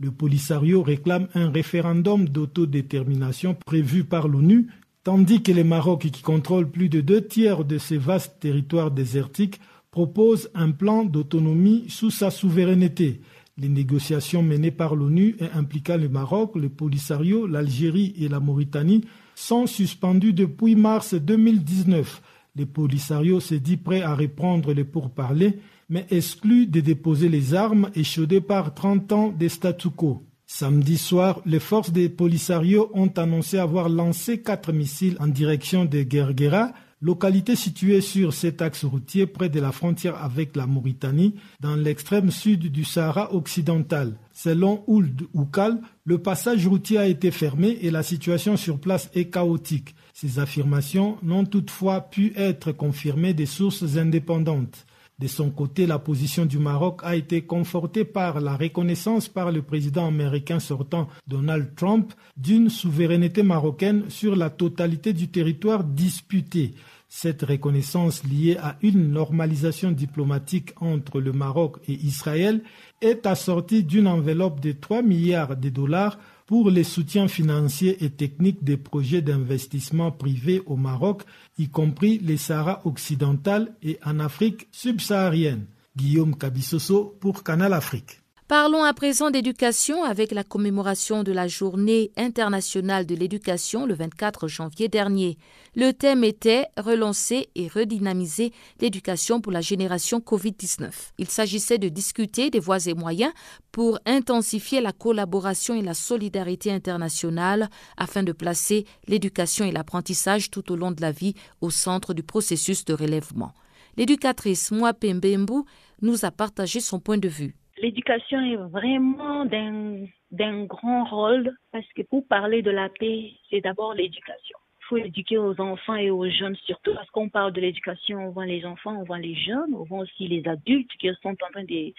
Le 0.00 0.10
Polisario 0.10 0.82
réclame 0.82 1.28
un 1.34 1.50
référendum 1.50 2.26
d'autodétermination 2.26 3.54
prévu 3.66 4.04
par 4.04 4.26
l'ONU, 4.26 4.68
tandis 5.04 5.42
que 5.42 5.52
le 5.52 5.64
Maroc, 5.64 6.08
qui 6.10 6.22
contrôle 6.22 6.70
plus 6.70 6.88
de 6.88 7.02
deux 7.02 7.26
tiers 7.26 7.62
de 7.62 7.76
ces 7.76 7.98
vastes 7.98 8.40
territoires 8.40 8.90
désertiques, 8.90 9.60
propose 9.90 10.48
un 10.54 10.70
plan 10.70 11.04
d'autonomie 11.04 11.84
sous 11.90 12.10
sa 12.10 12.30
souveraineté. 12.30 13.20
Les 13.58 13.70
négociations 13.70 14.42
menées 14.42 14.70
par 14.70 14.94
l'ONU 14.94 15.34
et 15.40 15.50
impliquant 15.54 15.96
le 15.96 16.10
Maroc, 16.10 16.56
le 16.56 16.68
Polisario, 16.68 17.46
l'Algérie 17.46 18.12
et 18.18 18.28
la 18.28 18.38
Mauritanie 18.38 19.04
sont 19.34 19.66
suspendues 19.66 20.34
depuis 20.34 20.76
mars 20.76 21.14
2019. 21.14 22.20
Le 22.54 22.66
Polisario 22.66 23.40
s'est 23.40 23.60
dit 23.60 23.78
prêt 23.78 24.02
à 24.02 24.14
reprendre 24.14 24.74
les 24.74 24.84
pourparlers, 24.84 25.58
mais 25.88 26.06
exclut 26.10 26.66
de 26.66 26.80
déposer 26.80 27.30
les 27.30 27.54
armes 27.54 27.90
échaudées 27.94 28.42
par 28.42 28.74
30 28.74 29.12
ans 29.12 29.34
de 29.38 29.48
statu 29.48 29.88
quo. 29.88 30.22
Samedi 30.44 30.98
soir, 30.98 31.40
les 31.46 31.58
forces 31.58 31.92
des 31.92 32.10
Polisario 32.10 32.90
ont 32.92 33.10
annoncé 33.16 33.56
avoir 33.56 33.88
lancé 33.88 34.42
quatre 34.42 34.70
missiles 34.72 35.16
en 35.18 35.28
direction 35.28 35.86
de 35.86 36.02
Guerguera, 36.02 36.72
localité 37.00 37.56
située 37.56 38.00
sur 38.00 38.32
cet 38.32 38.62
axe 38.62 38.84
routier 38.84 39.26
près 39.26 39.48
de 39.48 39.60
la 39.60 39.72
frontière 39.72 40.22
avec 40.22 40.56
la 40.56 40.66
Mauritanie, 40.66 41.34
dans 41.60 41.76
l'extrême 41.76 42.30
sud 42.30 42.70
du 42.72 42.84
Sahara 42.84 43.34
occidental. 43.34 44.16
Selon 44.32 44.82
Ould 44.86 45.26
Oukal, 45.34 45.80
le 46.04 46.18
passage 46.18 46.66
routier 46.66 46.98
a 46.98 47.06
été 47.06 47.30
fermé 47.30 47.78
et 47.82 47.90
la 47.90 48.02
situation 48.02 48.56
sur 48.56 48.78
place 48.78 49.10
est 49.14 49.30
chaotique. 49.30 49.94
Ces 50.14 50.38
affirmations 50.38 51.18
n'ont 51.22 51.44
toutefois 51.44 52.00
pu 52.00 52.32
être 52.36 52.72
confirmées 52.72 53.34
des 53.34 53.46
sources 53.46 53.96
indépendantes. 53.96 54.86
De 55.18 55.28
son 55.28 55.50
côté, 55.50 55.86
la 55.86 55.98
position 55.98 56.44
du 56.44 56.58
Maroc 56.58 57.00
a 57.02 57.16
été 57.16 57.40
confortée 57.40 58.04
par 58.04 58.38
la 58.38 58.54
reconnaissance 58.54 59.28
par 59.28 59.50
le 59.50 59.62
président 59.62 60.06
américain 60.06 60.60
sortant 60.60 61.08
Donald 61.26 61.74
Trump 61.74 62.12
d'une 62.36 62.68
souveraineté 62.68 63.42
marocaine 63.42 64.10
sur 64.10 64.36
la 64.36 64.50
totalité 64.50 65.14
du 65.14 65.28
territoire 65.28 65.84
disputé. 65.84 66.74
Cette 67.08 67.42
reconnaissance 67.44 68.24
liée 68.24 68.58
à 68.60 68.76
une 68.82 69.10
normalisation 69.10 69.90
diplomatique 69.90 70.74
entre 70.82 71.20
le 71.20 71.32
Maroc 71.32 71.78
et 71.88 71.94
Israël 71.94 72.62
est 73.00 73.24
assortie 73.24 73.84
d'une 73.84 74.08
enveloppe 74.08 74.60
de 74.60 74.72
3 74.72 75.00
milliards 75.00 75.56
de 75.56 75.70
dollars 75.70 76.18
pour 76.46 76.70
les 76.70 76.84
soutiens 76.84 77.28
financiers 77.28 78.04
et 78.04 78.10
techniques 78.10 78.62
des 78.62 78.76
projets 78.76 79.22
d'investissement 79.22 80.12
privés 80.12 80.62
au 80.66 80.76
Maroc, 80.76 81.22
y 81.58 81.68
compris 81.68 82.18
les 82.18 82.36
Sahara 82.36 82.80
occidental 82.84 83.74
et 83.82 83.98
en 84.04 84.20
Afrique 84.20 84.68
subsaharienne. 84.70 85.66
Guillaume 85.96 86.36
Kabissoso 86.36 87.16
pour 87.20 87.42
Canal 87.42 87.72
Afrique. 87.72 88.20
Parlons 88.48 88.84
à 88.84 88.94
présent 88.94 89.32
d'éducation 89.32 90.04
avec 90.04 90.30
la 90.30 90.44
commémoration 90.44 91.24
de 91.24 91.32
la 91.32 91.48
Journée 91.48 92.12
internationale 92.16 93.04
de 93.04 93.16
l'éducation 93.16 93.86
le 93.86 93.94
24 93.94 94.46
janvier 94.46 94.86
dernier. 94.86 95.36
Le 95.74 95.90
thème 95.90 96.22
était 96.22 96.66
Relancer 96.76 97.48
et 97.56 97.66
redynamiser 97.66 98.52
l'éducation 98.80 99.40
pour 99.40 99.50
la 99.50 99.60
génération 99.60 100.20
Covid-19. 100.20 100.92
Il 101.18 101.28
s'agissait 101.28 101.78
de 101.78 101.88
discuter 101.88 102.50
des 102.50 102.60
voies 102.60 102.86
et 102.86 102.94
moyens 102.94 103.32
pour 103.72 103.98
intensifier 104.06 104.80
la 104.80 104.92
collaboration 104.92 105.74
et 105.74 105.82
la 105.82 105.94
solidarité 105.94 106.70
internationale 106.70 107.68
afin 107.96 108.22
de 108.22 108.30
placer 108.30 108.86
l'éducation 109.08 109.64
et 109.64 109.72
l'apprentissage 109.72 110.52
tout 110.52 110.70
au 110.70 110.76
long 110.76 110.92
de 110.92 111.00
la 111.00 111.10
vie 111.10 111.34
au 111.60 111.70
centre 111.70 112.14
du 112.14 112.22
processus 112.22 112.84
de 112.84 112.94
relèvement. 112.94 113.54
L'éducatrice 113.96 114.70
Mwapembe 114.70 115.64
nous 116.00 116.24
a 116.24 116.30
partagé 116.30 116.78
son 116.78 117.00
point 117.00 117.18
de 117.18 117.28
vue 117.28 117.56
l'éducation 117.78 118.40
est 118.40 118.56
vraiment 118.56 119.44
d'un 119.44 120.64
grand 120.64 121.04
rôle 121.04 121.52
parce 121.72 121.86
que 121.94 122.02
pour 122.02 122.26
parler 122.26 122.62
de 122.62 122.70
la 122.70 122.88
paix, 122.88 123.32
c'est 123.50 123.60
d'abord 123.60 123.94
l'éducation. 123.94 124.58
Il 124.80 124.84
faut 124.86 124.96
éduquer 124.98 125.38
aux 125.38 125.60
enfants 125.60 125.96
et 125.96 126.10
aux 126.10 126.28
jeunes 126.30 126.56
surtout 126.64 126.94
parce 126.94 127.10
qu'on 127.10 127.28
parle 127.28 127.52
de 127.52 127.60
l'éducation, 127.60 128.18
on 128.18 128.30
voit 128.30 128.46
les 128.46 128.64
enfants, 128.64 128.96
on 128.96 129.04
voit 129.04 129.18
les 129.18 129.34
jeunes, 129.34 129.74
on 129.74 129.82
voit 129.84 130.00
aussi 130.00 130.28
les 130.28 130.46
adultes 130.46 130.90
qui 130.98 131.08
sont 131.22 131.30
en 131.30 131.50
train 131.52 131.64
de 131.64 131.92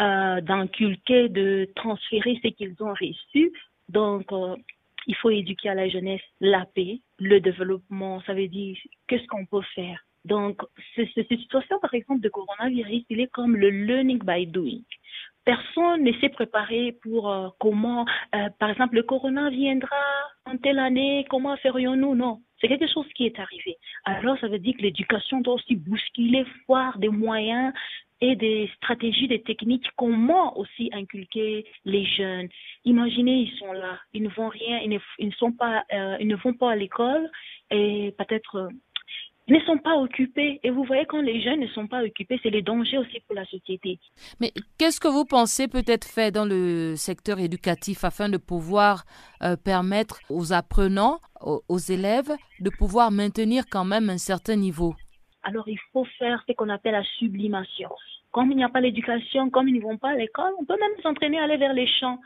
euh, 0.00 0.40
d'inculquer, 0.40 1.28
de 1.28 1.68
transférer 1.76 2.38
ce 2.42 2.48
qu'ils 2.48 2.74
ont 2.80 2.92
reçu. 2.92 3.52
Donc, 3.88 4.32
euh, 4.32 4.56
il 5.06 5.14
faut 5.16 5.30
éduquer 5.30 5.68
à 5.68 5.74
la 5.74 5.88
jeunesse 5.88 6.22
la 6.40 6.66
paix, 6.66 6.98
le 7.18 7.40
développement, 7.40 8.20
ça 8.22 8.34
veut 8.34 8.48
dire 8.48 8.76
qu'est-ce 9.06 9.26
qu'on 9.26 9.46
peut 9.46 9.62
faire? 9.74 10.04
Donc, 10.24 10.62
cette 10.94 11.28
situation, 11.28 11.78
par 11.80 11.92
exemple, 11.92 12.20
de 12.20 12.28
coronavirus, 12.30 13.04
il 13.10 13.20
est 13.20 13.30
comme 13.30 13.56
le 13.56 13.68
learning 13.68 14.20
by 14.24 14.46
doing. 14.46 14.82
personne 15.44 16.02
ne 16.02 16.12
s'est 16.14 16.30
préparé 16.30 16.92
pour 17.02 17.30
euh, 17.30 17.48
comment, 17.60 18.06
euh, 18.34 18.48
par 18.58 18.70
exemple, 18.70 18.94
le 18.94 19.02
corona 19.02 19.50
viendra 19.50 20.04
en 20.46 20.56
telle 20.56 20.78
année, 20.78 21.26
comment 21.28 21.54
ferions-nous? 21.58 22.14
Non, 22.14 22.40
c'est 22.58 22.68
quelque 22.68 22.88
chose 22.88 23.06
qui 23.14 23.26
est 23.26 23.38
arrivé. 23.38 23.76
Alors, 24.06 24.38
ça 24.38 24.48
veut 24.48 24.58
dire 24.58 24.74
que 24.76 24.82
l'éducation 24.82 25.42
doit 25.42 25.54
aussi 25.54 25.76
bousculer, 25.76 26.46
voir 26.66 26.98
des 26.98 27.10
moyens 27.10 27.74
et 28.22 28.36
des 28.36 28.70
stratégies, 28.76 29.28
des 29.28 29.42
techniques, 29.42 29.86
comment 29.96 30.56
aussi 30.56 30.88
inculquer 30.94 31.66
les 31.84 32.06
jeunes. 32.06 32.48
Imaginez, 32.86 33.40
ils 33.40 33.58
sont 33.58 33.72
là, 33.72 33.98
ils 34.14 34.22
ne 34.22 34.30
vont 34.30 34.48
rien, 34.48 34.78
ils 34.80 35.26
ne, 35.26 35.32
sont 35.32 35.52
pas, 35.52 35.84
euh, 35.92 36.16
ils 36.20 36.28
ne 36.28 36.36
vont 36.36 36.54
pas 36.54 36.70
à 36.70 36.76
l'école 36.76 37.30
et 37.70 38.14
peut-être 38.16 38.70
ne 39.48 39.60
sont 39.60 39.78
pas 39.78 39.96
occupés. 39.96 40.60
Et 40.62 40.70
vous 40.70 40.84
voyez, 40.84 41.04
quand 41.06 41.20
les 41.20 41.42
jeunes 41.42 41.60
ne 41.60 41.66
sont 41.68 41.86
pas 41.86 42.02
occupés, 42.02 42.38
c'est 42.42 42.50
les 42.50 42.62
dangers 42.62 42.98
aussi 42.98 43.20
pour 43.26 43.34
la 43.34 43.44
société. 43.44 43.98
Mais 44.40 44.52
qu'est-ce 44.78 45.00
que 45.00 45.08
vous 45.08 45.24
pensez 45.24 45.68
peut 45.68 45.84
être 45.86 46.06
fait 46.06 46.30
dans 46.30 46.44
le 46.44 46.94
secteur 46.96 47.38
éducatif 47.38 48.04
afin 48.04 48.28
de 48.28 48.38
pouvoir 48.38 49.04
euh, 49.42 49.56
permettre 49.56 50.20
aux 50.30 50.52
apprenants, 50.52 51.18
aux, 51.42 51.78
élèves, 51.78 52.32
de 52.60 52.70
pouvoir 52.70 53.10
maintenir 53.10 53.64
quand 53.70 53.84
même 53.84 54.08
un 54.08 54.18
certain 54.18 54.56
niveau? 54.56 54.94
Alors, 55.42 55.68
il 55.68 55.78
faut 55.92 56.06
faire 56.18 56.42
ce 56.48 56.54
qu'on 56.54 56.70
appelle 56.70 56.92
la 56.92 57.04
sublimation. 57.18 57.90
Comme 58.32 58.50
il 58.50 58.56
n'y 58.56 58.64
a 58.64 58.70
pas 58.70 58.80
l'éducation, 58.80 59.50
comme 59.50 59.68
ils 59.68 59.74
ne 59.74 59.82
vont 59.82 59.98
pas 59.98 60.10
à 60.10 60.16
l'école, 60.16 60.52
on 60.58 60.64
peut 60.64 60.78
même 60.80 61.02
s'entraîner 61.02 61.38
à 61.38 61.44
aller 61.44 61.58
vers 61.58 61.74
les 61.74 61.86
champs 61.86 62.18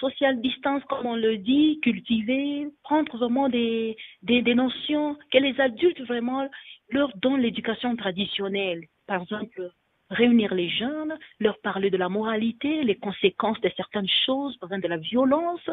social 0.00 0.40
distance, 0.40 0.82
comme 0.88 1.06
on 1.06 1.16
le 1.16 1.36
dit, 1.38 1.78
cultiver, 1.82 2.68
prendre 2.82 3.16
vraiment 3.16 3.48
des, 3.48 3.96
des, 4.22 4.42
des 4.42 4.54
notions 4.54 5.16
que 5.30 5.38
les 5.38 5.60
adultes 5.60 6.00
vraiment 6.02 6.48
leur 6.88 7.16
donnent 7.18 7.40
l'éducation 7.40 7.94
traditionnelle. 7.96 8.86
Par 9.06 9.22
exemple, 9.22 9.70
réunir 10.10 10.54
les 10.54 10.68
jeunes, 10.68 11.16
leur 11.38 11.58
parler 11.60 11.90
de 11.90 11.96
la 11.96 12.08
moralité, 12.08 12.82
les 12.82 12.96
conséquences 12.96 13.60
de 13.60 13.70
certaines 13.76 14.08
choses, 14.26 14.56
par 14.58 14.68
exemple 14.68 14.84
de 14.84 14.88
la 14.88 14.96
violence. 14.96 15.70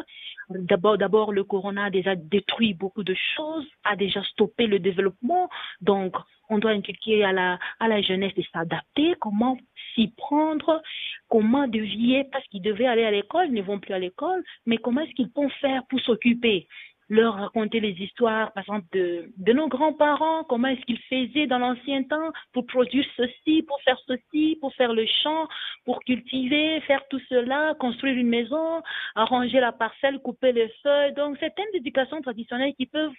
D'abord, 0.48 0.96
d'abord, 0.96 1.32
le 1.32 1.44
corona 1.44 1.84
a 1.86 1.90
déjà 1.90 2.14
détruit 2.14 2.74
beaucoup 2.74 3.04
de 3.04 3.16
choses, 3.36 3.66
a 3.84 3.96
déjà 3.96 4.22
stoppé 4.22 4.66
le 4.66 4.78
développement. 4.78 5.48
Donc, 5.80 6.14
on 6.48 6.58
doit 6.58 6.70
inculquer 6.70 7.24
à 7.24 7.32
la, 7.32 7.58
à 7.80 7.88
la 7.88 8.00
jeunesse 8.00 8.34
de 8.34 8.42
s'adapter, 8.52 9.14
comment 9.20 9.58
s'y 9.94 10.08
prendre, 10.16 10.82
comment 11.28 11.68
devier, 11.68 12.24
parce 12.32 12.46
qu'ils 12.48 12.62
devaient 12.62 12.86
aller 12.86 13.04
à 13.04 13.10
l'école, 13.10 13.48
ils 13.48 13.54
ne 13.54 13.62
vont 13.62 13.78
plus 13.78 13.92
à 13.92 13.98
l'école, 13.98 14.42
mais 14.64 14.78
comment 14.78 15.02
est-ce 15.02 15.12
qu'ils 15.12 15.30
vont 15.34 15.50
faire 15.60 15.82
pour 15.88 16.00
s'occuper? 16.00 16.66
Leur 17.08 17.34
raconter 17.34 17.80
les 17.80 17.92
histoires, 17.92 18.52
par 18.52 18.62
exemple, 18.64 18.86
de, 18.92 19.30
de 19.36 19.52
nos 19.52 19.68
grands-parents, 19.68 20.44
comment 20.44 20.68
est-ce 20.68 20.82
qu'ils 20.82 21.00
faisaient 21.08 21.46
dans 21.46 21.58
l'ancien 21.58 22.02
temps 22.02 22.30
pour 22.52 22.66
produire 22.66 23.04
ceci, 23.16 23.62
pour 23.62 23.80
faire 23.82 23.98
ceci, 24.06 24.58
pour 24.60 24.74
faire 24.74 24.92
le 24.92 25.06
champ, 25.22 25.48
pour 25.84 26.00
cultiver, 26.00 26.80
faire 26.82 27.02
tout 27.08 27.20
cela, 27.28 27.74
construire 27.80 28.16
une 28.16 28.28
maison, 28.28 28.82
arranger 29.14 29.60
la 29.60 29.72
parcelle, 29.72 30.18
couper 30.18 30.52
les 30.52 30.68
feuilles. 30.82 31.14
Donc, 31.14 31.36
c'est 31.40 31.54
une 31.58 31.76
éducation 31.76 32.20
traditionnelle 32.20 32.74
qui 32.74 32.86
peuvent 32.86 33.12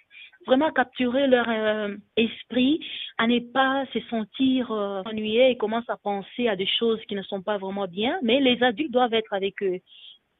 vraiment 0.45 0.71
capturer 0.71 1.27
leur 1.27 1.49
euh, 1.49 1.95
esprit, 2.15 2.79
à 3.17 3.27
ne 3.27 3.39
pas 3.39 3.85
se 3.93 3.99
sentir 4.09 4.71
euh, 4.71 5.01
ennuyés 5.05 5.49
et 5.49 5.57
commencent 5.57 5.89
à 5.89 5.97
penser 5.97 6.47
à 6.47 6.55
des 6.55 6.67
choses 6.67 7.01
qui 7.07 7.15
ne 7.15 7.23
sont 7.23 7.41
pas 7.41 7.57
vraiment 7.57 7.87
bien, 7.87 8.19
mais 8.21 8.39
les 8.39 8.61
adultes 8.63 8.91
doivent 8.91 9.13
être 9.13 9.33
avec 9.33 9.61
eux 9.63 9.79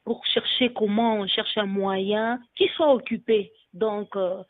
pour 0.10 0.26
chercher 0.26 0.74
comment 0.74 1.18
on 1.20 1.28
cherche 1.28 1.56
un 1.56 1.68
moyen 1.68 2.40
qui 2.56 2.68
soit 2.70 2.92
occupé. 2.92 3.52
Donc, 3.74 4.16
euh, 4.16 4.42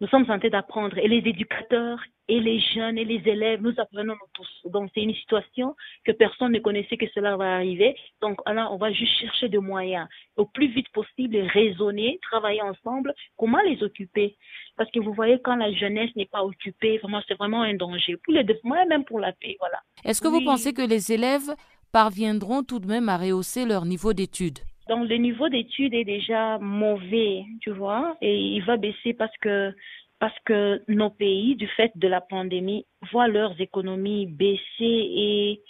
nous 0.00 0.08
sommes 0.08 0.22
en 0.30 0.38
train 0.38 0.48
d'apprendre. 0.48 0.96
Et 0.96 1.06
les 1.06 1.18
éducateurs, 1.18 1.98
et 2.28 2.40
les 2.40 2.60
jeunes, 2.74 2.96
et 2.96 3.04
les 3.04 3.20
élèves, 3.28 3.60
nous 3.60 3.74
apprenons 3.76 4.16
tous. 4.32 4.48
Donc, 4.70 4.88
c'est 4.94 5.02
une 5.02 5.14
situation 5.14 5.76
que 6.06 6.12
personne 6.12 6.52
ne 6.52 6.60
connaissait 6.60 6.96
que 6.96 7.04
cela 7.14 7.36
va 7.36 7.56
arriver. 7.56 7.94
Donc, 8.22 8.40
là, 8.46 8.72
on 8.72 8.78
va 8.78 8.90
juste 8.90 9.12
chercher 9.20 9.50
des 9.50 9.58
moyens 9.58 10.08
au 10.38 10.46
plus 10.46 10.68
vite 10.68 10.88
possible, 10.94 11.36
raisonner, 11.52 12.18
travailler 12.22 12.62
ensemble, 12.62 13.12
comment 13.36 13.60
les 13.66 13.82
occuper. 13.82 14.38
Parce 14.78 14.90
que 14.92 14.98
vous 14.98 15.12
voyez, 15.12 15.38
quand 15.44 15.56
la 15.56 15.74
jeunesse 15.74 16.16
n'est 16.16 16.32
pas 16.36 16.42
occupée, 16.42 16.96
vraiment, 16.96 17.20
c'est 17.28 17.36
vraiment 17.36 17.60
un 17.60 17.74
danger 17.74 18.16
pour 18.24 18.32
les 18.32 18.44
développement 18.44 18.82
et 18.82 18.86
même 18.86 19.04
pour 19.04 19.20
la 19.20 19.32
paix. 19.32 19.56
Voilà. 19.60 19.78
Est-ce 20.06 20.22
que 20.22 20.28
vous 20.28 20.42
pensez 20.42 20.72
que 20.72 20.80
les 20.80 21.12
élèves 21.12 21.54
parviendront 21.92 22.62
tout 22.62 22.78
de 22.78 22.86
même 22.86 23.10
à 23.10 23.18
rehausser 23.18 23.66
leur 23.66 23.84
niveau 23.84 24.14
d'études? 24.14 24.60
Donc 24.88 25.08
le 25.08 25.16
niveau 25.16 25.48
d'études 25.48 25.94
est 25.94 26.04
déjà 26.04 26.58
mauvais, 26.58 27.44
tu 27.60 27.70
vois, 27.70 28.16
et 28.20 28.36
il 28.36 28.62
va 28.64 28.76
baisser 28.76 29.14
parce 29.14 29.36
que 29.38 29.72
parce 30.18 30.38
que 30.44 30.80
nos 30.86 31.10
pays, 31.10 31.56
du 31.56 31.66
fait 31.66 31.90
de 31.96 32.06
la 32.06 32.20
pandémie, 32.20 32.86
voient 33.10 33.26
leurs 33.26 33.60
économies 33.60 34.26
baisser 34.26 34.60
et 34.80 35.60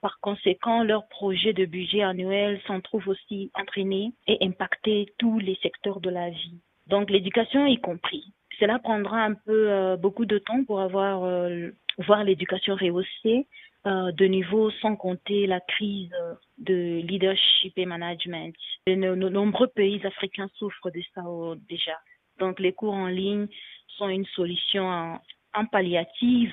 par 0.00 0.18
conséquent, 0.20 0.82
leurs 0.82 1.06
projets 1.08 1.52
de 1.52 1.64
budget 1.64 2.02
annuel 2.02 2.60
s'en 2.66 2.80
trouvent 2.80 3.08
aussi 3.08 3.50
entraînés 3.54 4.12
et 4.26 4.38
impacter 4.40 5.12
tous 5.18 5.38
les 5.38 5.56
secteurs 5.62 6.00
de 6.00 6.10
la 6.10 6.30
vie. 6.30 6.58
Donc 6.86 7.10
l'éducation 7.10 7.66
y 7.66 7.78
compris. 7.78 8.32
Cela 8.60 8.78
prendra 8.78 9.24
un 9.24 9.34
peu 9.34 9.70
euh, 9.70 9.96
beaucoup 9.96 10.26
de 10.26 10.36
temps 10.38 10.64
pour 10.64 10.80
avoir 10.80 11.24
euh, 11.24 11.70
voir 11.96 12.22
l'éducation 12.24 12.74
rehaussée 12.74 13.46
euh, 13.86 14.12
de 14.12 14.26
niveau 14.26 14.70
sans 14.82 14.96
compter 14.96 15.46
la 15.46 15.60
crise 15.60 16.10
de 16.58 17.00
leadership 17.00 17.72
et 17.76 17.86
management. 17.86 18.54
De 18.86 18.94
nombreux 18.94 19.68
pays 19.68 20.04
africains 20.06 20.50
souffrent 20.58 20.90
de 20.90 21.00
ça 21.14 21.22
déjà. 21.68 21.98
Donc 22.38 22.60
les 22.60 22.74
cours 22.74 22.92
en 22.92 23.06
ligne 23.06 23.46
sont 23.96 24.10
une 24.10 24.26
solution 24.26 24.84
en, 25.54 25.64
palliative 25.72 26.52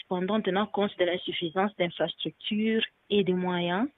cependant 0.00 0.40
tenant 0.40 0.66
compte 0.66 0.96
de 0.96 1.04
l'insuffisance 1.04 1.74
d'infrastructures 1.76 2.84
et 3.10 3.24
de 3.24 3.32
moyens, 3.32 3.88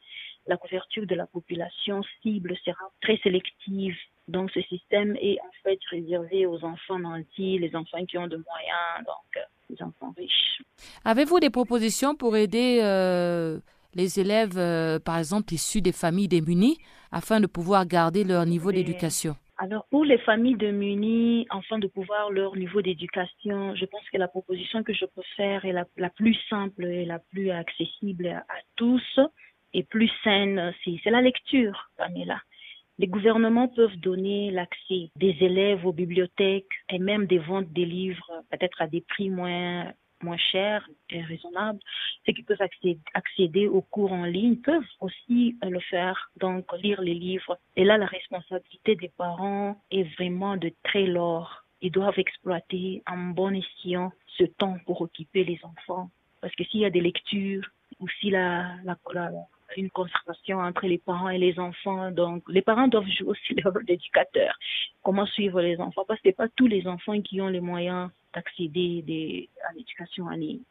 la 0.47 0.57
couverture 0.57 1.07
de 1.07 1.15
la 1.15 1.27
population 1.27 2.03
cible 2.23 2.55
sera 2.65 2.91
très 3.01 3.19
sélective. 3.19 3.97
Donc 4.29 4.51
ce 4.53 4.61
système 4.63 5.17
est 5.21 5.39
en 5.41 5.53
fait 5.63 5.79
réservé 5.91 6.47
aux 6.47 6.63
enfants 6.65 6.99
nantis, 6.99 7.59
les 7.59 7.75
enfants 7.77 8.05
qui 8.07 8.17
ont 8.17 8.27
de 8.27 8.37
moyens, 8.37 9.07
donc 9.07 9.37
euh, 9.37 9.41
les 9.71 9.83
enfants 9.83 10.15
riches. 10.17 10.63
Avez-vous 11.05 11.41
des 11.41 11.51
propositions 11.51 12.15
pour 12.15 12.37
aider 12.37 12.81
euh, 12.83 13.59
les 13.95 14.21
élèves, 14.21 14.57
euh, 14.57 14.99
par 14.99 15.19
exemple, 15.19 15.53
issus 15.53 15.83
des 15.83 15.93
familles 15.93 16.29
démunies, 16.29 16.79
afin 17.13 17.41
de 17.41 17.47
pouvoir 17.47 17.87
garder 17.87 18.25
leur 18.25 18.47
niveau 18.47 18.73
d'éducation? 18.73 19.37
Alors 19.57 19.87
pour 19.89 20.05
les 20.05 20.19
familles 20.19 20.57
démunies, 20.57 21.47
afin 21.49 21.79
de 21.79 21.87
pouvoir 21.87 22.31
leur 22.31 22.57
niveau 22.57 22.83
d'éducation, 22.83 23.75
je 23.77 23.85
pense 23.85 24.03
que 24.13 24.19
la 24.19 24.27
proposition 24.27 24.83
que 24.83 24.93
je 24.93 25.05
peux 25.05 25.23
faire 25.37 25.65
est 25.65 25.73
la, 25.73 26.11
plus 26.11 26.37
simple 26.51 26.85
et 26.85 27.05
la 27.05 27.21
plus 27.21 27.51
accessible 27.51 28.27
à, 28.27 28.45
tous 28.75 29.21
et 29.75 29.83
plus 29.83 30.11
saine, 30.23 30.73
c'est 30.85 31.11
la 31.11 31.21
lecture, 31.21 31.91
Pamela. 31.99 32.41
Les 32.99 33.09
gouvernements 33.09 33.67
peuvent 33.67 33.97
donner 33.97 34.53
l'accès 34.53 35.11
des 35.17 35.37
élèves 35.41 35.85
aux 35.85 35.93
bibliothèques 35.93 36.73
et 36.89 37.01
même 37.01 37.27
des 37.27 37.39
ventes 37.39 37.73
des 37.73 37.85
livres, 37.85 38.31
peut-être 38.51 38.81
à 38.81 38.87
des 38.87 39.01
prix 39.01 39.31
moins 39.31 39.93
moins 40.23 40.39
cher 40.39 40.89
et 41.11 41.21
raisonnable, 41.21 41.79
ceux 42.25 42.33
qui 42.33 42.43
peuvent 42.43 42.67
accéder, 43.15 43.69
aux 43.69 43.83
cours 43.83 44.13
en 44.13 44.25
ligne 44.25 44.57
peuvent 44.57 44.83
aussi 45.01 45.57
le 45.63 45.81
faire, 45.81 46.31
donc 46.41 46.65
lire 46.83 47.03
les 47.03 47.15
livres. 47.15 47.59
Et 47.77 47.85
là, 47.85 47.99
la 47.99 48.07
responsabilité 48.07 48.97
des 48.97 49.11
parents 49.11 49.77
est 49.91 50.05
vraiment 50.17 50.57
de 50.57 50.73
très 50.83 51.05
lourd. 51.05 51.65
Ils 51.83 51.93
doivent 51.93 52.19
exploiter 52.19 53.03
en 53.07 53.19
bon 53.19 53.55
escient 53.55 54.13
ce 54.39 54.45
temps 54.45 54.79
pour 54.87 55.03
occuper 55.03 55.45
les 55.45 55.61
enfants. 55.63 56.11
Parce 56.41 56.55
que 56.55 56.65
s'il 56.65 56.81
y 56.81 56.87
a 56.87 56.91
des 56.91 57.03
lectures, 57.03 57.69
ou 58.01 58.09
si 58.21 58.31
la, 58.31 58.77
la, 58.85 58.97
la, 59.13 59.31
une 59.77 59.91
concertation 59.91 60.59
entre 60.59 60.87
les 60.87 60.99
parents 60.99 61.29
et 61.29 61.39
les 61.39 61.59
enfants. 61.59 62.11
Donc, 62.11 62.43
les 62.49 62.63
parents 62.63 62.89
doivent 62.89 63.09
jouer 63.09 63.29
aussi 63.29 63.55
le 63.55 63.71
rôle 63.71 63.85
d'éducateur. 63.85 64.55
Comment 65.03 65.27
suivre 65.27 65.61
les 65.61 65.79
enfants? 65.79 66.05
Parce 66.07 66.21
que 66.21 66.25
ce 66.25 66.29
n'est 66.29 66.35
pas 66.35 66.49
tous 66.57 66.67
les 66.67 66.87
enfants 66.87 67.21
qui 67.21 67.41
ont 67.41 67.49
les 67.49 67.61
moyens 67.61 68.11
d'accéder 68.35 69.49
à 69.69 69.73
l'éducation 69.73 70.27
en 70.27 70.31
ligne. 70.31 70.63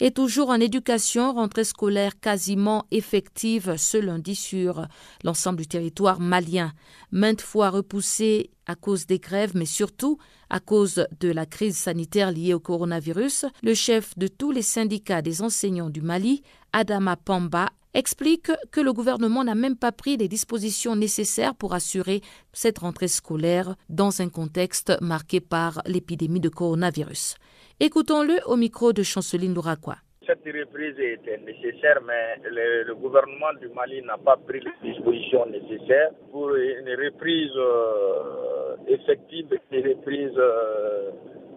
Et 0.00 0.10
toujours 0.10 0.50
en 0.50 0.60
éducation, 0.60 1.32
rentrée 1.34 1.64
scolaire 1.64 2.18
quasiment 2.18 2.86
effective 2.90 3.76
ce 3.76 3.98
lundi 3.98 4.34
sur 4.34 4.86
l'ensemble 5.22 5.58
du 5.58 5.66
territoire 5.66 6.20
malien, 6.20 6.72
maintes 7.12 7.42
fois 7.42 7.70
repoussée 7.70 8.50
à 8.66 8.74
cause 8.74 9.06
des 9.06 9.18
grèves, 9.18 9.52
mais 9.54 9.66
surtout 9.66 10.18
à 10.50 10.58
cause 10.58 11.06
de 11.20 11.30
la 11.30 11.46
crise 11.46 11.76
sanitaire 11.76 12.32
liée 12.32 12.54
au 12.54 12.60
coronavirus, 12.60 13.46
le 13.62 13.74
chef 13.74 14.18
de 14.18 14.26
tous 14.26 14.50
les 14.50 14.62
syndicats 14.62 15.22
des 15.22 15.42
enseignants 15.42 15.90
du 15.90 16.00
Mali, 16.00 16.42
Adama 16.72 17.16
Pamba, 17.16 17.68
explique 17.94 18.50
que 18.70 18.80
le 18.80 18.92
gouvernement 18.92 19.44
n'a 19.44 19.54
même 19.54 19.76
pas 19.76 19.92
pris 19.92 20.16
les 20.16 20.28
dispositions 20.28 20.96
nécessaires 20.96 21.54
pour 21.54 21.74
assurer 21.74 22.20
cette 22.52 22.78
rentrée 22.78 23.08
scolaire 23.08 23.76
dans 23.88 24.20
un 24.20 24.28
contexte 24.28 24.92
marqué 25.00 25.40
par 25.40 25.80
l'épidémie 25.86 26.40
de 26.40 26.48
coronavirus. 26.48 27.36
Écoutons-le 27.80 28.38
au 28.46 28.56
micro 28.56 28.92
de 28.92 29.02
Chanceline 29.02 29.54
Louraquois. 29.54 29.96
Cette 30.26 30.44
reprise 30.46 30.98
était 30.98 31.36
nécessaire, 31.38 32.00
mais 32.06 32.36
le, 32.48 32.94
gouvernement 32.94 33.52
du 33.60 33.68
Mali 33.68 34.00
n'a 34.02 34.16
pas 34.16 34.36
pris 34.38 34.60
les 34.60 34.92
dispositions 34.92 35.44
nécessaires 35.46 36.12
pour 36.30 36.54
une 36.54 36.88
reprise 36.88 37.50
euh, 37.56 38.76
effective, 38.88 39.46
une 39.70 39.86
reprise 39.86 40.32
euh, 40.38 41.10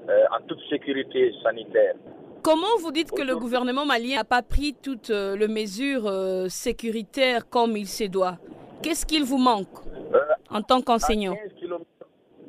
euh, 0.10 0.24
en 0.38 0.42
toute 0.48 0.60
sécurité 0.70 1.34
sanitaire. 1.44 1.96
Comment 2.44 2.78
vous 2.80 2.92
dites 2.92 3.12
que 3.12 3.22
le 3.22 3.36
gouvernement 3.38 3.86
malien 3.86 4.18
n'a 4.18 4.24
pas 4.24 4.42
pris 4.42 4.76
toutes 4.82 5.10
les 5.10 5.48
mesures 5.48 6.12
sécuritaires 6.50 7.50
comme 7.50 7.76
il 7.78 7.88
se 7.88 8.06
doit? 8.06 8.38
Qu'est-ce 8.82 9.06
qu'il 9.06 9.24
vous 9.24 9.38
manque 9.38 9.68
en 10.50 10.62
tant 10.62 10.82
qu'enseignant? 10.82 11.36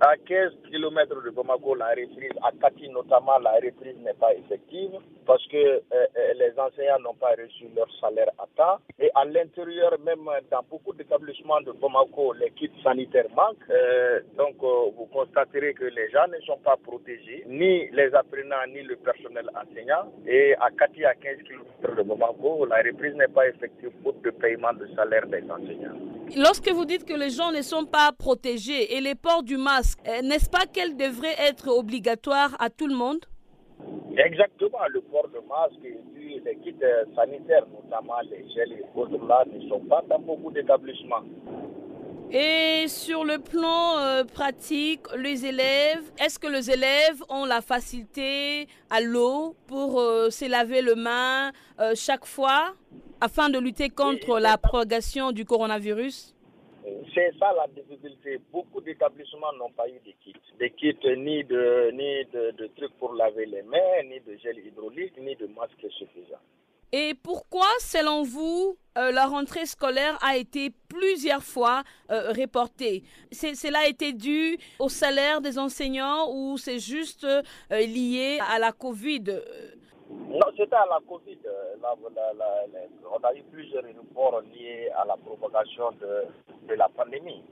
À 0.01 0.17
15 0.17 0.53
km 0.71 1.23
de 1.25 1.31
Bamako, 1.31 1.75
la 1.75 1.89
reprise, 1.91 2.31
à 2.43 2.53
Kati 2.61 2.89
notamment, 2.91 3.39
la 3.39 3.53
reprise 3.55 3.97
n'est 4.05 4.15
pas 4.15 4.33
effective 4.35 4.93
parce 5.27 5.45
que 5.49 5.57
euh, 5.57 5.81
euh, 5.93 6.33
les 6.39 6.53
enseignants 6.59 7.01
n'ont 7.03 7.15
pas 7.15 7.31
reçu 7.37 7.67
leur 7.77 7.89
salaire 8.01 8.31
à 8.39 8.47
temps. 8.57 8.79
Et 8.99 9.11
à 9.15 9.25
l'intérieur, 9.25 9.97
même 10.05 10.25
dans 10.51 10.63
beaucoup 10.71 10.93
d'établissements 10.95 11.61
de 11.63 11.73
Bamako, 11.73 12.33
les 12.35 12.51
kits 12.53 12.71
sanitaires 12.83 13.27
manquent. 13.37 13.69
Euh, 13.71 14.21
donc, 14.37 14.57
vous 14.61 15.07
constaterez 15.13 15.75
que 15.75 15.85
les 15.85 16.11
gens 16.11 16.27
ne 16.29 16.41
sont 16.47 16.59
pas 16.65 16.77
protégés, 16.83 17.45
ni 17.49 17.89
les 17.91 18.15
apprenants, 18.15 18.67
ni 18.69 18.83
le 18.83 18.97
personnel 18.97 19.51
enseignant. 19.55 20.13
Et 20.27 20.55
à 20.61 20.71
Kati, 20.71 21.05
à 21.05 21.15
15 21.15 21.39
km 21.47 21.97
de 21.97 22.03
Bamako, 22.03 22.67
la 22.67 22.77
reprise 22.79 23.15
n'est 23.15 23.29
pas 23.29 23.49
effective 23.49 23.91
pour 24.03 24.15
le 24.23 24.33
paiement 24.33 24.73
de 24.75 24.87
salaire 24.95 25.27
des 25.27 25.43
enseignants. 25.51 25.97
Lorsque 26.37 26.69
vous 26.71 26.85
dites 26.85 27.05
que 27.07 27.15
les 27.15 27.31
gens 27.31 27.53
ne 27.53 27.63
sont 27.63 27.87
pas 27.87 28.13
protégés 28.13 28.95
et 28.97 29.01
les 29.01 29.15
ports 29.15 29.43
du 29.43 29.57
masque, 29.57 29.88
eh, 30.05 30.23
n'est-ce 30.23 30.51
pas 30.51 30.67
qu'elle 30.67 30.97
devrait 30.97 31.37
être 31.39 31.69
obligatoire 31.69 32.57
à 32.59 32.71
tout 32.71 32.87
le 32.87 32.95
monde? 32.95 33.25
Exactement, 34.17 34.79
le 34.89 35.01
port 35.01 35.29
de 35.29 35.39
masque 35.49 35.85
et 35.85 35.99
les 36.45 36.57
kits 36.57 36.75
sanitaires, 37.15 37.67
notamment 37.73 38.21
les 38.31 38.45
gels 38.55 38.73
et 38.73 38.85
autres 38.95 39.25
là, 39.27 39.45
ne 39.53 39.69
sont 39.69 39.81
pas 39.81 40.03
dans 40.09 40.19
beaucoup 40.19 40.51
d'établissements. 40.51 41.23
Et 42.31 42.89
sur 42.89 43.25
le 43.25 43.39
plan 43.39 43.99
euh, 44.01 44.23
pratique, 44.23 45.01
les 45.17 45.47
élèves, 45.47 46.03
est-ce 46.19 46.39
que 46.39 46.47
les 46.47 46.71
élèves 46.71 47.23
ont 47.31 47.47
la 47.47 47.63
facilité 47.63 48.69
à 48.91 49.01
l'eau 49.01 49.57
pour 49.67 49.99
euh, 49.99 50.29
se 50.29 50.45
laver 50.45 50.83
le 50.83 50.95
main 50.95 51.53
euh, 51.81 51.95
chaque 51.95 52.27
fois 52.27 52.75
afin 53.23 53.49
de 53.49 53.59
lutter 53.59 53.89
contre 53.89 54.39
la 54.41 54.59
propagation 54.59 55.33
du 55.33 55.47
coronavirus? 55.47 56.35
C'est 57.15 57.33
ça 57.39 57.53
la 57.53 57.67
difficulté. 57.69 58.41
Beaucoup 58.53 58.81
d'établissements 58.81 59.53
n'ont 59.55 59.71
pas 59.71 59.89
eu 59.89 60.01
de 60.05 60.13
kits. 60.23 60.35
Des 60.59 60.71
kits 60.71 60.97
ni 61.17 61.45
de, 61.45 61.91
ni 61.93 62.25
de, 62.33 62.67
trucs 62.77 62.97
pour 62.99 63.15
laver 63.15 63.47
les 63.47 63.63
mains, 63.63 64.03
ni 64.05 64.21
de 64.21 64.37
gel 64.37 64.59
hydraulique, 64.59 65.19
ni 65.19 65.35
de 65.37 65.47
masques 65.47 65.87
suffisants. 65.91 66.43
Et 66.91 67.13
pourquoi, 67.23 67.67
selon 67.81 68.23
vous, 68.23 68.79
euh, 68.97 69.11
la 69.13 69.27
rentrée 69.27 69.67
scolaire 69.67 70.19
a 70.23 70.39
été 70.39 70.73
plusieurs 70.89 71.43
fois 71.43 71.83
euh, 72.11 72.33
reportée? 72.33 73.03
Cela 73.31 73.81
a 73.81 73.87
été 73.87 74.15
dû 74.15 74.57
au 74.79 74.89
salaire 74.89 75.43
des 75.43 75.59
enseignants 75.59 76.33
ou 76.33 76.57
c'est 76.57 76.79
juste 76.79 77.25
euh, 77.25 77.43
lié 77.71 78.39
à 78.49 78.59
la 78.59 78.73
Covid? 78.73 79.25
Non, 80.11 80.47
c'était 80.57 80.77
à 80.77 80.87
la 80.87 81.01
Covid. 81.09 81.39
Euh, 81.47 81.75
on 83.11 83.25
a 83.27 83.35
eu 83.35 83.43
plusieurs 83.51 83.83
reports 83.83 84.43
liés 84.53 84.89
à 84.97 85.05
la 85.05 85.17
propagation 85.17 85.91
de, 86.01 86.75
la 86.75 86.89
pandémie, 86.89 87.43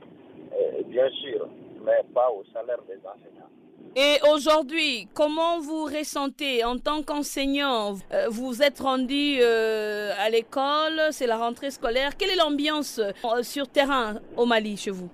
euh, 0.53 0.83
bien 0.87 1.09
sûr, 1.11 1.49
mais 1.85 2.03
pas 2.15 2.31
au 2.31 2.45
salaire 2.53 2.79
des 2.89 2.99
enseignants. 2.99 3.49
Et 3.95 4.19
aujourd'hui, 4.31 5.09
comment 5.15 5.59
vous 5.59 5.85
ressentez 5.85 6.65
en 6.65 6.77
tant 6.79 7.03
qu'enseignant? 7.03 7.95
Euh, 8.13 8.27
Vous 8.29 8.63
êtes 8.63 8.81
rendu 8.81 9.43
à 9.43 10.29
l'école, 10.29 11.01
c'est 11.13 11.27
la 11.27 11.39
rentrée 11.39 11.71
scolaire. 11.71 12.17
Quelle 12.17 12.31
est 12.31 12.37
l'ambiance 12.37 13.01
sur 13.43 13.69
terrain 13.69 14.17
au 14.37 14.45
Mali 14.45 14.77
chez 14.77 14.91
vous? 14.91 15.09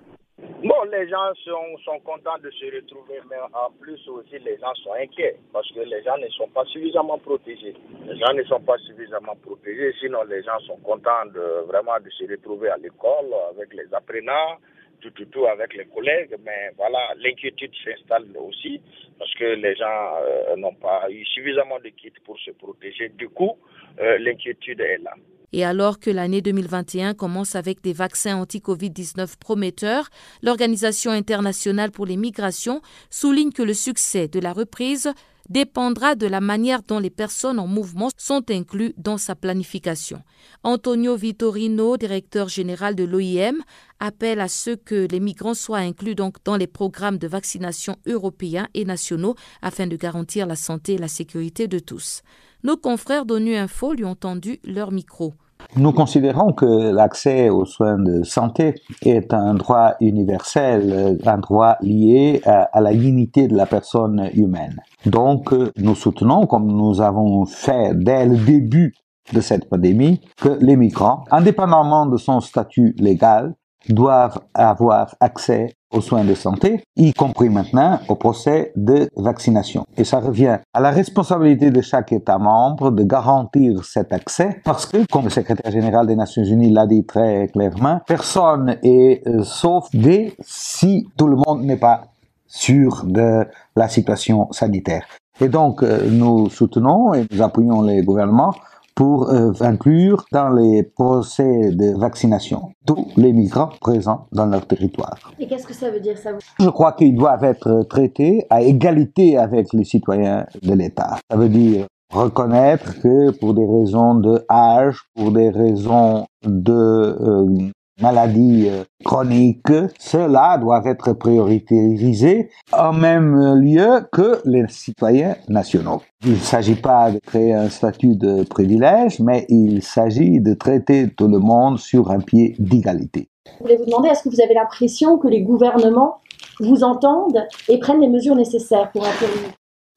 Bon, 0.64 0.84
les 0.92 1.08
gens 1.08 1.34
sont, 1.44 1.76
sont, 1.84 1.98
contents 2.00 2.38
de 2.38 2.48
se 2.50 2.64
retrouver, 2.66 3.18
mais 3.28 3.36
en 3.52 3.72
plus 3.80 3.98
aussi, 4.06 4.38
les 4.38 4.56
gens 4.58 4.72
sont 4.76 4.92
inquiets 4.92 5.34
parce 5.52 5.68
que 5.72 5.80
les 5.80 6.04
gens 6.04 6.16
ne 6.18 6.28
sont 6.28 6.46
pas 6.50 6.64
suffisamment 6.66 7.18
protégés. 7.18 7.74
Les 8.06 8.16
gens 8.16 8.32
ne 8.32 8.44
sont 8.44 8.60
pas 8.60 8.78
suffisamment 8.78 9.34
protégés, 9.42 9.92
sinon 9.98 10.22
les 10.22 10.40
gens 10.44 10.60
sont 10.60 10.76
contents 10.76 11.26
de 11.34 11.66
vraiment 11.66 11.98
de 11.98 12.08
se 12.10 12.30
retrouver 12.30 12.68
à 12.68 12.76
l'école 12.76 13.34
avec 13.50 13.74
les 13.74 13.92
apprenants, 13.92 14.58
tout, 15.00 15.10
tout, 15.10 15.24
tout 15.24 15.46
avec 15.46 15.74
les 15.74 15.86
collègues, 15.86 16.36
mais 16.44 16.70
voilà, 16.76 17.12
l'inquiétude 17.16 17.72
s'installe 17.84 18.28
aussi 18.38 18.80
parce 19.18 19.34
que 19.34 19.44
les 19.44 19.74
gens 19.74 20.14
euh, 20.22 20.54
n'ont 20.54 20.74
pas 20.74 21.10
eu 21.10 21.24
suffisamment 21.24 21.80
de 21.80 21.88
kits 21.88 22.12
pour 22.24 22.38
se 22.38 22.52
protéger. 22.52 23.08
Du 23.08 23.28
coup, 23.28 23.58
euh, 23.98 24.16
l'inquiétude 24.18 24.80
est 24.80 24.98
là. 24.98 25.14
Et 25.52 25.64
alors 25.64 25.98
que 25.98 26.10
l'année 26.10 26.40
2021 26.40 27.14
commence 27.14 27.54
avec 27.54 27.82
des 27.82 27.92
vaccins 27.92 28.36
anti-Covid-19 28.36 29.36
prometteurs, 29.38 30.08
l'Organisation 30.42 31.10
internationale 31.10 31.90
pour 31.90 32.06
les 32.06 32.16
migrations 32.16 32.80
souligne 33.10 33.52
que 33.52 33.62
le 33.62 33.74
succès 33.74 34.28
de 34.28 34.40
la 34.40 34.52
reprise 34.52 35.12
dépendra 35.48 36.14
de 36.14 36.26
la 36.26 36.40
manière 36.40 36.82
dont 36.82 36.98
les 36.98 37.10
personnes 37.10 37.58
en 37.58 37.66
mouvement 37.66 38.10
sont 38.16 38.42
incluses 38.50 38.94
dans 38.96 39.18
sa 39.18 39.34
planification. 39.34 40.22
Antonio 40.62 41.16
Vitorino, 41.16 41.96
directeur 41.96 42.48
général 42.48 42.94
de 42.94 43.04
l'OIM, 43.04 43.56
appelle 44.00 44.40
à 44.40 44.48
ce 44.48 44.70
que 44.70 45.06
les 45.10 45.20
migrants 45.20 45.54
soient 45.54 45.78
inclus 45.78 46.14
donc 46.14 46.36
dans 46.44 46.56
les 46.56 46.66
programmes 46.66 47.18
de 47.18 47.28
vaccination 47.28 47.96
européens 48.06 48.68
et 48.74 48.84
nationaux 48.84 49.34
afin 49.60 49.86
de 49.86 49.96
garantir 49.96 50.46
la 50.46 50.56
santé 50.56 50.94
et 50.94 50.98
la 50.98 51.08
sécurité 51.08 51.68
de 51.68 51.78
tous. 51.78 52.22
Nos 52.62 52.76
confrères 52.76 53.26
d'ONU 53.26 53.56
Info 53.56 53.92
lui 53.92 54.04
ont 54.04 54.14
tendu 54.14 54.60
leur 54.64 54.92
micro. 54.92 55.34
Nous 55.76 55.92
considérons 55.92 56.52
que 56.52 56.92
l'accès 56.92 57.48
aux 57.48 57.64
soins 57.64 57.98
de 57.98 58.22
santé 58.22 58.74
est 59.02 59.32
un 59.32 59.54
droit 59.54 59.94
universel, 60.00 61.18
un 61.24 61.38
droit 61.38 61.76
lié 61.80 62.42
à, 62.44 62.80
la 62.80 62.92
dignité 62.92 63.48
de 63.48 63.56
la 63.56 63.66
personne 63.66 64.30
humaine. 64.34 64.80
Donc, 65.06 65.54
nous 65.76 65.94
soutenons, 65.94 66.46
comme 66.46 66.66
nous 66.66 67.00
avons 67.00 67.46
fait 67.46 67.92
dès 67.94 68.26
le 68.26 68.36
début 68.36 68.94
de 69.32 69.40
cette 69.40 69.68
pandémie, 69.68 70.20
que 70.36 70.58
les 70.60 70.76
migrants, 70.76 71.24
indépendamment 71.30 72.06
de 72.06 72.16
son 72.16 72.40
statut 72.40 72.94
légal, 72.98 73.54
doivent 73.88 74.40
avoir 74.54 75.14
accès 75.20 75.76
aux 75.92 76.00
soins 76.00 76.24
de 76.24 76.34
santé, 76.34 76.82
y 76.96 77.12
compris 77.12 77.48
maintenant 77.48 78.00
au 78.08 78.14
procès 78.14 78.72
de 78.76 79.08
vaccination. 79.16 79.84
Et 79.96 80.04
ça 80.04 80.20
revient 80.20 80.58
à 80.72 80.80
la 80.80 80.90
responsabilité 80.90 81.70
de 81.70 81.80
chaque 81.80 82.12
État 82.12 82.38
membre 82.38 82.90
de 82.90 83.02
garantir 83.02 83.84
cet 83.84 84.12
accès 84.12 84.60
parce 84.64 84.86
que, 84.86 84.98
comme 85.10 85.24
le 85.24 85.30
secrétaire 85.30 85.70
général 85.70 86.06
des 86.06 86.16
Nations 86.16 86.44
Unies 86.44 86.70
l'a 86.70 86.86
dit 86.86 87.04
très 87.04 87.48
clairement, 87.48 88.00
personne 88.06 88.76
est 88.82 89.26
euh, 89.26 89.42
sauvé 89.42 90.34
si 90.40 91.08
tout 91.16 91.28
le 91.28 91.36
monde 91.36 91.62
n'est 91.62 91.76
pas 91.76 92.04
sûr 92.46 93.04
de 93.06 93.46
la 93.76 93.88
situation 93.88 94.50
sanitaire. 94.52 95.04
Et 95.40 95.48
donc, 95.48 95.82
euh, 95.82 96.08
nous 96.10 96.50
soutenons 96.50 97.14
et 97.14 97.26
nous 97.30 97.42
appuyons 97.42 97.82
les 97.82 98.02
gouvernements 98.02 98.54
pour 98.94 99.30
euh, 99.30 99.52
inclure 99.60 100.24
dans 100.32 100.50
les 100.50 100.82
procès 100.82 101.70
de 101.70 101.98
vaccination 101.98 102.72
tous 102.86 103.08
les 103.16 103.32
migrants 103.32 103.70
présents 103.80 104.26
dans 104.32 104.46
leur 104.46 104.66
territoire. 104.66 105.32
Et 105.38 105.46
qu'est-ce 105.46 105.66
que 105.66 105.74
ça 105.74 105.90
veut 105.90 106.00
dire 106.00 106.18
ça 106.18 106.30
Je 106.58 106.68
crois 106.68 106.92
qu'ils 106.92 107.14
doivent 107.14 107.44
être 107.44 107.84
traités 107.88 108.46
à 108.50 108.62
égalité 108.62 109.38
avec 109.38 109.72
les 109.72 109.84
citoyens 109.84 110.46
de 110.62 110.74
l'État. 110.74 111.18
Ça 111.30 111.36
veut 111.36 111.48
dire 111.48 111.86
reconnaître 112.12 113.00
que 113.00 113.30
pour 113.30 113.54
des 113.54 113.66
raisons 113.66 114.14
de 114.14 114.44
âge, 114.50 115.00
pour 115.14 115.32
des 115.32 115.48
raisons 115.48 116.26
de 116.44 116.72
euh, 116.72 117.70
maladies 118.00 118.68
euh, 118.68 118.84
chroniques, 119.04 119.72
cela 119.98 120.58
doit 120.58 120.82
être 120.84 121.12
prioritarisé 121.12 122.50
en 122.72 122.92
même 122.92 123.54
lieu 123.54 124.06
que 124.12 124.40
les 124.44 124.64
citoyens 124.68 125.36
nationaux. 125.48 126.02
Il 126.24 126.32
ne 126.32 126.36
s'agit 126.36 126.74
pas 126.74 127.10
de 127.10 127.18
créer 127.18 127.52
un 127.52 127.68
statut 127.68 128.16
de 128.16 128.44
privilège, 128.44 129.20
mais 129.20 129.46
il 129.48 129.82
s'agit 129.82 130.40
de 130.40 130.54
traiter 130.54 131.08
tout 131.10 131.28
le 131.28 131.38
monde 131.38 131.78
sur 131.78 132.10
un 132.10 132.20
pied 132.20 132.54
d'égalité. 132.58 133.28
Je 133.58 133.62
voulais 133.62 133.76
vous 133.76 133.84
demander, 133.86 134.08
est-ce 134.08 134.22
que 134.22 134.28
vous 134.28 134.40
avez 134.40 134.54
l'impression 134.54 135.18
que 135.18 135.28
les 135.28 135.42
gouvernements 135.42 136.18
vous 136.60 136.84
entendent 136.84 137.46
et 137.68 137.78
prennent 137.78 138.00
les 138.00 138.08
mesures 138.08 138.36
nécessaires 138.36 138.90
pour 138.92 139.04
intervenir? 139.04 139.50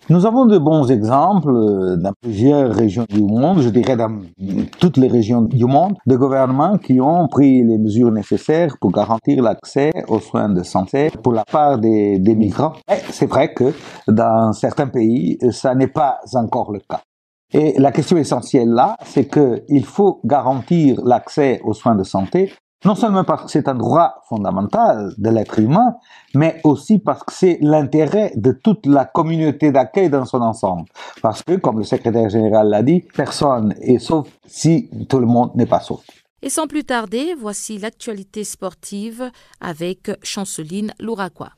Nous 0.07 0.27
avons 0.27 0.45
de 0.45 0.59
bons 0.59 0.91
exemples 0.91 1.49
euh, 1.49 1.95
dans 1.97 2.13
plusieurs 2.21 2.71
régions 2.71 3.07
du 3.09 3.23
monde, 3.23 3.61
je 3.61 3.69
dirais 3.69 3.97
dans 3.97 4.21
toutes 4.79 4.97
les 4.97 5.07
régions 5.07 5.41
du 5.41 5.65
monde, 5.65 5.95
de 6.05 6.15
gouvernements 6.15 6.77
qui 6.77 7.01
ont 7.01 7.27
pris 7.27 7.63
les 7.63 7.79
mesures 7.79 8.11
nécessaires 8.11 8.75
pour 8.79 8.91
garantir 8.91 9.41
l'accès 9.41 9.91
aux 10.07 10.19
soins 10.19 10.49
de 10.49 10.61
santé 10.61 11.09
pour 11.23 11.33
la 11.33 11.43
part 11.43 11.79
des, 11.79 12.19
migrants. 12.35 12.73
Mais 12.87 13.01
c'est 13.09 13.25
vrai 13.25 13.53
que 13.53 13.73
dans 14.07 14.53
certains 14.53 14.87
pays, 14.87 15.39
ça 15.51 15.73
n'est 15.73 15.87
pas 15.87 16.19
encore 16.35 16.71
le 16.71 16.81
cas. 16.87 17.01
Et 17.51 17.73
la 17.79 17.91
question 17.91 18.17
essentielle 18.17 18.69
là, 18.69 18.97
c'est 19.05 19.27
qu'il 19.27 19.85
faut 19.85 20.19
garantir 20.23 21.01
l'accès 21.03 21.61
aux 21.63 21.73
soins 21.73 21.95
de 21.95 22.03
santé 22.03 22.51
non 22.85 22.93
seulement 22.93 23.23
parce 23.23 23.43
que 23.43 23.49
c'est 23.49 23.67
un 23.67 23.75
droit 23.75 24.21
fondamental 24.29 25.13
de 25.17 25.29
l'être 25.29 25.59
humain, 25.59 25.95
mais 26.35 26.61
aussi 26.63 26.99
parce 26.99 27.23
que 27.23 27.33
c'est 27.33 27.57
l'intérêt 27.61 28.31
de 28.35 28.51
toute 28.51 28.85
la 28.85 29.05
communauté 29.05 29.71
d'accueil 29.71 30.09
dans 30.09 30.25
son 30.25 30.41
ensemble. 30.41 30.85
Parce 31.21 31.41
que, 31.41 31.55
comme 31.55 31.79
le 31.79 31.83
secrétaire 31.83 32.29
général 32.29 32.69
l'a 32.69 32.83
dit, 32.83 33.03
personne 33.15 33.73
est 33.81 33.97
sauf 33.97 34.27
si 34.45 34.89
tout 35.09 35.19
le 35.19 35.25
monde 35.25 35.51
n'est 35.55 35.65
pas 35.65 35.79
sauf. 35.79 36.01
Et 36.43 36.49
sans 36.49 36.67
plus 36.67 36.83
tarder, 36.83 37.33
voici 37.33 37.79
l'actualité 37.79 38.43
sportive 38.43 39.31
avec 39.59 40.11
Chanceline 40.21 40.93
Louraquois. 40.99 41.49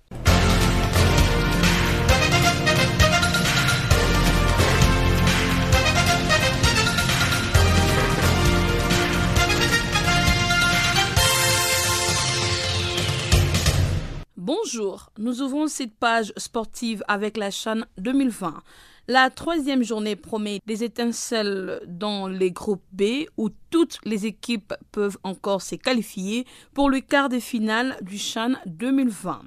Nous 15.17 15.41
ouvrons 15.41 15.67
cette 15.67 15.93
page 15.95 16.31
sportive 16.37 17.03
avec 17.09 17.35
la 17.35 17.51
Chan 17.51 17.81
2020. 17.97 18.63
La 19.09 19.29
troisième 19.29 19.83
journée 19.83 20.15
promet 20.15 20.61
des 20.65 20.85
étincelles 20.85 21.81
dans 21.85 22.27
les 22.29 22.51
groupes 22.51 22.83
B 22.93 23.25
où 23.35 23.49
toutes 23.69 23.99
les 24.05 24.25
équipes 24.25 24.73
peuvent 24.93 25.17
encore 25.23 25.61
se 25.61 25.75
qualifier 25.75 26.45
pour 26.73 26.89
le 26.89 27.01
quart 27.01 27.27
de 27.27 27.39
finale 27.39 27.97
du 28.01 28.17
Chan 28.17 28.53
2020. 28.67 29.41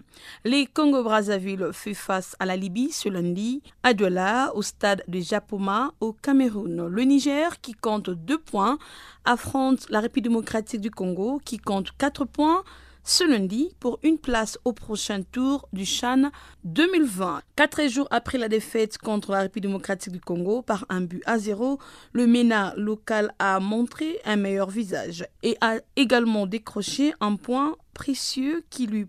Les 0.44 0.66
Congo-Brazzaville 0.66 1.70
fait 1.72 1.94
face 1.94 2.36
à 2.38 2.44
la 2.44 2.56
Libye 2.56 2.92
ce 2.92 3.08
lundi, 3.08 3.62
à 3.82 3.94
Douala, 3.94 4.52
au 4.54 4.60
stade 4.60 5.02
de 5.08 5.20
Japoma, 5.20 5.92
au 6.00 6.12
Cameroun. 6.12 6.88
Le 6.88 7.02
Niger, 7.04 7.60
qui 7.62 7.72
compte 7.72 8.10
deux 8.10 8.38
points, 8.38 8.78
affronte 9.24 9.88
la 9.88 10.00
République 10.00 10.24
démocratique 10.24 10.82
du 10.82 10.90
Congo, 10.90 11.40
qui 11.42 11.56
compte 11.56 11.90
quatre 11.96 12.26
points 12.26 12.64
ce 13.04 13.24
lundi 13.24 13.74
pour 13.80 13.98
une 14.02 14.18
place 14.18 14.58
au 14.64 14.72
prochain 14.72 15.22
tour 15.22 15.68
du 15.72 15.84
Chan 15.84 16.30
2020. 16.64 17.42
Quatre 17.56 17.88
jours 17.88 18.08
après 18.10 18.38
la 18.38 18.48
défaite 18.48 18.98
contre 18.98 19.32
la 19.32 19.40
République 19.40 19.68
démocratique 19.68 20.12
du 20.12 20.20
Congo 20.20 20.62
par 20.62 20.86
un 20.88 21.00
but 21.00 21.22
à 21.26 21.38
zéro, 21.38 21.78
le 22.12 22.26
MENA 22.26 22.74
local 22.76 23.32
a 23.38 23.60
montré 23.60 24.18
un 24.24 24.36
meilleur 24.36 24.70
visage 24.70 25.26
et 25.42 25.56
a 25.60 25.76
également 25.96 26.46
décroché 26.46 27.12
un 27.20 27.36
point 27.36 27.76
précieux 27.94 28.64
qui 28.70 28.86
lui 28.86 29.06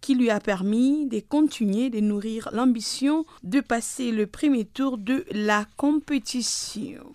qui 0.00 0.14
lui 0.14 0.30
a 0.30 0.40
permis 0.40 1.06
de 1.06 1.20
continuer 1.20 1.90
de 1.90 2.00
nourrir 2.00 2.48
l'ambition 2.52 3.26
de 3.42 3.60
passer 3.60 4.10
le 4.10 4.26
premier 4.26 4.64
tour 4.64 4.98
de 4.98 5.24
la 5.32 5.66
compétition. 5.76 7.12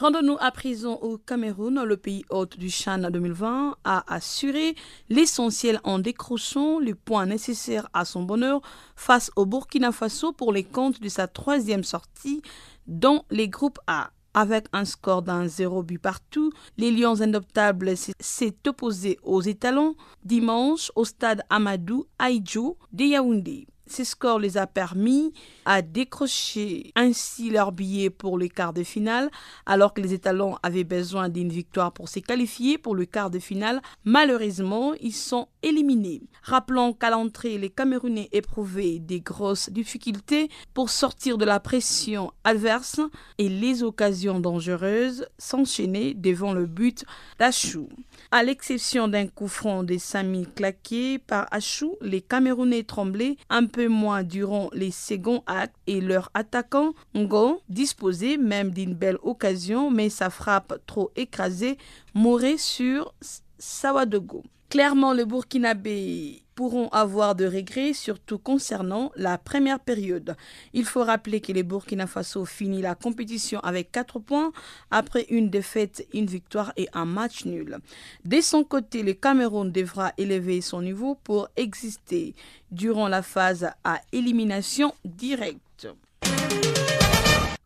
Rendons-nous 0.00 0.38
à 0.40 0.50
présent 0.50 0.94
au 1.02 1.18
Cameroun. 1.18 1.84
Le 1.84 1.98
pays 1.98 2.24
hôte 2.30 2.56
du 2.56 2.70
Chan 2.70 3.10
2020 3.10 3.76
a 3.84 4.14
assuré 4.14 4.74
l'essentiel 5.10 5.78
en 5.84 5.98
décrochant 5.98 6.78
les 6.78 6.94
points 6.94 7.26
nécessaires 7.26 7.86
à 7.92 8.06
son 8.06 8.22
bonheur 8.22 8.62
face 8.96 9.30
au 9.36 9.44
Burkina 9.44 9.92
Faso 9.92 10.32
pour 10.32 10.54
les 10.54 10.64
comptes 10.64 11.02
de 11.02 11.08
sa 11.10 11.28
troisième 11.28 11.84
sortie 11.84 12.40
dans 12.86 13.26
les 13.30 13.50
groupes 13.50 13.78
A. 13.86 14.10
Avec 14.32 14.68
un 14.72 14.86
score 14.86 15.20
d'un 15.20 15.46
zéro 15.46 15.82
but 15.82 15.98
partout, 15.98 16.50
les 16.78 16.90
Lions 16.92 17.20
indoptables 17.20 17.92
s'est 18.20 18.56
opposé 18.66 19.18
aux 19.22 19.42
étalons 19.42 19.96
dimanche 20.24 20.90
au 20.96 21.04
stade 21.04 21.42
Amadou 21.50 22.06
Aïdjo 22.18 22.78
de 22.92 23.04
Yaoundé. 23.04 23.66
Ces 23.90 24.04
scores 24.04 24.38
les 24.38 24.56
a 24.56 24.68
permis 24.68 25.32
à 25.64 25.82
décrocher 25.82 26.92
ainsi 26.94 27.50
leur 27.50 27.72
billet 27.72 28.08
pour 28.08 28.38
le 28.38 28.46
quart 28.46 28.72
de 28.72 28.84
finale, 28.84 29.30
alors 29.66 29.94
que 29.94 30.00
les 30.00 30.14
étalons 30.14 30.56
avaient 30.62 30.84
besoin 30.84 31.28
d'une 31.28 31.48
victoire 31.48 31.92
pour 31.92 32.08
se 32.08 32.20
qualifier 32.20 32.78
pour 32.78 32.94
le 32.94 33.04
quart 33.04 33.30
de 33.30 33.40
finale. 33.40 33.82
Malheureusement, 34.04 34.94
ils 35.00 35.12
sont 35.12 35.48
éliminés. 35.64 36.22
Rappelons 36.44 36.92
qu'à 36.92 37.10
l'entrée, 37.10 37.58
les 37.58 37.68
Camerounais 37.68 38.28
éprouvaient 38.30 39.00
des 39.00 39.20
grosses 39.20 39.70
difficultés 39.70 40.50
pour 40.72 40.88
sortir 40.88 41.36
de 41.36 41.44
la 41.44 41.58
pression 41.58 42.30
adverse 42.44 43.00
et 43.38 43.48
les 43.48 43.82
occasions 43.82 44.38
dangereuses 44.38 45.26
s'enchaînaient 45.36 46.14
devant 46.14 46.52
le 46.52 46.66
but 46.66 47.04
d'Achou. 47.40 47.88
À 48.32 48.44
l'exception 48.44 49.08
d'un 49.08 49.26
coup 49.26 49.48
franc 49.48 49.82
des 49.82 49.98
Sami 49.98 50.46
claqué 50.46 51.18
par 51.18 51.48
Achou, 51.50 51.96
les 52.00 52.20
Camerounais 52.20 52.84
tremblaient 52.84 53.36
un 53.48 53.66
peu 53.66 53.88
moins 53.88 54.22
durant 54.22 54.70
les 54.72 54.92
seconds 54.92 55.42
actes 55.48 55.74
et 55.88 56.00
leur 56.00 56.30
attaquant 56.32 56.94
Ngo 57.16 57.60
disposait 57.68 58.36
même 58.36 58.70
d'une 58.70 58.94
belle 58.94 59.18
occasion, 59.24 59.90
mais 59.90 60.10
sa 60.10 60.30
frappe 60.30 60.80
trop 60.86 61.10
écrasée 61.16 61.76
mourait 62.14 62.56
sur 62.56 63.12
Sawadogo. 63.58 64.44
Clairement, 64.70 65.14
le 65.14 65.24
Burkinabé 65.24 66.44
pourront 66.54 66.88
avoir 66.90 67.34
de 67.34 67.44
regrets, 67.44 67.92
surtout 67.92 68.38
concernant 68.38 69.10
la 69.16 69.36
première 69.36 69.80
période. 69.80 70.36
Il 70.72 70.84
faut 70.84 71.02
rappeler 71.02 71.40
que 71.40 71.50
le 71.50 71.64
Burkina 71.64 72.06
Faso 72.06 72.44
finit 72.44 72.80
la 72.80 72.94
compétition 72.94 73.58
avec 73.60 73.90
4 73.90 74.20
points 74.20 74.52
après 74.92 75.26
une 75.30 75.50
défaite, 75.50 76.06
une 76.14 76.26
victoire 76.26 76.72
et 76.76 76.88
un 76.92 77.04
match 77.04 77.46
nul. 77.46 77.78
De 78.24 78.40
son 78.40 78.62
côté, 78.62 79.02
le 79.02 79.14
Cameroun 79.14 79.72
devra 79.72 80.12
élever 80.16 80.60
son 80.60 80.82
niveau 80.82 81.16
pour 81.24 81.48
exister 81.56 82.36
durant 82.70 83.08
la 83.08 83.22
phase 83.22 83.70
à 83.82 84.00
élimination 84.12 84.94
directe. 85.04 85.88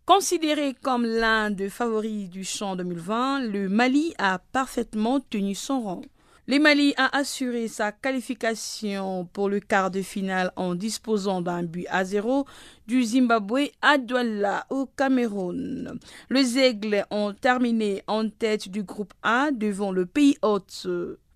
Considéré 0.07 0.75
comme 0.81 1.05
l'un 1.05 1.51
des 1.51 1.69
favoris 1.69 2.31
du 2.31 2.45
champ 2.45 2.77
2020, 2.77 3.41
le 3.41 3.69
Mali 3.69 4.15
a 4.17 4.39
parfaitement 4.39 5.21
tenu 5.21 5.55
son 5.55 5.83
rang. 5.83 6.03
Le 6.47 6.59
Mali 6.59 6.92
a 6.99 7.16
assuré 7.16 7.68
sa 7.68 7.90
qualification 7.90 9.26
pour 9.32 9.49
le 9.49 9.61
quart 9.61 9.90
de 9.90 10.03
finale 10.03 10.53
en 10.57 10.74
disposant 10.74 11.40
d'un 11.40 11.62
but 11.62 11.86
à 11.88 12.05
zéro 12.05 12.45
du 12.86 13.03
Zimbabwe 13.03 13.70
à 13.80 13.97
Douala 13.97 14.66
au 14.68 14.84
Cameroun. 14.84 15.99
Les 16.28 16.59
Aigles 16.59 17.07
ont 17.11 17.32
terminé 17.32 18.03
en 18.07 18.28
tête 18.28 18.68
du 18.68 18.82
groupe 18.82 19.14
A 19.22 19.53
devant 19.53 19.90
le 19.90 20.05
pays 20.05 20.36
hôte 20.42 20.86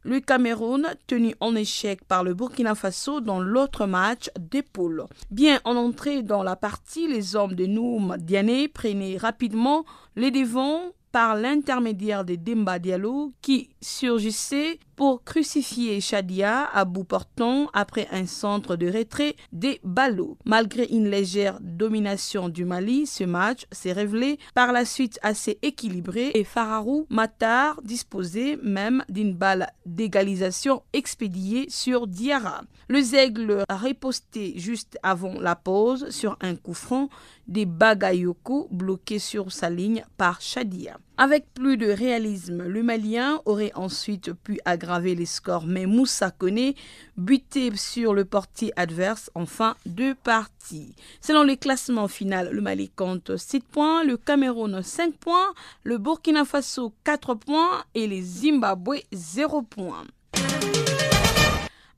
le 0.02 0.20
Cameroun, 0.20 0.86
tenu 1.06 1.34
en 1.40 1.54
échec 1.56 2.04
par 2.04 2.22
le 2.22 2.34
Burkina 2.34 2.74
Faso 2.74 3.20
dans 3.20 3.40
l'autre 3.40 3.86
match 3.86 4.30
des 4.38 4.62
poules. 4.62 5.04
Bien 5.30 5.60
en 5.64 5.76
entrée 5.76 6.22
dans 6.22 6.42
la 6.42 6.56
partie, 6.56 7.08
les 7.08 7.34
hommes 7.34 7.54
de 7.54 7.66
Noum 7.66 8.16
Diané 8.18 8.68
prenaient 8.68 9.16
rapidement 9.16 9.84
les 10.16 10.30
devants 10.30 10.82
par 11.12 11.34
l'intermédiaire 11.34 12.24
de 12.24 12.34
Demba 12.34 12.78
Diallo 12.78 13.32
qui 13.40 13.70
surgissait 13.80 14.78
pour 14.98 15.22
crucifier 15.22 16.00
Shadia 16.00 16.64
à 16.74 16.84
bout 16.84 17.04
portant 17.04 17.70
après 17.72 18.08
un 18.10 18.26
centre 18.26 18.74
de 18.74 18.90
retrait 18.90 19.36
des 19.52 19.80
ballots. 19.84 20.36
Malgré 20.44 20.86
une 20.86 21.08
légère 21.08 21.60
domination 21.60 22.48
du 22.48 22.64
Mali, 22.64 23.06
ce 23.06 23.22
match 23.22 23.62
s'est 23.70 23.92
révélé 23.92 24.40
par 24.56 24.72
la 24.72 24.84
suite 24.84 25.20
assez 25.22 25.60
équilibré 25.62 26.32
et 26.34 26.42
Fararou 26.42 27.06
Matar 27.10 27.80
disposait 27.82 28.58
même 28.64 29.04
d'une 29.08 29.34
balle 29.34 29.68
d'égalisation 29.86 30.82
expédiée 30.92 31.66
sur 31.68 32.08
Diarra. 32.08 32.62
Le 32.88 33.00
Zègle 33.00 33.62
a 33.68 33.76
riposté 33.76 34.54
juste 34.56 34.98
avant 35.04 35.40
la 35.40 35.54
pause 35.54 36.10
sur 36.10 36.36
un 36.40 36.56
coup 36.56 36.74
franc 36.74 37.08
des 37.46 37.66
Bagayoko 37.66 38.66
bloqués 38.72 39.20
sur 39.20 39.52
sa 39.52 39.70
ligne 39.70 40.04
par 40.16 40.40
Shadia. 40.40 40.98
Avec 41.20 41.52
plus 41.52 41.76
de 41.76 41.90
réalisme, 41.90 42.62
le 42.62 42.80
Malien 42.84 43.42
aurait 43.44 43.72
ensuite 43.74 44.32
pu 44.32 44.60
aggraver 44.64 45.16
les 45.16 45.26
scores, 45.26 45.66
mais 45.66 45.84
Moussa 45.84 46.30
Kone 46.30 46.74
buté 47.16 47.74
sur 47.74 48.14
le 48.14 48.24
portier 48.24 48.72
adverse 48.76 49.28
en 49.34 49.44
fin 49.44 49.74
de 49.84 50.12
partie. 50.12 50.94
Selon 51.20 51.42
le 51.42 51.56
classement 51.56 52.06
final, 52.06 52.50
le 52.52 52.60
Mali 52.60 52.88
compte 52.88 53.36
7 53.36 53.64
points, 53.64 54.04
le 54.04 54.16
Cameroun 54.16 54.80
5 54.80 55.16
points, 55.16 55.54
le 55.82 55.98
Burkina 55.98 56.44
Faso 56.44 56.94
4 57.02 57.34
points 57.34 57.82
et 57.96 58.06
les 58.06 58.22
Zimbabwe 58.22 58.98
0 59.12 59.62
points. 59.62 60.04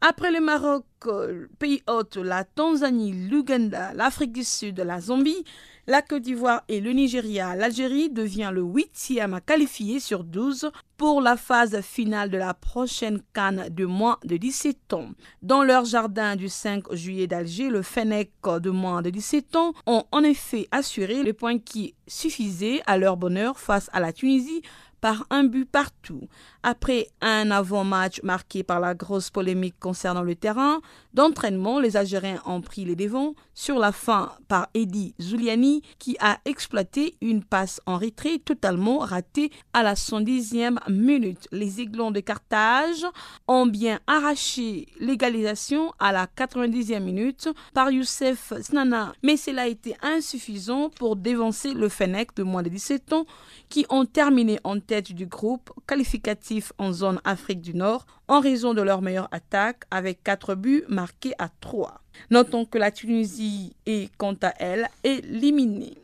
Après 0.03 0.31
le 0.31 0.41
Maroc, 0.41 0.87
le 1.05 1.51
pays 1.59 1.83
hôte, 1.87 2.17
la 2.17 2.45
Tanzanie, 2.45 3.29
l'Ouganda, 3.29 3.93
l'Afrique 3.93 4.33
du 4.33 4.45
Sud, 4.45 4.81
la 4.81 4.99
Zambie, 4.99 5.45
la 5.87 6.01
Côte 6.01 6.23
d'Ivoire 6.23 6.63
et 6.69 6.81
le 6.81 6.93
Nigeria, 6.93 7.55
l'Algérie 7.55 8.09
devient 8.09 8.51
le 8.51 8.63
huitième 8.63 9.35
à 9.35 9.43
qualifier 9.43 10.01
sur 10.01 10.25
12 10.25 10.71
pour 10.97 11.21
la 11.21 11.37
phase 11.37 11.83
finale 11.83 12.31
de 12.31 12.39
la 12.39 12.55
prochaine 12.55 13.21
canne 13.35 13.69
de 13.71 13.85
moins 13.85 14.17
de 14.25 14.39
17 14.39 14.95
ans. 14.95 15.11
Dans 15.43 15.65
leur 15.65 15.85
jardin 15.85 16.35
du 16.35 16.49
5 16.49 16.95
juillet 16.95 17.27
d'Alger, 17.27 17.69
le 17.69 17.83
Fennec 17.83 18.33
de 18.45 18.71
moins 18.71 19.03
de 19.03 19.11
17 19.11 19.57
ans 19.57 19.75
ont 19.87 20.05
en 20.13 20.25
effet 20.25 20.67
assuré 20.71 21.23
le 21.23 21.35
point 21.35 21.59
qui 21.59 21.95
suffisait 22.07 22.81
à 22.87 22.97
leur 22.97 23.19
bonheur 23.19 23.59
face 23.59 23.91
à 23.93 24.01
la 24.01 24.15
Tunisie 24.15 24.63
par 25.01 25.27
un 25.31 25.45
but 25.45 25.65
partout. 25.65 26.29
Après 26.63 27.09
un 27.23 27.51
avant-match 27.51 28.21
marqué 28.23 28.63
par 28.63 28.81
la 28.81 28.95
grosse 28.95 29.31
polémique 29.31 29.77
concernant 29.81 30.21
le 30.21 30.35
terrain 30.35 30.83
d'entraînement, 31.15 31.81
les 31.81 31.97
Algériens 31.97 32.43
ont 32.45 32.61
pris 32.61 32.85
les 32.85 32.97
devants 32.97 33.35
sur 33.55 33.79
la 33.79 33.93
fin 33.93 34.33
par 34.47 34.69
Eddy 34.75 35.15
Zuliani 35.21 35.81
qui 35.99 36.17
a 36.21 36.39
exploité 36.45 37.15
une 37.23 37.43
passe 37.43 37.81
en 37.87 37.97
retrait 37.97 38.39
totalement 38.45 38.99
ratée 38.99 39.51
à 39.73 39.83
la 39.83 39.95
110e 39.95 40.77
minute. 40.91 41.49
Les 41.51 41.81
Aiglons 41.81 42.11
de 42.11 42.21
Carthage 42.21 43.07
ont 43.49 43.67
bien 43.67 43.99
arraché 44.07 44.87
l'égalisation 44.99 45.95
à 45.99 46.13
la 46.13 46.27
90e 46.27 47.01
minute 47.01 47.49
par 47.73 47.91
Youssef 47.91 48.53
Snana, 48.61 49.15
mais 49.23 49.39
cela 49.39 49.63
a 49.63 49.67
été 49.67 49.97
insuffisant 50.03 50.91
pour 50.91 51.17
dévancer 51.17 51.73
le 51.73 51.89
Fennec 51.89 52.37
de 52.37 52.43
moins 52.43 52.63
de 52.63 52.69
17 52.69 53.15
ans 53.15 53.25
qui 53.71 53.87
ont 53.89 54.05
terminé 54.05 54.59
en 54.65 54.79
tête 54.79 55.13
du 55.13 55.25
groupe 55.25 55.73
qualificatif 55.87 56.50
en 56.79 56.93
zone 56.93 57.21
Afrique 57.25 57.61
du 57.61 57.75
Nord 57.75 58.07
en 58.29 58.41
raison 58.41 58.75
de 58.75 58.83
leur 58.83 59.03
meilleure 59.03 59.29
attaque 59.31 59.85
avec 59.91 60.23
4 60.25 60.55
buts 60.55 60.85
marqués 60.89 61.35
à 61.39 61.49
3. 61.61 62.01
Notons 62.31 62.65
que 62.65 62.79
la 62.79 62.91
Tunisie 62.91 63.75
est 63.87 64.11
quant 64.17 64.37
à 64.43 64.53
elle 64.59 64.89
éliminée. 65.05 65.97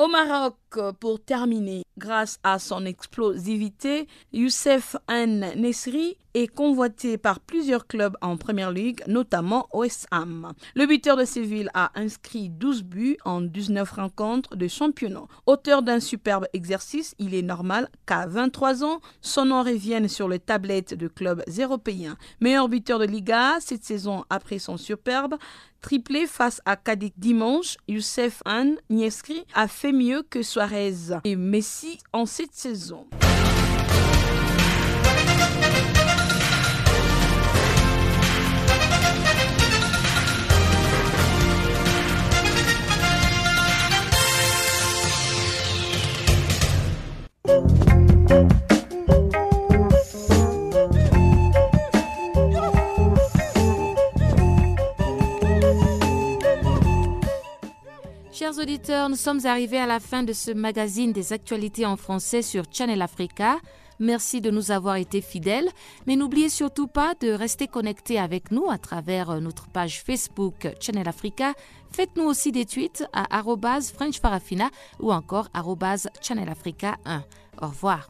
Au 0.00 0.08
Maroc, 0.08 0.56
pour 0.98 1.24
terminer, 1.24 1.84
grâce 1.96 2.40
à 2.42 2.58
son 2.58 2.84
explosivité, 2.84 4.08
Youssef 4.32 4.96
N. 5.08 5.52
Nesri 5.54 6.16
est 6.34 6.48
convoité 6.48 7.16
par 7.16 7.38
plusieurs 7.38 7.86
clubs 7.86 8.16
en 8.20 8.36
Première 8.36 8.72
Ligue, 8.72 9.02
notamment 9.06 9.68
Ham. 10.10 10.52
Le 10.74 10.86
buteur 10.86 11.16
de 11.16 11.24
Séville 11.24 11.70
a 11.74 11.92
inscrit 11.94 12.48
12 12.48 12.82
buts 12.82 13.16
en 13.24 13.40
19 13.40 13.88
rencontres 13.88 14.56
de 14.56 14.66
championnat. 14.66 15.26
Auteur 15.46 15.82
d'un 15.82 16.00
superbe 16.00 16.46
exercice, 16.52 17.14
il 17.20 17.32
est 17.32 17.42
normal 17.42 17.88
qu'à 18.04 18.26
23 18.26 18.82
ans, 18.82 19.00
son 19.20 19.44
nom 19.44 19.62
revienne 19.62 20.08
sur 20.08 20.28
les 20.28 20.40
tablettes 20.40 20.94
de 20.94 21.06
clubs 21.06 21.44
européens. 21.56 22.16
Meilleur 22.40 22.68
buteur 22.68 22.98
de 22.98 23.06
Liga 23.06 23.58
cette 23.60 23.84
saison 23.84 24.24
après 24.28 24.58
son 24.58 24.76
superbe 24.76 25.36
triplé 25.84 26.26
face 26.26 26.62
à 26.64 26.76
Cadiz 26.76 27.12
dimanche, 27.18 27.76
Youssef 27.88 28.40
Anne 28.46 28.78
Nieskri 28.88 29.44
a 29.52 29.68
fait 29.68 29.92
mieux 29.92 30.22
que 30.22 30.42
Suarez 30.42 30.94
et 31.24 31.36
Messi 31.36 31.98
en 32.14 32.24
cette 32.24 32.54
saison. 32.54 33.06
Chers 58.54 58.62
auditeurs, 58.62 59.08
nous 59.08 59.16
sommes 59.16 59.46
arrivés 59.46 59.78
à 59.78 59.86
la 59.86 59.98
fin 59.98 60.22
de 60.22 60.32
ce 60.32 60.52
magazine 60.52 61.12
des 61.12 61.32
actualités 61.32 61.86
en 61.86 61.96
français 61.96 62.40
sur 62.40 62.62
Channel 62.70 63.02
Africa. 63.02 63.56
Merci 63.98 64.40
de 64.40 64.50
nous 64.50 64.70
avoir 64.70 64.94
été 64.96 65.20
fidèles, 65.22 65.68
mais 66.06 66.14
n'oubliez 66.14 66.48
surtout 66.48 66.86
pas 66.86 67.14
de 67.20 67.32
rester 67.32 67.66
connectés 67.66 68.18
avec 68.18 68.52
nous 68.52 68.70
à 68.70 68.78
travers 68.78 69.40
notre 69.40 69.66
page 69.68 70.02
Facebook 70.02 70.68
Channel 70.78 71.08
Africa. 71.08 71.54
Faites-nous 71.90 72.24
aussi 72.24 72.52
des 72.52 72.64
tweets 72.64 73.04
à 73.12 73.42
@frenchparafina 73.42 74.70
ou 75.00 75.12
encore 75.12 75.48
@channelafrica1. 76.20 77.22
Au 77.60 77.66
revoir. 77.66 78.08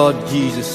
Lord 0.00 0.18
Jesus. 0.28 0.68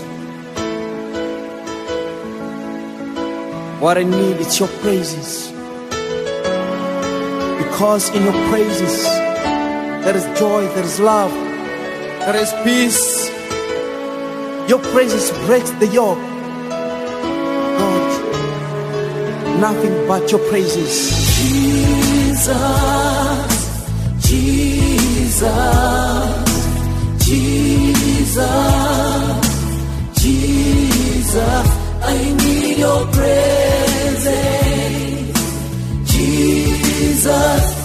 What 3.81 3.97
I 3.97 4.03
need 4.03 4.37
is 4.45 4.59
your 4.59 4.69
praises. 4.83 5.29
Because 7.61 8.03
in 8.15 8.21
your 8.21 8.37
praises, 8.51 8.95
there 10.03 10.15
is 10.15 10.25
joy, 10.39 10.61
there 10.75 10.87
is 10.91 10.99
love, 10.99 11.31
there 11.31 12.37
is 12.43 12.51
peace. 12.65 13.03
Your 14.69 14.81
praises 14.93 15.31
breaks 15.47 15.71
the 15.81 15.87
yoke. 15.87 16.23
Lord, 17.81 18.09
nothing 19.59 19.95
but 20.07 20.31
your 20.31 20.43
praises. 20.51 20.93
Jesus, 21.39 22.59
Jesus. 24.29 25.55
Jesus, 27.25 28.84
Jesus, 31.35 31.67
I 32.01 32.33
need 32.43 32.77
your 32.77 33.05
presence. 33.07 34.25
Jesus, 36.09 37.84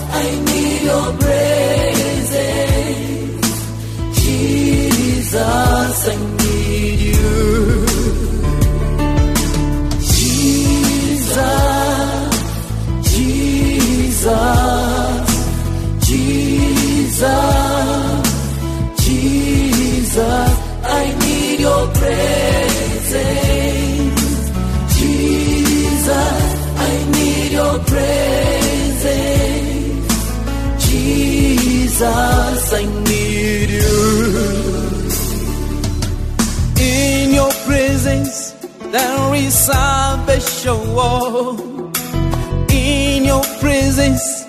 salvation. 39.60 40.80
Oh, 40.96 41.92
in 42.70 43.24
your 43.24 43.42
presence. 43.60 44.39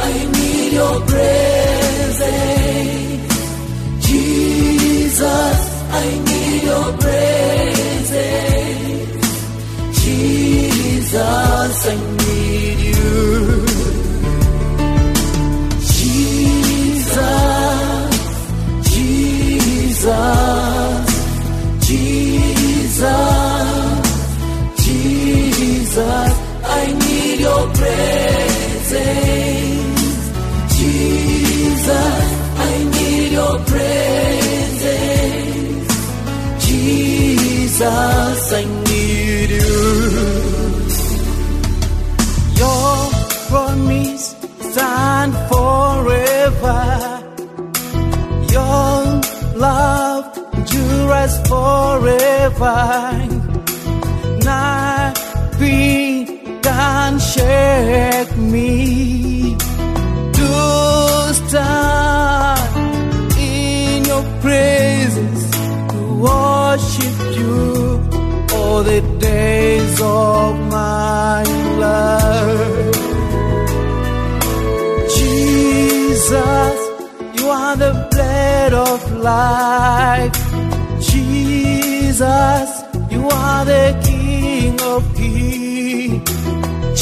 I 0.00 0.12
need 0.36 0.72
your 0.72 1.00
presence. 1.00 2.18
Jesus, 4.06 5.60
I 5.90 6.06
need 6.28 6.62
your 6.62 6.92
presence. 6.98 8.38
Jesus, 10.02 11.86
I 11.86 12.17
Jesus, 37.78 38.52
I 38.52 38.64
need 38.64 39.50
you. 39.50 39.70
Your 42.58 43.10
promise 43.48 44.34
stand 44.70 45.32
forever. 45.48 46.82
Your 48.50 49.20
love 49.56 50.26
endures 50.54 51.34
forever. 51.46 53.27
Life. 79.18 80.32
Jesus, 81.00 82.70
you 83.10 83.28
are 83.28 83.64
the 83.64 83.98
King 84.04 84.80
of 84.82 85.02
kings. 85.16 86.30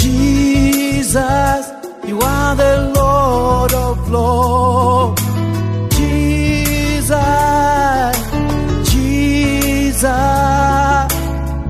Jesus, 0.00 1.72
you 2.06 2.18
are 2.20 2.54
the 2.56 2.92
Lord 2.94 3.72
of 3.74 4.10
lords. 4.10 5.22
Jesus, 5.96 7.12
Jesus, 8.90 10.06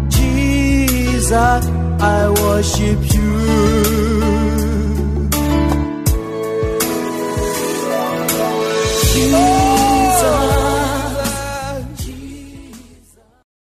Jesus, 0.09 1.63
I 2.01 2.29
worship. 2.41 3.06